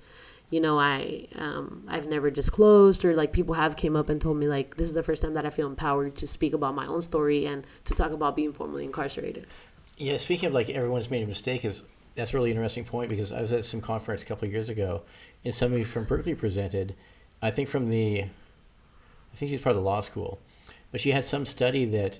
you 0.51 0.61
know, 0.61 0.78
I, 0.78 1.28
um, 1.36 1.84
I've 1.88 2.09
never 2.09 2.30
disclosed 2.30 3.05
or 3.05 3.14
like 3.14 3.32
people 3.32 3.55
have 3.55 3.76
came 3.76 3.96
up 3.96 4.09
and 4.09 4.20
told 4.20 4.36
me 4.36 4.48
like, 4.48 4.76
this 4.76 4.88
is 4.88 4.94
the 4.94 5.03
first 5.03 5.22
time 5.22 5.34
that 5.34 5.46
I 5.46 5.51
feel 5.51 5.68
empowered 5.68 6.16
to 6.16 6.26
speak 6.26 6.53
about 6.53 6.74
my 6.74 6.86
own 6.86 7.03
story 7.03 7.46
and 7.46 7.64
to 7.84 7.94
talk 7.94 8.11
about 8.11 8.36
being 8.36 8.53
formerly 8.53 8.84
incarcerated. 8.84 9.46
Yeah, 9.96 10.16
speaking 10.16 10.48
of 10.48 10.53
like 10.53 10.68
everyone's 10.68 11.11
made 11.11 11.22
a 11.22 11.26
mistake 11.26 11.64
is 11.64 11.82
that's 12.16 12.34
a 12.34 12.36
really 12.36 12.51
interesting 12.51 12.84
point 12.84 13.09
because 13.09 13.30
I 13.30 13.40
was 13.40 13.53
at 13.53 13.64
some 13.64 13.80
conference 13.80 14.22
a 14.22 14.26
couple 14.26 14.48
years 14.48 14.68
ago 14.68 15.03
and 15.44 15.55
somebody 15.55 15.84
from 15.84 16.05
Berkeley 16.05 16.34
presented, 16.34 16.94
I 17.40 17.51
think 17.51 17.68
from 17.68 17.88
the 17.88 18.22
I 18.22 19.36
think 19.36 19.51
she's 19.51 19.61
part 19.61 19.76
of 19.76 19.82
the 19.82 19.88
law 19.88 20.01
school. 20.01 20.40
But 20.90 21.01
she 21.01 21.12
had 21.12 21.24
some 21.24 21.46
study 21.46 21.84
that 21.86 22.18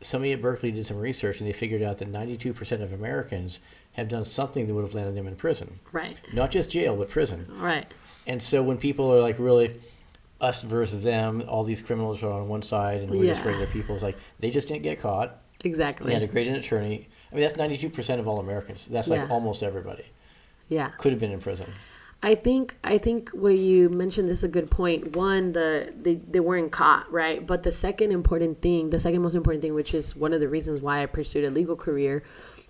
somebody 0.00 0.32
at 0.32 0.42
Berkeley 0.42 0.70
did 0.70 0.86
some 0.86 0.98
research 0.98 1.40
and 1.40 1.48
they 1.48 1.52
figured 1.52 1.82
out 1.82 1.98
that 1.98 2.10
92% 2.12 2.82
of 2.82 2.92
Americans 2.92 3.60
have 3.92 4.08
done 4.08 4.24
something 4.24 4.66
that 4.66 4.74
would 4.74 4.84
have 4.84 4.94
landed 4.94 5.14
them 5.14 5.26
in 5.26 5.36
prison. 5.36 5.80
Right. 5.92 6.16
Not 6.32 6.50
just 6.50 6.70
jail, 6.70 6.96
but 6.96 7.08
prison. 7.08 7.46
Right. 7.58 7.86
And 8.26 8.42
so 8.42 8.62
when 8.62 8.76
people 8.76 9.10
are 9.12 9.20
like 9.20 9.38
really 9.38 9.80
us 10.40 10.62
versus 10.62 11.04
them, 11.04 11.44
all 11.48 11.64
these 11.64 11.80
criminals 11.80 12.22
are 12.22 12.30
on 12.32 12.48
one 12.48 12.60
side 12.62 13.00
and 13.00 13.10
we're 13.10 13.24
just 13.32 13.44
regular 13.44 13.66
people, 13.66 13.94
it's 13.94 14.02
like 14.04 14.18
they 14.40 14.50
just 14.50 14.68
didn't 14.68 14.82
get 14.82 15.00
caught. 15.00 15.38
Exactly. 15.64 16.08
They 16.08 16.12
had 16.14 16.22
a 16.22 16.26
great 16.26 16.46
attorney. 16.48 17.08
I 17.32 17.34
mean, 17.34 17.42
that's 17.42 17.54
92% 17.54 18.18
of 18.18 18.28
all 18.28 18.38
Americans. 18.38 18.86
That's 18.90 19.08
like 19.08 19.20
Yeah. 19.20 19.28
almost 19.30 19.62
everybody. 19.62 20.04
yeah. 20.68 20.90
Could 20.98 21.12
have 21.12 21.20
been 21.20 21.32
in 21.32 21.40
prison. 21.40 21.66
I 22.26 22.34
think 22.34 22.74
I 22.82 22.98
think 22.98 23.30
what 23.30 23.56
you 23.56 23.88
mentioned 23.88 24.28
this 24.28 24.38
is 24.38 24.44
a 24.44 24.48
good 24.48 24.68
point. 24.68 25.14
One, 25.14 25.52
the 25.52 25.94
they, 25.96 26.16
they 26.16 26.40
weren't 26.40 26.72
caught, 26.72 27.10
right? 27.12 27.46
But 27.46 27.62
the 27.62 27.70
second 27.70 28.10
important 28.10 28.60
thing, 28.60 28.90
the 28.90 28.98
second 28.98 29.22
most 29.22 29.36
important 29.36 29.62
thing, 29.62 29.74
which 29.74 29.94
is 29.94 30.16
one 30.16 30.32
of 30.32 30.40
the 30.40 30.48
reasons 30.48 30.80
why 30.80 31.04
I 31.04 31.06
pursued 31.06 31.44
a 31.44 31.50
legal 31.50 31.76
career 31.76 32.24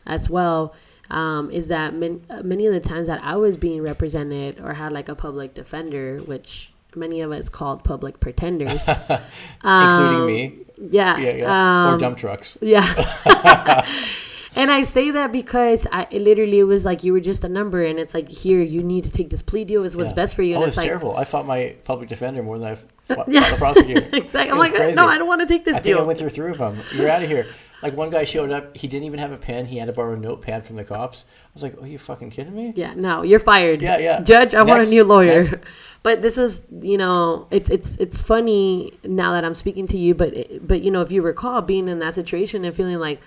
as 0.05 0.29
well, 0.29 0.75
um, 1.09 1.51
is 1.51 1.69
that 1.69 1.95
man, 1.95 2.21
uh, 2.29 2.43
many 2.43 2.67
of 2.67 2.75
the 2.75 2.87
times 2.87 3.07
that 3.07 3.23
I 3.25 3.37
was 3.37 3.57
being 3.57 3.81
represented 3.81 4.61
or 4.61 4.75
had 4.75 4.93
like 4.93 5.09
a 5.09 5.15
public 5.15 5.55
defender, 5.55 6.19
which 6.19 6.71
many 6.95 7.23
of 7.23 7.33
us 7.33 7.49
called 7.49 7.83
public 7.83 8.21
pretenders. 8.21 8.87
Including 9.65 10.27
me. 10.27 10.67
yeah. 10.91 11.17
Yeah, 11.17 11.31
yeah. 11.31 11.87
or 11.89 11.95
um, 11.95 11.99
dump 11.99 12.19
trucks. 12.19 12.59
yeah. 12.61 13.87
and 14.57 14.71
I 14.71 14.83
say 14.83 15.11
that 15.13 15.31
because 15.33 15.87
I 15.93 16.07
it 16.11 16.23
literally 16.23 16.59
it 16.59 16.65
was 16.65 16.85
like 16.85 17.05
you 17.05 17.13
were 17.13 17.21
just 17.21 17.45
a 17.45 17.49
number, 17.49 17.85
and 17.85 17.99
it's 17.99 18.15
like 18.15 18.29
here 18.29 18.61
you 18.63 18.83
need 18.83 19.05
to 19.05 19.11
take 19.11 19.31
this 19.31 19.43
plea 19.43 19.65
deal. 19.65 19.85
Is 19.85 19.97
what's 19.97 20.09
Yeah. 20.11 20.15
best 20.15 20.35
for 20.35 20.43
you. 20.43 20.55
Oh, 20.55 20.59
And 20.59 20.65
it's 20.69 20.71
it's 20.71 20.79
like 20.79 20.87
terrible. 20.89 21.17
I 21.17 21.25
fought 21.25 21.47
my 21.47 21.77
public 21.85 22.09
defender 22.09 22.43
more 22.43 22.59
than 22.59 22.69
I 22.69 22.75
fought, 23.15 23.29
Yeah. 23.29 23.43
fought 23.43 23.51
the 23.51 23.57
prosecutor. 23.59 24.09
exactly. 24.17 24.51
I'm 24.51 24.59
like, 24.59 24.75
crazy. 24.75 24.95
no, 24.95 25.07
I 25.07 25.19
don't 25.19 25.29
want 25.29 25.43
to 25.43 25.47
take 25.47 25.65
this 25.65 25.77
I 25.77 25.81
think 25.81 25.97
I 25.99 26.03
went 26.03 26.19
through 26.19 26.31
three 26.31 26.51
of 26.51 26.59
them. 26.59 26.81
You're 26.95 27.09
out 27.09 27.23
of 27.23 27.29
here. 27.29 27.47
Like 27.83 27.95
one 27.95 28.09
guy 28.09 28.25
showed 28.25 28.51
up, 28.51 28.75
he 28.75 28.89
didn't 28.89 29.05
even 29.05 29.19
have 29.19 29.33
a 29.33 29.37
pen. 29.37 29.67
He 29.67 29.77
had 29.77 29.87
to 29.87 29.93
borrow 29.93 30.15
a 30.15 30.17
notepad 30.17 30.65
from 30.65 30.77
the 30.77 30.83
cops. 30.85 31.27
I 31.29 31.51
was 31.53 31.63
like, 31.63 31.75
"Oh, 31.81 31.85
you 31.85 31.99
fucking 31.99 32.31
kidding 32.31 32.57
me?" 32.57 32.73
yeah, 32.75 32.95
no, 32.95 33.23
you're 33.23 33.39
fired. 33.39 33.83
Yeah, 33.83 33.99
yeah. 33.99 34.21
Judge, 34.23 34.55
I 34.55 34.63
want 34.63 34.83
a 34.83 34.87
new 34.87 35.05
lawyer. 35.05 35.45
Next. 35.45 35.57
But 36.03 36.23
this 36.23 36.39
is, 36.39 36.63
you 36.81 36.97
know, 36.97 37.49
it's 37.51 37.69
it's 37.69 37.97
it's 37.97 38.23
funny 38.23 38.93
now 39.03 39.33
that 39.33 39.45
I'm 39.45 39.55
speaking 39.55 39.87
to 39.89 39.99
you, 39.99 40.15
but 40.15 40.33
but 40.67 40.83
you 40.83 40.91
know, 40.91 41.01
if 41.03 41.11
you 41.11 41.21
recall 41.21 41.61
being 41.63 41.89
in 41.89 41.99
that 41.99 42.15
situation 42.15 42.65
and 42.65 42.75
feeling 42.75 42.97
like, 42.99 43.21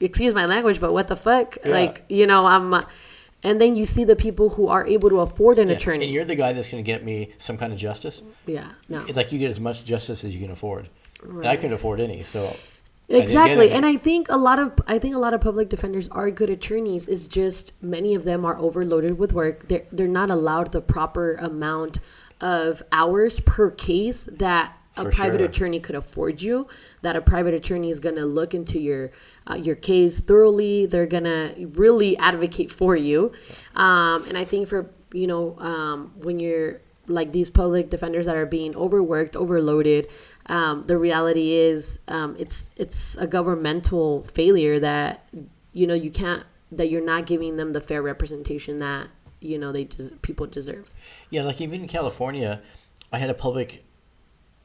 excuse 0.00 0.34
my 0.34 0.46
language, 0.46 0.80
but 0.80 0.92
what 0.92 1.08
the 1.08 1.16
fuck, 1.16 1.56
Yeah. 1.64 1.70
like 1.72 2.04
you 2.08 2.26
know, 2.26 2.46
I'm, 2.46 2.72
uh, 2.74 2.84
and 3.42 3.60
then 3.60 3.76
you 3.76 3.84
see 3.84 4.04
the 4.04 4.16
people 4.16 4.48
who 4.50 4.68
are 4.68 4.86
able 4.86 5.08
to 5.10 5.20
afford 5.20 5.58
an 5.58 5.68
Yeah. 5.68 5.74
attorney. 5.76 6.04
And 6.04 6.12
you're 6.12 6.24
the 6.24 6.34
guy 6.36 6.52
that's 6.52 6.68
going 6.68 6.82
to 6.82 6.86
get 6.86 7.04
me 7.04 7.30
some 7.38 7.56
kind 7.56 7.72
of 7.72 7.78
justice. 7.78 8.22
yeah, 8.46 8.68
no. 8.88 9.04
It's 9.06 9.16
like 9.16 9.32
you 9.32 9.38
get 9.38 9.50
as 9.50 9.60
much 9.60 9.84
justice 9.84 10.24
as 10.24 10.34
you 10.34 10.40
can 10.40 10.50
afford. 10.50 10.88
And 11.22 11.46
I 11.46 11.56
couldn't 11.56 11.72
afford 11.72 12.00
any, 12.00 12.22
so 12.22 12.46
I 13.10 13.14
Exactly. 13.14 13.70
any. 13.70 13.76
And 13.76 13.86
I 13.86 13.96
think 13.96 14.28
a 14.28 14.36
lot 14.36 14.58
of 14.58 14.72
I 14.86 14.98
think 14.98 15.14
a 15.14 15.18
lot 15.18 15.34
of 15.34 15.40
public 15.40 15.68
defenders 15.68 16.08
are 16.12 16.30
good 16.30 16.50
attorneys. 16.50 17.08
It's 17.08 17.26
just 17.26 17.72
many 17.80 18.14
of 18.14 18.24
them 18.24 18.44
are 18.44 18.58
overloaded 18.58 19.18
with 19.18 19.32
work. 19.32 19.66
They're 19.68 19.84
they're 19.90 20.06
not 20.08 20.30
allowed 20.30 20.72
the 20.72 20.80
proper 20.80 21.34
amount 21.34 21.98
of 22.40 22.82
hours 22.92 23.40
per 23.40 23.70
case 23.70 24.28
that 24.30 24.74
a 24.96 25.02
For 25.04 25.10
private 25.10 25.38
sure. 25.38 25.46
attorney 25.48 25.80
could 25.80 25.94
afford 25.94 26.42
you. 26.42 26.66
That 27.02 27.16
a 27.16 27.20
private 27.20 27.54
attorney 27.54 27.90
is 27.90 27.98
going 28.00 28.16
to 28.16 28.26
look 28.26 28.52
into 28.54 28.78
your 28.78 29.10
uh, 29.48 29.54
your 29.54 29.76
case 29.76 30.20
thoroughly. 30.20 30.86
They're 30.86 31.06
to 31.24 31.54
really 31.74 32.16
advocate 32.18 32.70
for 32.70 32.96
you. 32.96 33.32
Um, 33.74 34.24
and 34.24 34.36
I 34.36 34.44
think 34.44 34.68
for 34.68 34.90
you 35.12 35.26
know 35.26 35.58
um, 35.58 36.12
when 36.16 36.38
you're 36.38 36.80
like 37.08 37.32
these 37.32 37.50
public 37.50 37.90
defenders 37.90 38.26
that 38.26 38.36
are 38.36 38.46
being 38.46 38.76
overworked, 38.76 39.36
overloaded. 39.36 40.08
Um, 40.46 40.84
the 40.86 40.96
reality 40.96 41.52
is 41.52 41.98
um, 42.08 42.36
it's 42.38 42.70
it's 42.76 43.16
a 43.16 43.26
governmental 43.26 44.24
failure 44.34 44.80
that 44.80 45.28
you 45.72 45.86
know 45.86 45.94
you 45.94 46.10
can't 46.10 46.44
that 46.72 46.90
you're 46.90 47.04
not 47.04 47.26
giving 47.26 47.56
them 47.56 47.72
the 47.72 47.80
fair 47.80 48.02
representation 48.02 48.78
that 48.78 49.08
you 49.40 49.58
know 49.58 49.72
they 49.72 49.84
des- 49.84 50.10
people 50.22 50.46
deserve. 50.46 50.90
Yeah, 51.30 51.42
like 51.42 51.60
even 51.60 51.82
in 51.82 51.88
California, 51.88 52.62
I 53.12 53.18
had 53.18 53.30
a 53.30 53.34
public. 53.34 53.84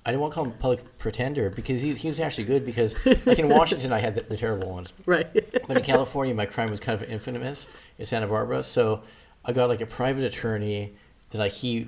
I 0.05 0.11
didn't 0.11 0.21
want 0.21 0.33
to 0.33 0.35
call 0.35 0.45
him 0.45 0.51
public 0.53 0.97
pretender 0.97 1.49
because 1.49 1.81
he, 1.81 1.93
he 1.93 2.09
was 2.09 2.19
actually 2.19 2.43
good 2.43 2.65
because 2.65 2.93
like 3.25 3.39
in 3.39 3.47
Washington 3.47 3.93
I 3.93 3.99
had 3.99 4.15
the, 4.15 4.21
the 4.21 4.37
terrible 4.37 4.69
ones, 4.69 4.93
Right. 5.05 5.31
but 5.67 5.77
in 5.77 5.83
California 5.83 6.33
my 6.33 6.45
crime 6.45 6.69
was 6.69 6.79
kind 6.79 7.01
of 7.01 7.09
infamous 7.09 7.67
in 7.97 8.05
Santa 8.05 8.27
Barbara. 8.27 8.63
So 8.63 9.03
I 9.45 9.53
got 9.53 9.69
like 9.69 9.81
a 9.81 9.85
private 9.85 10.23
attorney 10.25 10.93
that 11.31 11.37
like 11.37 11.53
he 11.53 11.87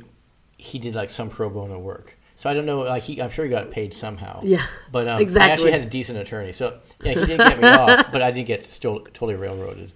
he 0.58 0.80
did 0.80 0.96
like 0.96 1.10
some 1.10 1.30
pro 1.30 1.50
bono 1.50 1.78
work. 1.80 2.18
So 2.38 2.50
I 2.50 2.54
don't 2.54 2.66
know, 2.66 2.80
like 2.82 3.04
he 3.04 3.22
I'm 3.22 3.30
sure 3.30 3.46
he 3.46 3.52
got 3.52 3.72
paid 3.72 3.94
somehow. 3.94 4.42
Yeah, 4.44 4.66
but 4.92 5.08
um, 5.08 5.22
I 5.38 5.50
actually 5.50 5.72
had 5.72 5.82
a 5.82 5.86
decent 5.86 6.18
attorney. 6.18 6.52
So 6.52 6.80
yeah, 7.02 7.14
he 7.14 7.26
didn't 7.26 7.38
get 7.50 7.62
me 7.62 7.68
off, 7.68 8.12
but 8.12 8.22
I 8.22 8.32
didn't 8.32 8.48
get 8.48 8.70
still 8.70 9.00
totally 9.14 9.36
railroaded. 9.36 9.92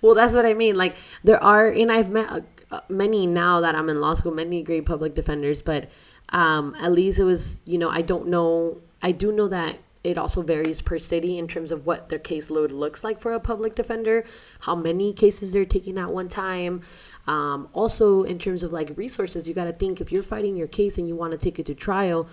Well, 0.00 0.14
that's 0.14 0.34
what 0.34 0.44
I 0.44 0.54
mean. 0.54 0.74
Like 0.76 0.96
there 1.24 1.42
are, 1.42 1.68
and 1.68 1.90
I've 1.90 2.10
met 2.10 2.44
uh, 2.70 2.80
many 2.88 3.26
now 3.26 3.60
that 3.60 3.74
I'm 3.74 3.88
in 3.88 4.00
law 4.00 4.14
school, 4.14 4.32
many 4.32 4.62
great 4.62 4.84
public 4.86 5.14
defenders. 5.14 5.62
But 5.62 5.88
um, 6.32 6.74
at 6.80 6.92
least 6.92 7.18
it 7.18 7.24
was, 7.24 7.60
you 7.64 7.78
know, 7.78 7.90
I 7.90 8.02
don't 8.02 8.28
know. 8.28 8.78
I 9.02 9.12
do 9.12 9.32
know 9.32 9.48
that 9.48 9.78
it 10.04 10.18
also 10.18 10.42
varies 10.42 10.80
per 10.80 10.98
city 10.98 11.38
in 11.38 11.46
terms 11.46 11.70
of 11.70 11.86
what 11.86 12.08
their 12.08 12.18
caseload 12.18 12.72
looks 12.72 13.04
like 13.04 13.20
for 13.20 13.34
a 13.34 13.40
public 13.40 13.76
defender, 13.76 14.24
how 14.60 14.74
many 14.74 15.12
cases 15.12 15.52
they're 15.52 15.64
taking 15.64 15.96
at 15.98 16.10
one 16.10 16.28
time. 16.28 16.82
Um, 17.28 17.68
also, 17.72 18.24
in 18.24 18.38
terms 18.38 18.64
of 18.64 18.72
like 18.72 18.96
resources, 18.96 19.46
you 19.46 19.54
got 19.54 19.64
to 19.64 19.72
think 19.72 20.00
if 20.00 20.10
you're 20.10 20.24
fighting 20.24 20.56
your 20.56 20.66
case 20.66 20.98
and 20.98 21.06
you 21.06 21.14
want 21.14 21.32
to 21.32 21.38
take 21.38 21.58
it 21.60 21.66
to 21.66 21.74
trial, 21.74 22.28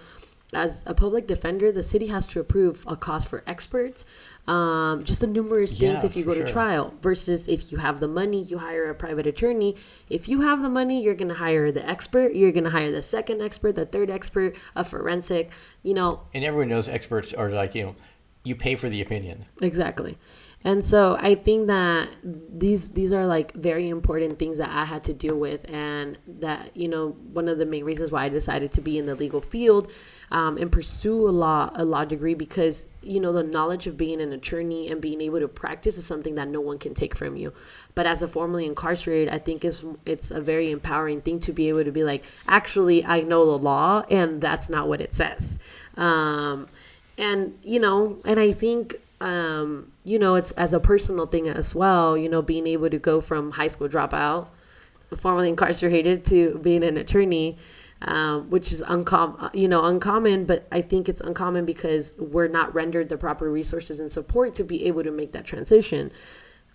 as 0.51 0.83
a 0.87 0.95
public 0.95 1.27
defender, 1.27 1.71
the 1.71 1.83
city 1.83 2.07
has 2.07 2.25
to 2.27 2.39
approve 2.39 2.83
a 2.87 2.95
cost 2.95 3.27
for 3.27 3.43
experts, 3.45 4.03
um, 4.47 5.03
just 5.03 5.21
the 5.21 5.27
numerous 5.27 5.71
things 5.71 6.01
Yeah, 6.01 6.05
if 6.05 6.15
you 6.15 6.23
go 6.23 6.33
to 6.33 6.49
trial. 6.49 6.93
Versus 7.01 7.47
if 7.47 7.71
you 7.71 7.77
have 7.77 7.99
the 7.99 8.07
money, 8.07 8.41
you 8.43 8.57
hire 8.57 8.89
a 8.89 8.95
private 8.95 9.27
attorney. 9.27 9.75
If 10.09 10.27
you 10.27 10.41
have 10.41 10.61
the 10.61 10.69
money, 10.69 11.03
you're 11.03 11.15
going 11.15 11.29
to 11.29 11.35
hire 11.35 11.71
the 11.71 11.87
expert. 11.87 12.33
You're 12.33 12.51
going 12.51 12.63
to 12.63 12.69
hire 12.69 12.91
the 12.91 13.01
second 13.01 13.41
expert, 13.41 13.75
the 13.75 13.85
third 13.85 14.09
expert, 14.09 14.55
a 14.75 14.83
forensic. 14.83 15.51
You 15.83 15.93
know, 15.93 16.21
And 16.33 16.43
everyone 16.43 16.69
knows 16.69 16.87
experts 16.87 17.33
are 17.33 17.49
like 17.49 17.75
you 17.75 17.83
know 17.83 17.95
you 18.43 18.55
pay 18.55 18.75
for 18.75 18.89
the 18.89 19.01
opinion. 19.01 19.45
Exactly. 19.61 20.17
And 20.63 20.85
so 20.85 21.17
I 21.19 21.35
think 21.35 21.67
that 21.67 22.09
these 22.23 22.89
these 22.89 23.13
are 23.13 23.25
like 23.25 23.53
very 23.53 23.87
important 23.87 24.39
things 24.39 24.57
that 24.57 24.69
I 24.69 24.83
had 24.83 25.05
to 25.05 25.13
deal 25.13 25.37
with, 25.37 25.61
and 25.69 26.17
that 26.39 26.75
you 26.75 26.89
know 26.89 27.15
one 27.31 27.47
of 27.47 27.57
the 27.57 27.65
main 27.65 27.85
reasons 27.85 28.11
why 28.11 28.25
I 28.25 28.29
decided 28.29 28.73
to 28.73 28.81
be 28.81 28.97
in 28.97 29.05
the 29.05 29.15
legal 29.15 29.39
field 29.39 29.89
um, 30.31 30.57
and 30.57 30.71
pursue 30.71 31.27
a 31.27 31.31
law 31.31 31.71
a 31.75 31.83
law 31.83 32.05
degree 32.05 32.33
because 32.33 32.85
you 33.01 33.19
know 33.19 33.31
the 33.31 33.43
knowledge 33.43 33.87
of 33.87 33.97
being 33.97 34.21
an 34.21 34.33
attorney 34.33 34.89
and 34.89 35.01
being 35.01 35.21
able 35.21 35.39
to 35.39 35.47
practice 35.47 35.97
is 35.97 36.05
something 36.05 36.35
that 36.35 36.47
no 36.47 36.61
one 36.61 36.77
can 36.77 36.93
take 36.93 37.15
from 37.15 37.35
you. 37.35 37.53
But 37.95 38.05
as 38.05 38.21
a 38.21 38.27
formerly 38.27 38.65
incarcerated, 38.65 39.33
I 39.33 39.39
think 39.39 39.65
it's 39.65 39.83
it's 40.05 40.31
a 40.31 40.41
very 40.41 40.71
empowering 40.71 41.21
thing 41.21 41.39
to 41.41 41.53
be 41.53 41.69
able 41.69 41.83
to 41.83 41.91
be 41.91 42.03
like, 42.03 42.23
actually, 42.47 43.03
I 43.05 43.21
know 43.21 43.45
the 43.45 43.57
law, 43.57 44.03
and 44.09 44.41
that's 44.41 44.69
not 44.69 44.87
what 44.87 45.01
it 45.01 45.15
says. 45.15 45.59
Um, 45.97 46.67
and 47.17 47.57
you 47.63 47.79
know, 47.79 48.17
and 48.25 48.39
I 48.39 48.53
think 48.53 48.95
um, 49.21 49.91
you 50.03 50.17
know, 50.17 50.35
it's 50.35 50.51
as 50.51 50.73
a 50.73 50.79
personal 50.79 51.25
thing 51.25 51.49
as 51.49 51.75
well, 51.75 52.17
you 52.17 52.29
know, 52.29 52.41
being 52.41 52.67
able 52.67 52.89
to 52.89 52.99
go 52.99 53.21
from 53.21 53.51
high 53.51 53.67
school 53.67 53.89
dropout, 53.89 54.47
formerly 55.17 55.49
incarcerated, 55.49 56.25
to 56.25 56.59
being 56.63 56.83
an 56.83 56.97
attorney, 56.97 57.57
um, 58.01 58.49
which 58.49 58.71
is 58.71 58.81
uncommon, 58.87 59.49
you 59.53 59.67
know, 59.67 59.83
uncommon, 59.85 60.45
but 60.45 60.67
I 60.71 60.81
think 60.81 61.09
it's 61.09 61.21
uncommon 61.21 61.65
because 61.65 62.13
we're 62.17 62.47
not 62.47 62.73
rendered 62.73 63.09
the 63.09 63.17
proper 63.17 63.51
resources 63.51 63.99
and 63.99 64.11
support 64.11 64.55
to 64.55 64.63
be 64.63 64.85
able 64.85 65.03
to 65.03 65.11
make 65.11 65.33
that 65.33 65.45
transition. 65.45 66.11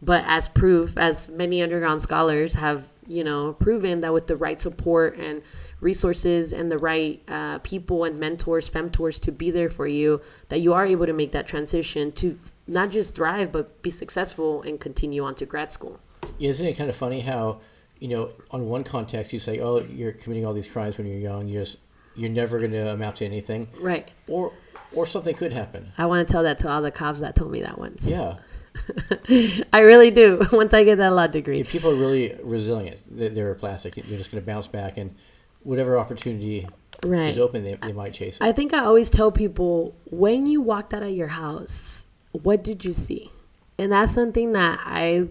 But 0.03 0.25
as 0.27 0.49
proof, 0.49 0.99
as 0.99 1.31
many 1.31 1.62
underground 1.62 2.03
scholars 2.03 2.53
have, 2.55 2.87
you 3.07 3.25
know, 3.25 3.55
proven 3.55 4.01
that 4.03 4.12
with 4.12 4.27
the 4.27 4.37
right 4.37 4.61
support 4.61 5.16
and 5.16 5.41
resources 5.81 6.53
and 6.53 6.70
the 6.70 6.77
right 6.77 7.22
uh, 7.29 7.59
people 7.61 8.05
and 8.05 8.20
mentors, 8.20 8.68
femtors 8.68 9.18
to 9.20 9.33
be 9.33 9.51
there 9.51 9.70
for 9.70 9.87
you, 9.87 10.20
that 10.49 10.61
you 10.61 10.75
are 10.75 10.85
able 10.85 11.07
to 11.07 11.14
make 11.14 11.33
that 11.33 11.47
transition 11.47 12.12
to 12.12 12.39
not 12.66 12.91
just 12.91 13.14
thrive, 13.14 13.51
but 13.51 13.81
be 13.81 13.91
successful 13.91 14.61
and 14.62 14.79
continue 14.79 15.25
on 15.25 15.35
to 15.37 15.47
grad 15.47 15.72
school. 15.72 15.99
Isn't 16.39 16.66
it 16.66 16.75
kind 16.75 16.91
of 16.91 16.97
funny 16.97 17.20
how, 17.20 17.61
you 18.01 18.09
know, 18.09 18.30
on 18.51 18.66
one 18.66 18.84
context 18.84 19.32
you 19.32 19.38
say, 19.38 19.61
oh, 19.61 19.80
you're 19.80 20.12
committing 20.12 20.45
all 20.47 20.53
these 20.53 20.66
crimes 20.66 20.99
when 20.99 21.07
you're 21.07 21.18
young, 21.18 21.49
you're 21.49 21.62
just, 21.64 21.78
you're 22.16 22.30
never 22.30 22.59
going 22.59 22.70
to 22.72 22.90
amount 22.92 23.16
to 23.16 23.24
anything, 23.24 23.68
Right. 23.80 24.09
or 24.28 24.53
or 24.95 25.07
something 25.07 25.34
could 25.34 25.53
happen. 25.53 25.90
I 25.99 26.07
want 26.07 26.26
to 26.26 26.32
tell 26.32 26.45
that 26.45 26.59
to 26.61 26.68
all 26.70 26.80
the 26.82 26.90
cops 26.92 27.20
that 27.20 27.34
told 27.34 27.51
me 27.51 27.62
that 27.62 27.78
once. 27.78 28.05
Yeah, 28.05 28.36
I 29.72 29.80
really 29.80 30.11
do. 30.11 30.47
Once 30.53 30.72
I 30.74 30.84
get 30.84 30.99
that 30.99 31.12
law 31.12 31.26
degree. 31.26 31.59
Yeah, 31.59 31.64
people 31.68 31.90
are 31.90 31.97
really 31.97 32.36
resilient. 32.42 32.99
They- 33.11 33.28
They're 33.28 33.55
plastic. 33.55 33.95
They're 33.95 34.18
just 34.18 34.30
going 34.30 34.42
to 34.42 34.47
bounce 34.47 34.66
back, 34.68 34.97
and 34.99 35.14
whatever 35.62 35.99
opportunity 35.99 36.66
Right. 37.05 37.28
is 37.30 37.38
open, 37.38 37.64
they, 37.64 37.74
they 37.82 37.92
might 37.92 38.12
chase 38.12 38.36
it. 38.36 38.42
I 38.42 38.53
think 38.53 38.72
I 38.72 38.84
always 38.84 39.11
tell 39.11 39.30
people 39.32 39.95
when 40.11 40.47
you 40.47 40.61
walked 40.61 40.95
out 40.95 41.03
of 41.03 41.11
your 41.11 41.28
house, 41.28 42.05
what 42.32 42.62
did 42.62 42.84
you 42.84 42.92
see? 42.92 43.30
And 43.78 43.90
that's 43.92 44.12
something 44.14 44.53
that 44.53 44.80
I 44.84 45.26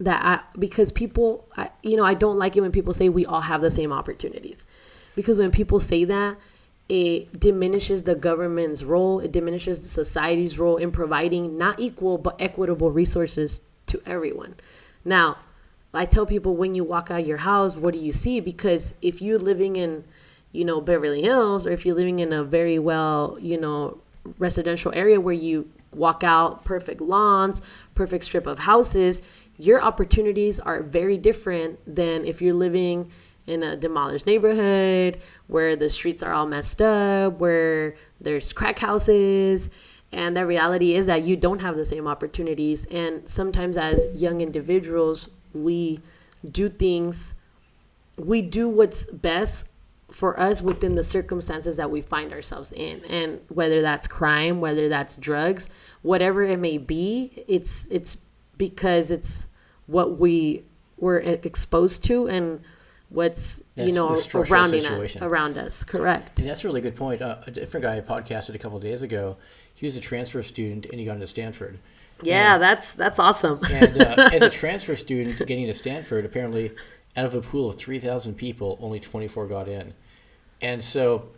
that 0.00 0.24
I 0.24 0.58
because 0.58 0.90
people 0.90 1.46
I, 1.56 1.70
you 1.82 1.96
know 1.96 2.04
I 2.04 2.14
don't 2.14 2.38
like 2.38 2.56
it 2.56 2.62
when 2.62 2.72
people 2.72 2.94
say 2.94 3.08
we 3.08 3.26
all 3.26 3.42
have 3.42 3.60
the 3.60 3.70
same 3.70 3.92
opportunities. 3.92 4.64
Because 5.14 5.36
when 5.36 5.50
people 5.50 5.80
say 5.80 6.04
that 6.04 6.36
it 6.88 7.38
diminishes 7.38 8.02
the 8.02 8.14
government's 8.14 8.82
role 8.82 9.20
it 9.20 9.30
diminishes 9.30 9.80
the 9.80 9.88
society's 9.88 10.58
role 10.58 10.76
in 10.76 10.90
providing 10.90 11.56
not 11.56 11.78
equal 11.78 12.18
but 12.18 12.34
equitable 12.40 12.90
resources 12.90 13.60
to 13.86 14.00
everyone. 14.06 14.54
Now 15.04 15.38
i 15.92 16.06
tell 16.06 16.24
people 16.24 16.56
when 16.56 16.74
you 16.74 16.84
walk 16.84 17.10
out 17.10 17.26
your 17.26 17.38
house 17.38 17.76
what 17.76 17.92
do 17.92 18.00
you 18.00 18.12
see? 18.12 18.40
Because 18.40 18.94
if 19.02 19.20
you're 19.20 19.38
living 19.38 19.76
in 19.76 20.04
you 20.52 20.64
know 20.64 20.80
beverly 20.80 21.22
hills 21.22 21.66
or 21.66 21.70
if 21.72 21.84
you're 21.84 21.94
living 21.94 22.18
in 22.20 22.32
a 22.32 22.42
very 22.42 22.78
well 22.78 23.36
you 23.40 23.60
know 23.60 23.98
residential 24.38 24.92
area 24.94 25.20
where 25.20 25.34
you 25.34 25.68
walk 25.94 26.22
out 26.22 26.64
perfect 26.64 27.00
lawns 27.00 27.60
perfect 27.94 28.24
strip 28.24 28.46
of 28.46 28.58
houses 28.60 29.20
your 29.60 29.82
opportunities 29.82 30.58
are 30.58 30.82
very 30.82 31.18
different 31.18 31.78
than 31.86 32.24
if 32.24 32.40
you're 32.40 32.54
living 32.54 33.10
in 33.46 33.62
a 33.62 33.76
demolished 33.76 34.26
neighborhood 34.26 35.20
where 35.48 35.76
the 35.76 35.90
streets 35.90 36.22
are 36.22 36.32
all 36.32 36.46
messed 36.46 36.80
up, 36.80 37.38
where 37.38 37.94
there's 38.20 38.52
crack 38.52 38.78
houses. 38.78 39.68
And 40.12 40.36
the 40.36 40.46
reality 40.46 40.94
is 40.94 41.06
that 41.06 41.22
you 41.22 41.36
don't 41.36 41.58
have 41.60 41.76
the 41.76 41.84
same 41.84 42.06
opportunities. 42.06 42.86
And 42.90 43.28
sometimes, 43.28 43.76
as 43.76 44.06
young 44.14 44.40
individuals, 44.40 45.28
we 45.52 46.00
do 46.50 46.68
things, 46.68 47.34
we 48.16 48.42
do 48.42 48.68
what's 48.68 49.04
best 49.06 49.66
for 50.10 50.38
us 50.40 50.60
within 50.60 50.94
the 50.94 51.04
circumstances 51.04 51.76
that 51.76 51.90
we 51.90 52.00
find 52.00 52.32
ourselves 52.32 52.72
in 52.72 53.04
and 53.04 53.38
whether 53.48 53.80
that's 53.80 54.08
crime 54.08 54.60
whether 54.60 54.88
that's 54.88 55.14
drugs 55.14 55.68
whatever 56.02 56.42
it 56.42 56.58
may 56.58 56.78
be 56.78 57.44
it's 57.46 57.86
it's 57.92 58.16
because 58.58 59.12
it's 59.12 59.46
what 59.90 60.18
we 60.18 60.62
were 60.98 61.18
exposed 61.18 62.04
to 62.04 62.28
and 62.28 62.60
what's 63.08 63.60
you 63.74 63.92
know 63.92 64.14
surrounding 64.14 64.86
us 64.86 65.16
around 65.20 65.58
us 65.58 65.82
correct 65.82 66.38
And 66.38 66.48
that's 66.48 66.62
a 66.64 66.68
really 66.68 66.80
good 66.80 66.94
point. 66.94 67.20
Uh, 67.22 67.38
a 67.46 67.50
different 67.50 67.82
guy 67.84 67.96
I 67.96 68.00
podcasted 68.00 68.54
a 68.54 68.58
couple 68.58 68.76
of 68.76 68.82
days 68.84 69.02
ago. 69.02 69.36
He 69.74 69.86
was 69.86 69.96
a 69.96 70.00
transfer 70.00 70.42
student, 70.42 70.86
and 70.86 71.00
he 71.00 71.06
got 71.06 71.14
into 71.14 71.26
Stanford. 71.26 71.78
yeah 72.22 72.58
that's 72.58 72.92
that's 72.92 73.18
awesome 73.18 73.58
And 73.70 74.00
uh, 74.00 74.28
as 74.32 74.42
a 74.42 74.50
transfer 74.62 74.94
student 74.96 75.38
getting 75.38 75.66
to 75.66 75.74
Stanford, 75.74 76.24
apparently, 76.24 76.70
out 77.16 77.24
of 77.26 77.34
a 77.34 77.40
pool 77.40 77.70
of 77.70 77.76
3,000 77.76 78.34
people, 78.34 78.78
only 78.80 79.00
24 79.00 79.46
got 79.48 79.66
in. 79.68 79.94
And 80.60 80.84
so 80.84 81.30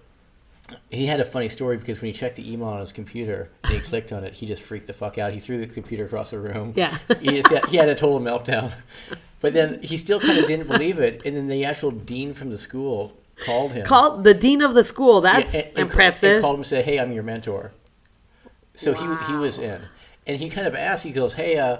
he 0.91 1.07
had 1.07 1.21
a 1.21 1.25
funny 1.25 1.49
story 1.49 1.77
because 1.77 2.01
when 2.01 2.13
he 2.13 2.19
checked 2.19 2.37
the 2.37 2.51
email 2.53 2.69
on 2.69 2.81
his 2.81 2.93
computer 2.93 3.51
and 3.65 3.73
he 3.75 3.81
clicked 3.81 4.13
on 4.13 4.25
it, 4.25 4.33
he 4.35 4.47
just 4.47 4.63
freaked 4.63 4.87
the 4.87 4.93
fuck 4.93 5.19
out. 5.19 5.33
He 5.33 5.41
threw 5.41 5.59
the 5.59 5.67
computer 5.67 6.05
across 6.05 6.31
the 6.31 6.39
room. 6.39 6.73
Yeah. 6.77 6.99
he, 7.21 7.31
just 7.41 7.49
had, 7.49 7.67
he 7.67 7.77
had 7.77 7.89
a 7.89 7.95
total 7.95 8.21
meltdown. 8.21 8.73
But 9.41 9.55
then 9.55 9.83
he 9.83 9.97
still 9.97 10.21
kind 10.21 10.39
of 10.39 10.47
didn't 10.47 10.69
believe 10.69 10.99
it. 10.99 11.23
And 11.25 11.37
then 11.37 11.49
the 11.49 11.65
actual 11.65 11.91
dean 11.91 12.33
from 12.35 12.51
the 12.51 12.59
school 12.59 13.17
called 13.45 13.73
him. 13.73 13.85
called 13.87 14.23
the 14.25 14.35
dean 14.35 14.63
of 14.63 14.75
the 14.75 14.85
school 14.85 15.21
that's 15.21 15.53
Yeah, 15.55 15.61
and- 15.61 15.69
and- 15.71 15.79
impressive 15.79 16.33
And 16.35 16.43
called 16.43 16.55
him 16.55 16.61
and 16.61 16.67
said, 16.67 16.85
"Hey, 16.85 16.99
I'm 17.01 17.11
your 17.13 17.25
mentor." 17.25 17.73
So 18.75 18.93
he 18.95 19.27
he 19.27 19.37
was 19.37 19.59
in, 19.59 19.81
and 20.27 20.39
he 20.39 20.49
kind 20.49 20.67
of 20.67 20.75
asked. 20.75 21.03
He 21.03 21.11
goes, 21.11 21.35
"Hey, 21.35 21.59
uh, 21.59 21.79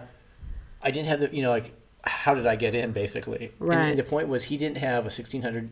I 0.83 0.91
didn't 0.91 1.09
have 1.09 1.21
the 1.21 1.35
you 1.35 1.43
know 1.43 1.51
like 1.51 1.73
how 2.05 2.35
did 2.35 2.47
I 2.47 2.57
get 2.57 2.75
in 2.75 2.91
basically?" 2.93 3.53
And- 3.61 3.69
Right. 3.69 3.91
And, 3.91 3.99
the 3.99 4.03
point 4.05 4.29
was 4.29 4.45
he 4.45 4.57
didn't 4.57 4.79
have 4.79 5.07
a 5.07 5.11
1600 5.11 5.71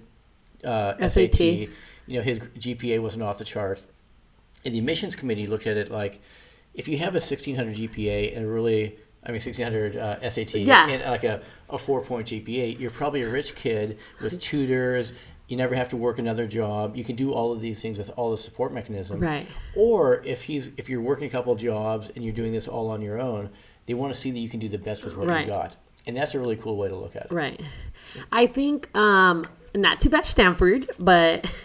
uh, 0.64 0.94
SAT. 1.08 1.34
SAT. 1.34 1.68
You 2.10 2.18
know 2.18 2.22
his 2.24 2.38
GPA 2.40 3.00
wasn't 3.00 3.22
off 3.22 3.38
the 3.38 3.44
charts, 3.44 3.82
and 4.64 4.74
the 4.74 4.78
admissions 4.78 5.14
committee 5.16 5.46
looked 5.46 5.66
at 5.66 5.76
it 5.76 5.90
like, 5.90 6.20
if 6.74 6.88
you 6.88 6.98
have 6.98 7.14
a 7.14 7.22
1600 7.22 7.76
GPA 7.76 8.36
and 8.36 8.50
really. 8.52 8.96
I 9.22 9.32
mean, 9.32 9.34
1600 9.34 9.96
uh, 9.96 10.30
SAT 10.30 10.54
Yeah. 10.54 10.88
and 10.88 11.02
like 11.04 11.24
a, 11.24 11.42
a 11.68 11.76
four 11.76 12.00
point 12.00 12.28
GPA, 12.28 12.80
you're 12.80 12.90
probably 12.90 13.20
a 13.20 13.28
rich 13.28 13.54
kid 13.54 13.98
with 14.22 14.40
tutors. 14.48 15.12
You 15.46 15.58
never 15.58 15.74
have 15.74 15.90
to 15.90 15.98
work 15.98 16.18
another 16.18 16.46
job. 16.46 16.96
You 16.96 17.04
can 17.04 17.16
do 17.16 17.30
all 17.30 17.52
of 17.52 17.60
these 17.60 17.82
things 17.82 17.98
with 17.98 18.08
all 18.16 18.30
the 18.30 18.38
support 18.38 18.72
mechanism. 18.72 19.20
Right. 19.20 19.46
Or 19.76 20.22
if 20.24 20.40
he's 20.44 20.70
if 20.78 20.88
you're 20.88 21.02
working 21.02 21.26
a 21.26 21.30
couple 21.30 21.52
of 21.52 21.58
jobs 21.58 22.10
and 22.16 22.24
you're 22.24 22.32
doing 22.32 22.50
this 22.50 22.66
all 22.66 22.88
on 22.88 23.02
your 23.02 23.20
own, 23.20 23.50
they 23.84 23.92
want 23.92 24.10
to 24.14 24.18
see 24.18 24.30
that 24.30 24.38
you 24.38 24.48
can 24.48 24.58
do 24.58 24.70
the 24.70 24.78
best 24.78 25.04
with 25.04 25.14
what 25.18 25.26
Right. 25.28 25.42
you 25.44 25.52
got. 25.52 25.76
And 26.06 26.16
that's 26.16 26.34
a 26.34 26.40
really 26.40 26.56
cool 26.56 26.78
way 26.78 26.88
to 26.88 26.96
look 26.96 27.14
at 27.14 27.26
it. 27.26 27.32
right 27.32 27.60
i 28.32 28.46
think 28.46 28.88
um 28.96 29.46
not 29.74 30.00
to 30.00 30.10
bash 30.10 30.28
stanford 30.28 30.90
but 30.98 31.46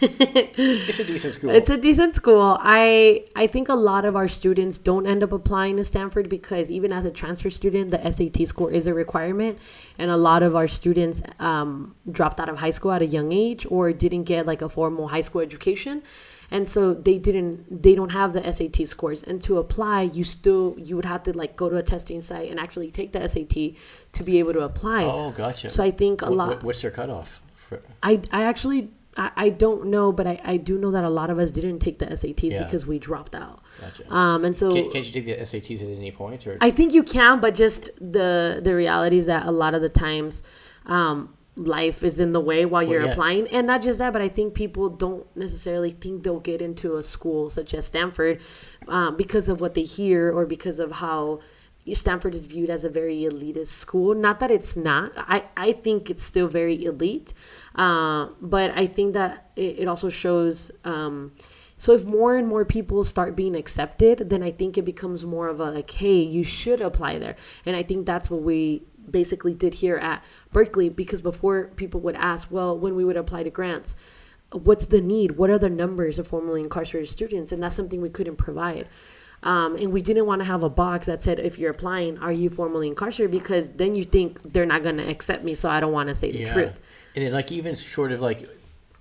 It's 0.58 0.98
a 0.98 1.04
decent 1.04 1.34
school. 1.34 1.50
It's 1.50 1.70
a 1.70 1.76
decent 1.76 2.14
school. 2.14 2.56
I 2.60 3.24
I 3.34 3.46
think 3.46 3.68
a 3.68 3.74
lot 3.74 4.04
of 4.04 4.16
our 4.16 4.28
students 4.28 4.78
don't 4.78 5.06
end 5.06 5.22
up 5.22 5.32
applying 5.32 5.76
to 5.76 5.84
Stanford 5.84 6.28
because 6.28 6.70
even 6.70 6.92
as 6.92 7.04
a 7.04 7.10
transfer 7.10 7.50
student, 7.50 7.90
the 7.90 8.10
SAT 8.10 8.48
score 8.48 8.70
is 8.70 8.86
a 8.86 8.94
requirement, 8.94 9.58
and 9.98 10.10
a 10.10 10.16
lot 10.16 10.42
of 10.42 10.56
our 10.56 10.68
students 10.68 11.22
um, 11.38 11.94
dropped 12.10 12.40
out 12.40 12.48
of 12.48 12.56
high 12.56 12.70
school 12.70 12.92
at 12.92 13.02
a 13.02 13.06
young 13.06 13.32
age 13.32 13.66
or 13.70 13.92
didn't 13.92 14.24
get 14.24 14.46
like 14.46 14.62
a 14.62 14.68
formal 14.68 15.08
high 15.08 15.20
school 15.20 15.42
education, 15.42 16.02
and 16.50 16.68
so 16.68 16.94
they 16.94 17.18
didn't 17.18 17.82
they 17.82 17.94
don't 17.94 18.10
have 18.10 18.32
the 18.32 18.42
SAT 18.52 18.88
scores. 18.88 19.22
And 19.22 19.42
to 19.42 19.58
apply, 19.58 20.02
you 20.02 20.24
still 20.24 20.74
you 20.78 20.96
would 20.96 21.04
have 21.04 21.22
to 21.24 21.32
like 21.32 21.56
go 21.56 21.68
to 21.68 21.76
a 21.76 21.82
testing 21.82 22.22
site 22.22 22.50
and 22.50 22.58
actually 22.58 22.90
take 22.90 23.12
the 23.12 23.28
SAT 23.28 23.74
to 24.12 24.24
be 24.24 24.38
able 24.38 24.54
to 24.54 24.60
apply. 24.60 25.04
oh, 25.04 25.30
gotcha. 25.32 25.70
So 25.70 25.82
I 25.82 25.90
think 25.90 26.22
a 26.22 26.30
lot. 26.30 26.62
what's 26.62 26.82
their 26.82 26.90
cutoff? 26.90 27.42
I, 28.02 28.20
I 28.30 28.44
actually 28.44 28.90
I, 29.16 29.30
I 29.36 29.48
don't 29.48 29.86
know, 29.86 30.12
but 30.12 30.26
I, 30.26 30.40
I 30.44 30.56
do 30.56 30.78
know 30.78 30.90
that 30.90 31.04
a 31.04 31.08
lot 31.08 31.30
of 31.30 31.38
us 31.38 31.50
didn't 31.50 31.80
take 31.80 31.98
the 31.98 32.06
SATs 32.06 32.52
Yeah. 32.52 32.64
because 32.64 32.86
we 32.86 32.98
dropped 32.98 33.34
out. 33.34 33.62
gotcha. 33.80 34.12
Um, 34.12 34.44
and 34.44 34.56
so 34.56 34.72
can't, 34.72 34.92
can't 34.92 35.06
you 35.06 35.12
take 35.12 35.24
the 35.24 35.36
SATs 35.36 35.82
at 35.82 35.88
any 35.88 36.12
point? 36.12 36.46
Or 36.46 36.58
I 36.60 36.70
think 36.70 36.92
you 36.92 37.02
can, 37.02 37.40
but 37.40 37.54
just 37.54 37.90
the 38.00 38.60
the 38.62 38.74
reality 38.74 39.18
is 39.18 39.26
that 39.26 39.46
a 39.46 39.50
lot 39.50 39.74
of 39.74 39.82
the 39.82 39.88
times, 39.88 40.42
um, 40.86 41.34
life 41.56 42.02
is 42.02 42.20
in 42.20 42.32
the 42.32 42.40
way 42.40 42.66
while 42.66 42.82
you're 42.82 43.04
yeah. 43.04 43.12
applying, 43.12 43.48
and 43.48 43.66
not 43.66 43.82
just 43.82 43.98
that, 43.98 44.12
but 44.12 44.20
I 44.20 44.28
think 44.28 44.54
people 44.54 44.90
don't 44.90 45.26
necessarily 45.36 45.90
think 45.90 46.22
they'll 46.22 46.40
get 46.40 46.60
into 46.60 46.96
a 46.96 47.02
school 47.02 47.48
such 47.48 47.72
as 47.74 47.86
Stanford 47.86 48.40
um, 48.88 49.16
because 49.16 49.48
of 49.48 49.60
what 49.60 49.74
they 49.74 49.82
hear 49.82 50.32
or 50.32 50.46
because 50.46 50.78
of 50.78 50.92
how. 50.92 51.40
Stanford 51.94 52.34
is 52.34 52.46
viewed 52.46 52.70
as 52.70 52.84
a 52.84 52.88
very 52.90 53.16
elitist 53.22 53.68
school. 53.68 54.14
Not 54.14 54.40
that 54.40 54.50
it's 54.50 54.76
not. 54.76 55.12
I, 55.16 55.44
I 55.56 55.72
think 55.72 56.10
it's 56.10 56.24
still 56.24 56.48
very 56.48 56.84
elite. 56.84 57.32
Uh, 57.74 58.28
but 58.40 58.72
I 58.76 58.86
think 58.86 59.14
that 59.14 59.50
it, 59.56 59.80
it 59.80 59.88
also 59.88 60.08
shows, 60.08 60.72
um, 60.84 61.32
So 61.78 61.92
if 61.92 62.04
more 62.04 62.36
and 62.36 62.48
more 62.48 62.64
people 62.64 63.04
start 63.04 63.36
being 63.36 63.54
accepted, 63.54 64.30
then 64.30 64.42
I 64.42 64.50
think 64.50 64.78
it 64.78 64.84
becomes 64.84 65.24
more 65.24 65.48
of 65.48 65.60
a 65.60 65.70
like, 65.70 65.90
hey, 65.90 66.20
you 66.20 66.42
should 66.42 66.80
apply 66.80 67.18
there. 67.18 67.36
And 67.66 67.76
I 67.76 67.82
think 67.82 68.06
that's 68.06 68.30
what 68.30 68.42
we 68.42 68.82
basically 69.10 69.54
did 69.54 69.74
here 69.74 69.96
at 69.96 70.24
Berkeley 70.52 70.88
because 70.88 71.20
before 71.22 71.68
people 71.76 72.00
would 72.00 72.16
ask, 72.16 72.48
well, 72.50 72.78
when 72.78 72.96
we 72.96 73.04
would 73.04 73.16
apply 73.16 73.42
to 73.42 73.50
grants, 73.50 73.94
what's 74.52 74.86
the 74.86 75.00
need? 75.00 75.32
What 75.32 75.50
are 75.50 75.58
the 75.58 75.68
numbers 75.68 76.18
of 76.18 76.26
formerly 76.26 76.62
incarcerated 76.62 77.10
students? 77.10 77.52
And 77.52 77.62
that's 77.62 77.76
something 77.76 78.00
we 78.00 78.10
couldn't 78.10 78.36
provide. 78.36 78.88
Um, 79.42 79.76
and 79.76 79.92
we 79.92 80.02
didn't 80.02 80.26
want 80.26 80.40
to 80.40 80.44
have 80.44 80.62
a 80.62 80.68
box 80.68 81.06
that 81.06 81.22
said, 81.22 81.38
if 81.38 81.58
you're 81.58 81.70
applying, 81.70 82.18
are 82.18 82.32
you 82.32 82.50
formally 82.50 82.88
incarcerated? 82.88 83.30
Because 83.30 83.68
then 83.70 83.94
you 83.94 84.04
think 84.04 84.52
they're 84.52 84.66
not 84.66 84.82
going 84.82 84.96
to 84.96 85.08
accept 85.08 85.44
me, 85.44 85.54
so 85.54 85.68
I 85.68 85.78
don't 85.80 85.92
want 85.92 86.08
to 86.08 86.14
say 86.14 86.32
the 86.32 86.38
Yeah. 86.38 86.52
truth. 86.52 86.80
And 87.14 87.24
then 87.24 87.32
like 87.32 87.52
even 87.52 87.74
short 87.74 88.12
of 88.12 88.20
like 88.20 88.48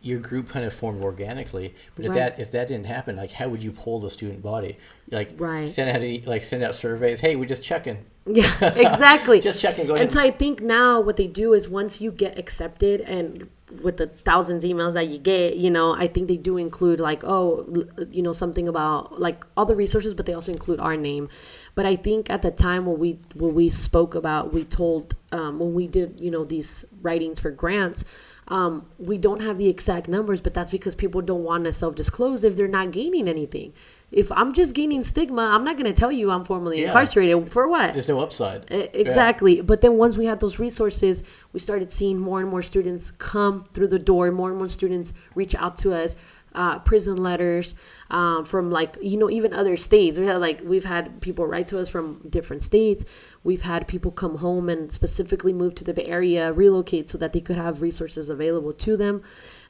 your 0.01 0.19
group 0.19 0.47
kind 0.49 0.63
of 0.65 0.73
formed 0.73 1.01
organically, 1.01 1.73
but 1.95 2.05
if 2.05 2.09
Right. 2.11 2.35
that 2.35 2.39
if 2.39 2.51
that 2.51 2.67
didn't 2.67 2.85
happen, 2.85 3.15
like 3.15 3.31
how 3.31 3.49
would 3.49 3.63
you 3.63 3.71
poll 3.71 3.99
the 3.99 4.09
student 4.09 4.43
body? 4.43 4.77
Like 5.09 5.31
Right. 5.37 5.67
send 5.67 5.89
out 5.89 6.03
a, 6.03 6.21
like 6.27 6.43
send 6.43 6.63
out 6.63 6.75
surveys. 6.75 7.21
Hey, 7.21 7.35
we're 7.35 7.45
just 7.49 7.63
checking. 7.63 7.97
Yeah, 8.27 8.53
exactly. 8.75 9.39
Just 9.39 9.59
checking. 9.59 9.87
Go 9.87 9.95
ahead. 9.95 10.03
And 10.05 10.13
so 10.13 10.19
I 10.19 10.29
think 10.31 10.61
now 10.61 11.01
what 11.01 11.17
they 11.17 11.27
do 11.27 11.53
is 11.53 11.67
once 11.67 12.01
you 12.01 12.11
get 12.11 12.37
accepted 12.37 13.01
and 13.01 13.49
with 13.81 13.97
the 13.97 14.07
thousands 14.07 14.63
emails 14.63 14.93
that 14.93 15.07
you 15.07 15.17
get, 15.17 15.57
you 15.57 15.71
know, 15.71 15.95
I 15.95 16.07
think 16.07 16.27
they 16.27 16.37
do 16.37 16.57
include 16.57 16.99
like, 16.99 17.23
oh, 17.23 17.65
you 18.11 18.21
know, 18.21 18.33
something 18.33 18.67
about 18.67 19.19
like 19.19 19.43
all 19.57 19.65
the 19.65 19.75
resources, 19.75 20.13
but 20.13 20.25
they 20.25 20.33
also 20.33 20.51
include 20.51 20.79
our 20.79 20.95
name. 20.95 21.29
But 21.73 21.85
I 21.85 21.95
think 21.95 22.29
at 22.29 22.41
the 22.41 22.51
time 22.51 22.85
when 22.85 22.99
we 22.99 23.19
when 23.33 23.55
we 23.55 23.69
spoke 23.69 24.13
about, 24.15 24.53
we 24.53 24.65
told 24.65 25.15
um, 25.31 25.59
when 25.59 25.73
we 25.73 25.87
did, 25.87 26.19
you 26.19 26.29
know, 26.29 26.45
these 26.45 26.85
writings 27.01 27.39
for 27.39 27.49
grants, 27.49 28.03
um, 28.49 28.85
we 28.99 29.17
don't 29.17 29.41
have 29.41 29.57
the 29.57 29.67
exact 29.67 30.07
numbers, 30.07 30.41
but 30.41 30.53
that's 30.53 30.71
because 30.71 30.95
people 30.95 31.21
don't 31.21 31.43
want 31.43 31.63
to 31.65 31.73
self 31.73 31.95
disclose 31.95 32.43
if 32.43 32.55
they're 32.55 32.67
not 32.67 32.91
gaining 32.91 33.27
anything. 33.27 33.73
If 34.15 34.31
I'm 34.31 34.53
just 34.53 34.73
gaining 34.73 35.03
stigma, 35.03 35.41
I'm 35.53 35.65
not 35.65 35.75
going 35.77 35.93
to 35.93 35.99
tell 36.01 36.11
you 36.11 36.31
I'm 36.31 36.45
formally 36.45 36.79
Yeah. 36.81 36.87
incarcerated 36.87 37.51
for 37.51 37.67
what? 37.67 37.93
There's 37.93 38.07
no 38.07 38.21
upside. 38.21 38.65
Exactly. 38.71 39.59
But 39.59 39.81
then 39.81 39.97
once 39.97 40.15
we 40.15 40.25
had 40.25 40.39
those 40.39 40.57
resources, 40.57 41.21
we 41.51 41.59
started 41.59 41.91
seeing 41.91 42.17
more 42.17 42.39
and 42.39 42.49
more 42.49 42.61
students 42.61 43.11
come 43.17 43.65
through 43.73 43.89
the 43.89 43.99
door, 43.99 44.31
more 44.31 44.49
and 44.49 44.57
more 44.57 44.69
students 44.69 45.11
reach 45.35 45.53
out 45.55 45.77
to 45.79 45.93
us. 45.93 46.15
Uh, 46.53 46.79
prison 46.79 47.17
letters 47.17 47.75
um, 48.11 48.45
from 48.45 48.71
like 48.71 48.95
you 49.01 49.17
know 49.17 49.29
even 49.29 49.53
other 49.53 49.75
states. 49.75 50.17
We 50.17 50.25
had 50.25 50.37
like 50.37 50.61
we've 50.63 50.85
had 50.85 51.19
people 51.19 51.45
write 51.45 51.67
to 51.67 51.79
us 51.79 51.89
from 51.89 52.21
different 52.29 52.63
states. 52.63 53.03
We've 53.43 53.63
had 53.63 53.89
people 53.89 54.09
come 54.11 54.37
home 54.37 54.69
and 54.69 54.89
specifically 54.89 55.51
move 55.51 55.75
to 55.75 55.83
the 55.83 55.93
Bay 55.93 56.05
Area, 56.05 56.53
relocate 56.53 57.09
so 57.09 57.17
that 57.17 57.33
they 57.33 57.41
could 57.41 57.57
have 57.57 57.81
resources 57.81 58.29
available 58.29 58.71
to 58.71 58.95
them. 58.95 59.21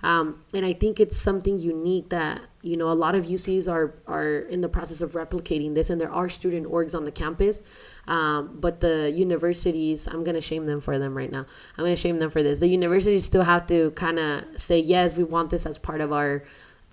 Um, 0.04 0.44
and 0.54 0.64
I 0.64 0.74
think 0.74 1.00
it's 1.00 1.18
something 1.18 1.58
unique 1.58 2.10
that 2.10 2.42
you 2.66 2.78
know 2.78 2.90
a 2.90 2.94
lot 2.94 3.16
of 3.16 3.26
UCs 3.26 3.68
are 3.72 3.94
are 4.08 4.40
in 4.40 4.62
the 4.62 4.70
process 4.70 5.02
of 5.02 5.12
replicating 5.12 5.74
this, 5.76 5.90
and 5.90 6.02
there 6.02 6.12
are 6.12 6.30
student 6.30 6.68
orgs 6.68 6.96
on 6.96 7.06
the 7.06 7.12
campus. 7.12 7.62
Um, 8.08 8.58
but 8.60 8.80
the 8.80 9.12
universities, 9.12 10.08
I'm 10.08 10.24
gonna 10.24 10.42
shame 10.42 10.66
them 10.66 10.82
for 10.82 11.00
them 11.00 11.16
right 11.16 11.32
now. 11.32 11.46
I'm 11.78 11.84
gonna 11.86 11.96
shame 11.96 12.20
them 12.20 12.30
for 12.30 12.44
this. 12.44 12.60
The 12.60 12.68
universities 12.68 13.26
still 13.26 13.44
have 13.44 13.68
to 13.68 13.92
kind 13.92 14.20
of 14.20 14.44
say 14.58 14.80
yes, 14.80 15.16
we 15.16 15.24
want 15.24 15.50
this 15.50 15.66
as 15.66 15.78
part 15.78 16.02
of 16.02 16.12
our 16.12 16.44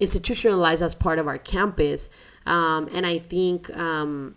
institutionalized 0.00 0.82
as 0.82 0.94
part 0.94 1.18
of 1.18 1.26
our 1.26 1.38
campus. 1.38 2.08
Um, 2.46 2.88
and 2.92 3.06
I 3.06 3.18
think 3.18 3.74
um, 3.76 4.34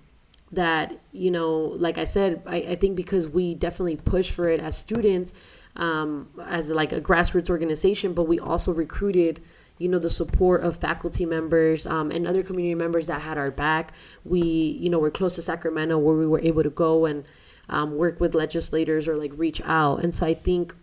that 0.52 1.00
you 1.12 1.32
know 1.32 1.76
like 1.80 1.98
i 1.98 2.06
said 2.06 2.42
I, 2.46 2.58
I 2.58 2.76
think 2.76 2.96
because 2.96 3.28
we 3.28 3.56
definitely 3.56 3.98
push 3.98 4.32
for 4.32 4.48
it 4.50 4.60
as 4.60 4.78
students 4.78 5.34
um, 5.76 6.30
as 6.48 6.70
like 6.70 6.94
a 6.94 7.02
grassroots 7.02 7.50
organization 7.50 8.14
but 8.14 8.24
we 8.24 8.40
also 8.40 8.72
recruited 8.72 9.42
you 9.78 9.88
know 9.88 10.00
the 10.00 10.10
support 10.10 10.64
of 10.64 10.78
faculty 10.78 11.26
members 11.26 11.86
um, 11.86 12.12
and 12.12 12.28
other 12.28 12.44
community 12.44 12.76
members 12.76 13.08
that 13.08 13.22
had 13.22 13.38
our 13.38 13.52
back 13.52 13.94
we 14.24 14.42
you 14.42 14.90
know 14.90 15.00
we're 15.00 15.12
close 15.12 15.36
to 15.36 15.42
sacramento 15.42 15.98
where 15.98 16.16
we 16.16 16.28
were 16.28 16.42
able 16.42 16.64
to 16.64 16.70
go 16.70 17.06
and 17.06 17.26
um, 17.70 17.98
work 17.98 18.20
with 18.20 18.36
legislators 18.36 19.08
or 19.08 19.18
like 19.18 19.32
reach 19.36 19.62
out 19.66 20.04
and 20.04 20.14
so 20.14 20.26
i 20.26 20.34
think 20.34 20.74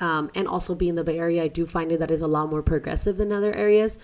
um, 0.00 0.30
and 0.34 0.48
also 0.48 0.74
being 0.74 0.94
the 0.94 1.04
Bay 1.04 1.18
Area, 1.18 1.44
I 1.44 1.48
do 1.48 1.66
find 1.66 1.92
it 1.92 1.98
that 2.00 2.10
is 2.10 2.20
a 2.20 2.26
lot 2.26 2.48
more 2.48 2.62
progressive 2.62 3.16
than 3.16 3.32
other 3.32 3.52
areas. 3.54 3.98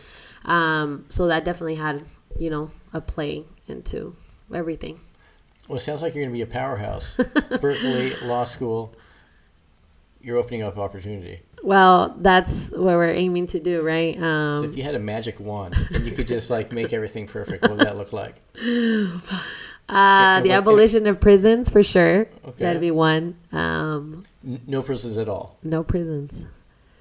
Um, 0.44 1.07
so 1.09 1.26
that 1.26 1.44
definitely 1.44 1.74
had, 1.76 2.05
you 2.38 2.51
know, 2.51 2.70
a 2.92 3.01
play 3.01 3.44
into 3.68 4.14
everything. 4.55 4.98
Well, 5.68 5.76
it 5.76 5.82
sounds 5.82 6.03
like 6.03 6.14
you're 6.14 6.24
going 6.24 6.32
to 6.32 6.36
be 6.36 6.42
a 6.42 6.46
powerhouse. 6.46 7.16
Berkeley 7.61 8.14
Law 8.22 8.44
School. 8.44 8.94
You're 10.22 10.36
opening 10.36 10.62
up 10.62 10.76
opportunity. 10.76 11.42
Well, 11.62 12.16
that's 12.18 12.70
what 12.70 12.80
we're 12.96 13.11
aiming 13.11 13.48
to 13.48 13.61
do, 13.61 13.82
right? 13.82 14.16
So 14.16 14.24
Um, 14.24 14.64
if 14.64 14.76
you 14.76 14.82
had 14.82 14.94
a 14.94 14.98
magic 14.98 15.38
wand 15.40 15.74
and 15.90 16.06
you 16.06 16.12
could 16.12 16.26
just 16.26 16.48
like 16.50 16.72
make 16.72 16.92
everything 16.92 17.26
perfect, 17.26 17.62
what 17.62 17.72
would 17.72 17.80
that 17.86 17.96
look 17.98 18.12
like? 18.12 18.36
uh, 19.88 20.40
the 20.40 20.52
abolition 20.52 21.06
of 21.06 21.20
prisons 21.20 21.68
for 21.68 21.82
sure. 21.82 22.20
Okay. 22.46 22.64
That'd 22.64 22.80
be 22.80 22.90
one. 22.90 23.36
Um, 23.52 24.24
no 24.66 24.82
prisons 24.82 25.16
at 25.18 25.28
all. 25.28 25.56
no 25.62 25.82
prisons. 25.82 26.42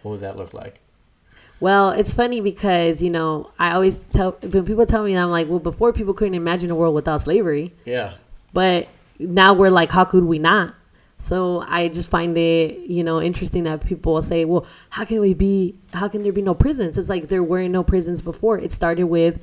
What 0.03 0.11
would 0.11 0.21
that 0.21 0.37
look 0.37 0.53
like? 0.53 0.79
Well, 1.61 1.91
it's 1.91 2.13
funny 2.13 2.39
because 2.41 3.01
you 3.01 3.09
know 3.09 3.51
I 3.59 3.71
always 3.73 3.97
tell 4.13 4.31
when 4.41 4.65
people 4.65 4.85
tell 4.85 5.03
me 5.03 5.15
I'm 5.15 5.29
like, 5.29 5.47
well, 5.49 5.59
before 5.59 5.91
people 5.93 6.13
couldn't 6.13 6.35
imagine 6.35 6.69
a 6.71 6.75
world 6.75 6.95
without 6.95 7.21
slavery. 7.21 7.73
Yeah. 7.85 8.13
but 8.53 8.87
now 9.19 9.53
we're 9.53 9.69
like 9.69 9.91
how 9.91 10.05
could 10.05 10.23
we 10.23 10.39
not 10.39 10.73
so 11.21 11.63
i 11.67 11.87
just 11.87 12.09
find 12.09 12.37
it 12.37 12.79
you 12.79 13.03
know 13.03 13.21
interesting 13.21 13.63
that 13.63 13.85
people 13.85 14.21
say 14.21 14.45
well 14.45 14.65
how 14.89 15.03
can 15.03 15.19
we 15.19 15.33
be 15.33 15.75
how 15.93 16.07
can 16.07 16.23
there 16.23 16.31
be 16.31 16.41
no 16.41 16.53
prisons? 16.53 16.97
It's 16.97 17.09
like 17.09 17.27
there 17.27 17.43
were 17.43 17.67
no 17.67 17.83
prisons 17.83 18.21
before. 18.21 18.57
It 18.57 18.73
started 18.73 19.05
with 19.05 19.39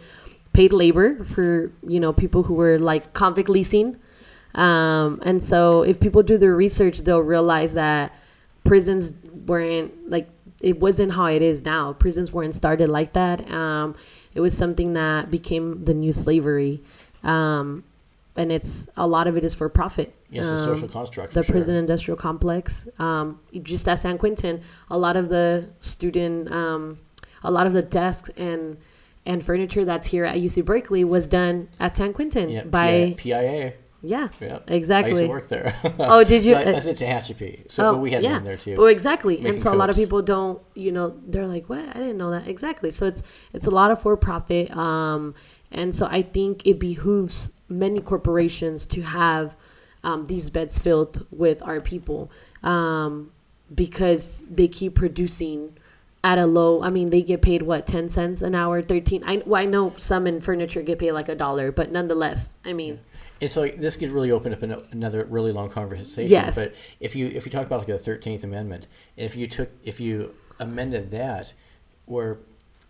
paid 0.53 0.72
labor 0.72 1.24
for 1.24 1.70
you 1.87 2.01
know 2.01 2.12
people 2.12 2.43
who 2.43 2.55
were 2.55 2.79
like 2.79 3.12
convict 3.12 3.49
leasing. 3.49 3.97
Um, 4.55 5.20
and 5.22 5.43
so 5.45 5.83
if 5.83 6.01
people 6.01 6.22
do 6.22 6.39
their 6.39 6.57
research 6.57 6.99
they'll 7.01 7.20
realize 7.20 7.74
that 7.74 8.14
prisons 8.64 9.12
weren't 9.47 10.11
like 10.11 10.29
it 10.61 10.81
wasn't 10.81 11.12
how 11.12 11.27
it 11.27 11.43
is 11.43 11.62
now. 11.62 11.93
Prisons 11.93 12.33
weren't 12.33 12.55
started 12.55 12.89
like 12.89 13.12
that. 13.12 13.49
Um, 13.51 13.95
it 14.35 14.41
was 14.41 14.57
something 14.57 14.95
that 14.95 15.31
became 15.31 15.85
the 15.85 15.93
new 15.93 16.12
slavery. 16.12 16.83
Um, 17.22 17.85
and 18.37 18.51
it's 18.51 18.87
a 18.97 19.07
lot 19.07 19.27
of 19.27 19.37
it 19.37 19.45
is 19.45 19.55
for 19.55 19.68
profit. 19.68 20.14
Yes, 20.31 20.45
the 20.47 20.53
Um, 20.53 20.59
social 20.59 20.89
construct. 20.89 21.35
the 21.35 21.43
sure. 21.43 21.53
prison 21.53 21.77
industrial 21.77 22.16
complex. 22.16 22.89
Um, 22.99 23.39
just 23.62 23.87
at 23.89 23.99
San 24.01 24.18
Quentin, 24.18 24.61
a 24.91 24.99
lot 24.99 25.16
of 25.16 25.29
the 25.29 25.66
student, 25.81 26.51
um, 26.53 26.99
a 27.45 27.51
lot 27.51 27.66
of 27.66 27.72
the 27.72 27.83
desks 27.83 28.31
and 28.37 28.77
and 29.29 29.45
furniture 29.45 29.85
that's 29.85 30.07
here 30.07 30.24
at 30.24 30.37
UC 30.37 30.62
Berkeley 30.64 31.03
was 31.03 31.27
done 31.27 31.68
at 31.81 31.97
San 31.97 32.12
Quentin 32.12 32.49
Yeah, 32.49 32.62
by 32.62 33.12
PIA. 33.16 33.72
yeah, 34.01 34.29
Yeah. 34.41 34.59
exactly. 34.68 35.11
I 35.11 35.14
used 35.14 35.22
to 35.22 35.29
work 35.29 35.49
there. 35.49 35.74
Oh, 35.99 36.22
did 36.22 36.45
you? 36.45 36.53
No, 36.55 36.61
I 36.61 36.79
said 36.79 36.97
Tehachapi. 36.97 37.68
So, 37.68 37.95
but 37.95 37.99
we 38.03 38.12
had 38.12 38.22
one 38.22 38.45
there 38.45 38.57
too. 38.57 38.77
Oh, 38.79 38.85
exactly. 38.87 39.45
and 39.45 39.61
so 39.61 39.72
a 39.72 39.74
lot 39.74 39.91
of 39.91 39.97
people 39.97 40.22
don't, 40.22 40.61
you 40.74 40.93
know, 40.93 41.14
they're 41.27 41.49
like, 41.49 41.68
"What? 41.68 41.81
I 41.89 41.95
didn't 41.95 42.18
know 42.18 42.31
that." 42.31 42.47
Exactly. 42.47 42.93
So 42.93 43.07
it's 43.07 43.20
it's 43.53 43.66
a 43.66 43.70
lot 43.70 43.91
of 43.91 44.01
for 44.01 44.16
profit. 44.16 44.70
Um, 44.77 45.35
and 45.72 45.95
so 45.97 46.07
I 46.07 46.22
think 46.22 46.64
it 46.64 46.79
behooves 46.79 47.49
many 47.68 48.01
corporations 48.01 48.87
to 48.87 49.03
have 49.03 49.57
um, 50.07 50.27
these 50.29 50.49
beds 50.51 50.79
filled 50.79 51.27
with 51.31 51.61
our 51.63 51.81
people 51.81 52.31
um, 52.63 53.33
because 53.75 54.41
they 54.49 54.69
keep 54.69 54.95
producing 54.95 55.77
at 56.23 56.39
a 56.39 56.47
low. 56.47 56.81
I 56.83 56.91
mean, 56.91 57.11
they 57.11 57.23
get 57.23 57.43
paid 57.43 57.63
what 57.63 57.87
ten 57.87 58.09
cents 58.09 58.41
an 58.41 58.55
hour, 58.55 58.83
thirteen. 58.83 59.25
I 59.27 59.43
well, 59.45 59.61
I 59.61 59.67
know 59.67 59.93
some 59.97 60.27
in 60.29 60.41
furniture 60.41 60.81
get 60.83 61.01
paid 61.01 61.13
like 61.13 61.29
a 61.29 61.35
dollar, 61.35 61.73
but 61.73 61.91
nonetheless, 61.91 62.55
I 62.65 62.73
mean, 62.73 63.01
And 63.41 63.51
so 63.51 63.67
this 63.67 63.97
could 63.97 64.11
really 64.11 64.31
open 64.31 64.53
up 64.53 64.63
an, 64.63 64.77
another 64.93 65.25
really 65.27 65.53
long 65.53 65.69
conversation. 65.69 66.31
Yes. 66.31 66.55
But 66.55 66.75
if 67.01 67.15
you 67.15 67.27
if 67.27 67.45
you 67.45 67.53
talk 67.53 67.67
about 67.67 67.79
like 67.79 67.89
the 67.89 67.99
Thirteenth 67.99 68.45
Amendment, 68.45 68.87
and 69.17 69.27
if 69.27 69.37
you 69.37 69.47
took 69.47 69.71
if 69.85 70.01
you 70.01 70.35
amended 70.59 71.11
that, 71.11 71.53
where 72.07 72.39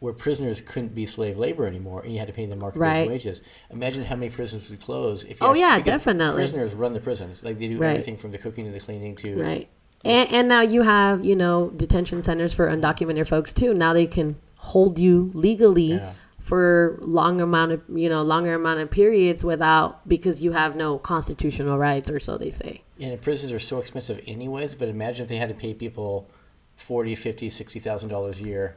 where 0.07 0.15
prisoners 0.15 0.61
couldn't 0.61 0.95
be 0.95 1.05
slave 1.05 1.37
labor 1.37 1.67
anymore, 1.67 2.01
and 2.03 2.13
you 2.13 2.19
had 2.21 2.29
to 2.29 2.33
pay 2.33 2.47
them 2.47 2.61
market 2.61 2.79
Right. 2.79 3.09
wages. 3.09 3.43
Imagine 3.73 4.05
how 4.05 4.15
many 4.15 4.31
prisons 4.31 4.71
would 4.71 4.81
close 4.81 5.25
if. 5.25 5.41
You 5.41 5.47
Oh, 5.49 5.51
actually- 5.51 5.61
yeah, 5.63 5.81
definitely. 5.81 6.37
Prisoners 6.37 6.73
run 6.75 6.93
the 6.93 7.01
prisons, 7.01 7.43
like 7.43 7.59
they 7.59 7.67
do 7.67 7.77
Right. 7.77 7.91
everything 7.91 8.17
from 8.17 8.31
the 8.31 8.39
cooking 8.39 8.67
to 8.67 8.71
the 8.71 8.79
cleaning 8.79 9.17
to. 9.17 9.35
Right. 9.35 9.67
And, 10.05 10.33
and 10.33 10.49
now 10.49 10.61
you 10.61 10.83
have, 10.83 11.25
you 11.25 11.35
know, 11.35 11.71
detention 11.77 12.23
centers 12.23 12.53
for 12.53 12.69
undocumented 12.69 13.27
folks 13.27 13.53
too. 13.53 13.75
Now 13.75 13.93
they 13.95 14.07
can 14.07 14.37
hold 14.59 14.97
you 14.97 15.33
legally 15.35 15.95
Yeah. 15.95 16.13
for 16.39 16.99
long 17.03 17.41
amount 17.41 17.73
of, 17.73 17.81
you 17.93 18.09
know, 18.09 18.23
longer 18.23 18.55
amount 18.55 18.79
of 18.79 18.89
periods 18.89 19.43
without 19.43 20.09
because 20.09 20.41
you 20.41 20.53
have 20.53 20.77
no 20.77 20.99
constitutional 20.99 21.79
rights 21.79 22.09
or 22.09 22.21
so 22.21 22.39
they 22.39 22.51
say. 22.51 22.83
And 23.01 23.21
prisons 23.21 23.51
are 23.51 23.59
so 23.59 23.79
expensive 23.79 24.21
anyways. 24.29 24.77
But 24.77 24.89
imagine 24.89 25.25
if 25.25 25.29
they 25.29 25.37
had 25.39 25.49
to 25.49 25.55
pay 25.57 25.75
people 25.75 26.29
forty, 26.77 27.17
fifty, 27.17 27.49
sixty 27.51 27.81
thousand 27.81 28.11
dollars 28.11 28.39
a 28.39 28.45
year 28.45 28.77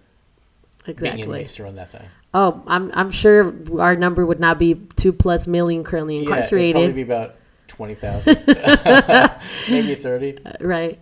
being 0.98 1.14
Exactly. 1.14 1.36
inmates 1.38 1.56
to 1.56 1.64
run 1.64 1.76
that 1.76 1.90
thing. 1.90 2.06
Oh, 2.34 2.62
I'm 2.68 2.92
I'm 2.94 3.12
sure 3.12 3.54
our 3.80 3.96
number 3.96 4.26
would 4.26 4.40
not 4.40 4.60
be 4.60 4.76
two 4.96 5.12
plus 5.12 5.48
million 5.48 5.84
currently 5.84 6.24
Yeah, 6.24 6.38
it'd 6.40 6.74
probably 6.74 6.92
be 6.94 7.02
about 7.02 7.36
twenty 7.68 7.96
thousand, 7.96 8.38
maybe 9.70 9.96
thirty. 9.96 10.38
right. 10.60 11.00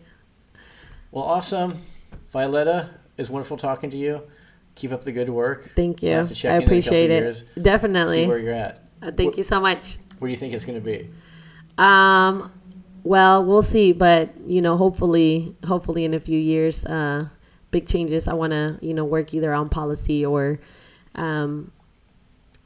Well, 1.11 1.23
awesome, 1.23 1.81
Violetta. 2.31 2.89
It's 3.17 3.29
wonderful 3.29 3.57
talking 3.57 3.89
to 3.89 3.97
you. 3.97 4.21
Keep 4.75 4.91
up 4.91 5.03
the 5.03 5.11
good 5.11 5.29
work. 5.29 5.71
Thank 5.75 6.03
you. 6.03 6.09
We'll 6.09 6.17
have 6.19 6.29
to 6.29 6.35
check 6.35 6.51
I 6.51 6.55
in 6.57 6.61
in 6.61 6.63
a 6.63 6.65
appreciate 6.67 7.09
it. 7.09 7.23
years, 7.23 7.43
Definitely. 7.61 8.23
See 8.23 8.27
where 8.27 8.37
you're 8.39 8.53
at. 8.53 8.83
Uh, 9.01 9.11
thank 9.11 9.35
you 9.37 9.43
so 9.43 9.59
much. 9.59 9.97
Where 10.19 10.27
do 10.27 10.31
you 10.31 10.37
think 10.37 10.53
it's 10.53 10.65
going 10.65 10.79
to 10.79 10.85
be? 10.85 11.09
Um, 11.77 12.51
well, 13.03 13.43
we'll 13.43 13.63
see, 13.63 13.91
but 13.91 14.29
you 14.45 14.61
know, 14.61 14.77
hopefully, 14.77 15.55
hopefully 15.65 16.05
in 16.05 16.13
a 16.13 16.19
few 16.19 16.37
years, 16.37 16.85
uh, 16.85 17.27
big 17.71 17.87
changes. 17.87 18.27
I 18.27 18.33
want 18.33 18.51
to, 18.51 18.77
you 18.81 18.93
know, 18.93 19.05
work 19.05 19.33
either 19.33 19.53
on 19.53 19.69
policy 19.69 20.25
or, 20.25 20.59
um, 21.15 21.71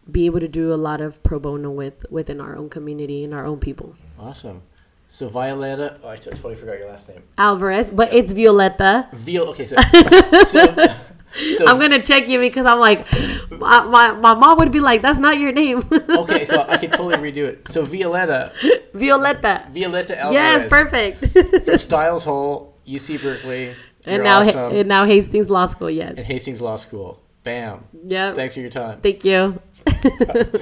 be 0.10 0.26
able 0.26 0.40
to 0.40 0.48
do 0.48 0.74
a 0.74 0.76
lot 0.76 1.02
of 1.02 1.22
pro 1.24 1.40
bono 1.40 1.70
with 1.70 2.06
within 2.10 2.42
our 2.42 2.56
own 2.58 2.70
community 2.70 3.24
and 3.24 3.34
our 3.34 3.46
own 3.46 3.60
people. 3.60 3.96
Awesome. 4.20 4.62
So 5.10 5.28
Violetta, 5.28 6.00
oh, 6.04 6.10
I 6.10 6.16
totally 6.16 6.56
forgot 6.56 6.80
your 6.80 6.90
last 6.90 7.10
name. 7.10 7.22
Alvarez, 7.38 7.92
but 7.92 8.14
it's 8.14 8.32
Violetta. 8.32 9.10
Viol. 9.12 9.50
Okay, 9.50 9.66
so, 9.66 9.76
so, 10.46 10.74
so 11.58 11.66
I'm 11.68 11.78
gonna 11.80 12.02
check 12.02 12.30
you 12.30 12.40
because 12.40 12.66
I'm 12.66 12.80
like, 12.80 13.06
my, 13.52 13.84
my, 13.84 14.14
my 14.14 14.34
mom 14.34 14.58
would 14.60 14.72
be 14.72 14.80
like, 14.80 15.02
that's 15.02 15.20
not 15.20 15.38
your 15.38 15.52
name. 15.52 15.84
okay, 15.92 16.46
so 16.46 16.66
I 16.66 16.78
can 16.78 16.92
totally 16.92 17.18
redo 17.18 17.46
it. 17.46 17.68
So 17.70 17.84
Violetta, 17.84 18.54
Violetta. 18.94 19.68
Violetta 19.72 20.18
Alvarez. 20.18 20.34
Yes, 20.34 20.70
perfect. 20.70 21.80
Stiles 21.82 22.24
Hall, 22.24 22.74
UC 22.88 23.22
Berkeley. 23.22 23.76
And 24.06 24.16
You're 24.16 24.24
now, 24.24 24.40
awesome. 24.42 24.76
and 24.76 24.88
now 24.88 25.06
Hastings 25.06 25.50
Law 25.50 25.66
School. 25.66 25.90
Yes. 25.90 26.16
and 26.18 26.26
Hastings 26.26 26.62
Law 26.62 26.76
School. 26.78 27.20
Bam. 27.44 27.84
Yep. 28.06 28.36
Thanks 28.36 28.54
for 28.54 28.60
your 28.60 28.70
time. 28.70 29.02
Thank 29.02 29.26
you. 29.26 29.60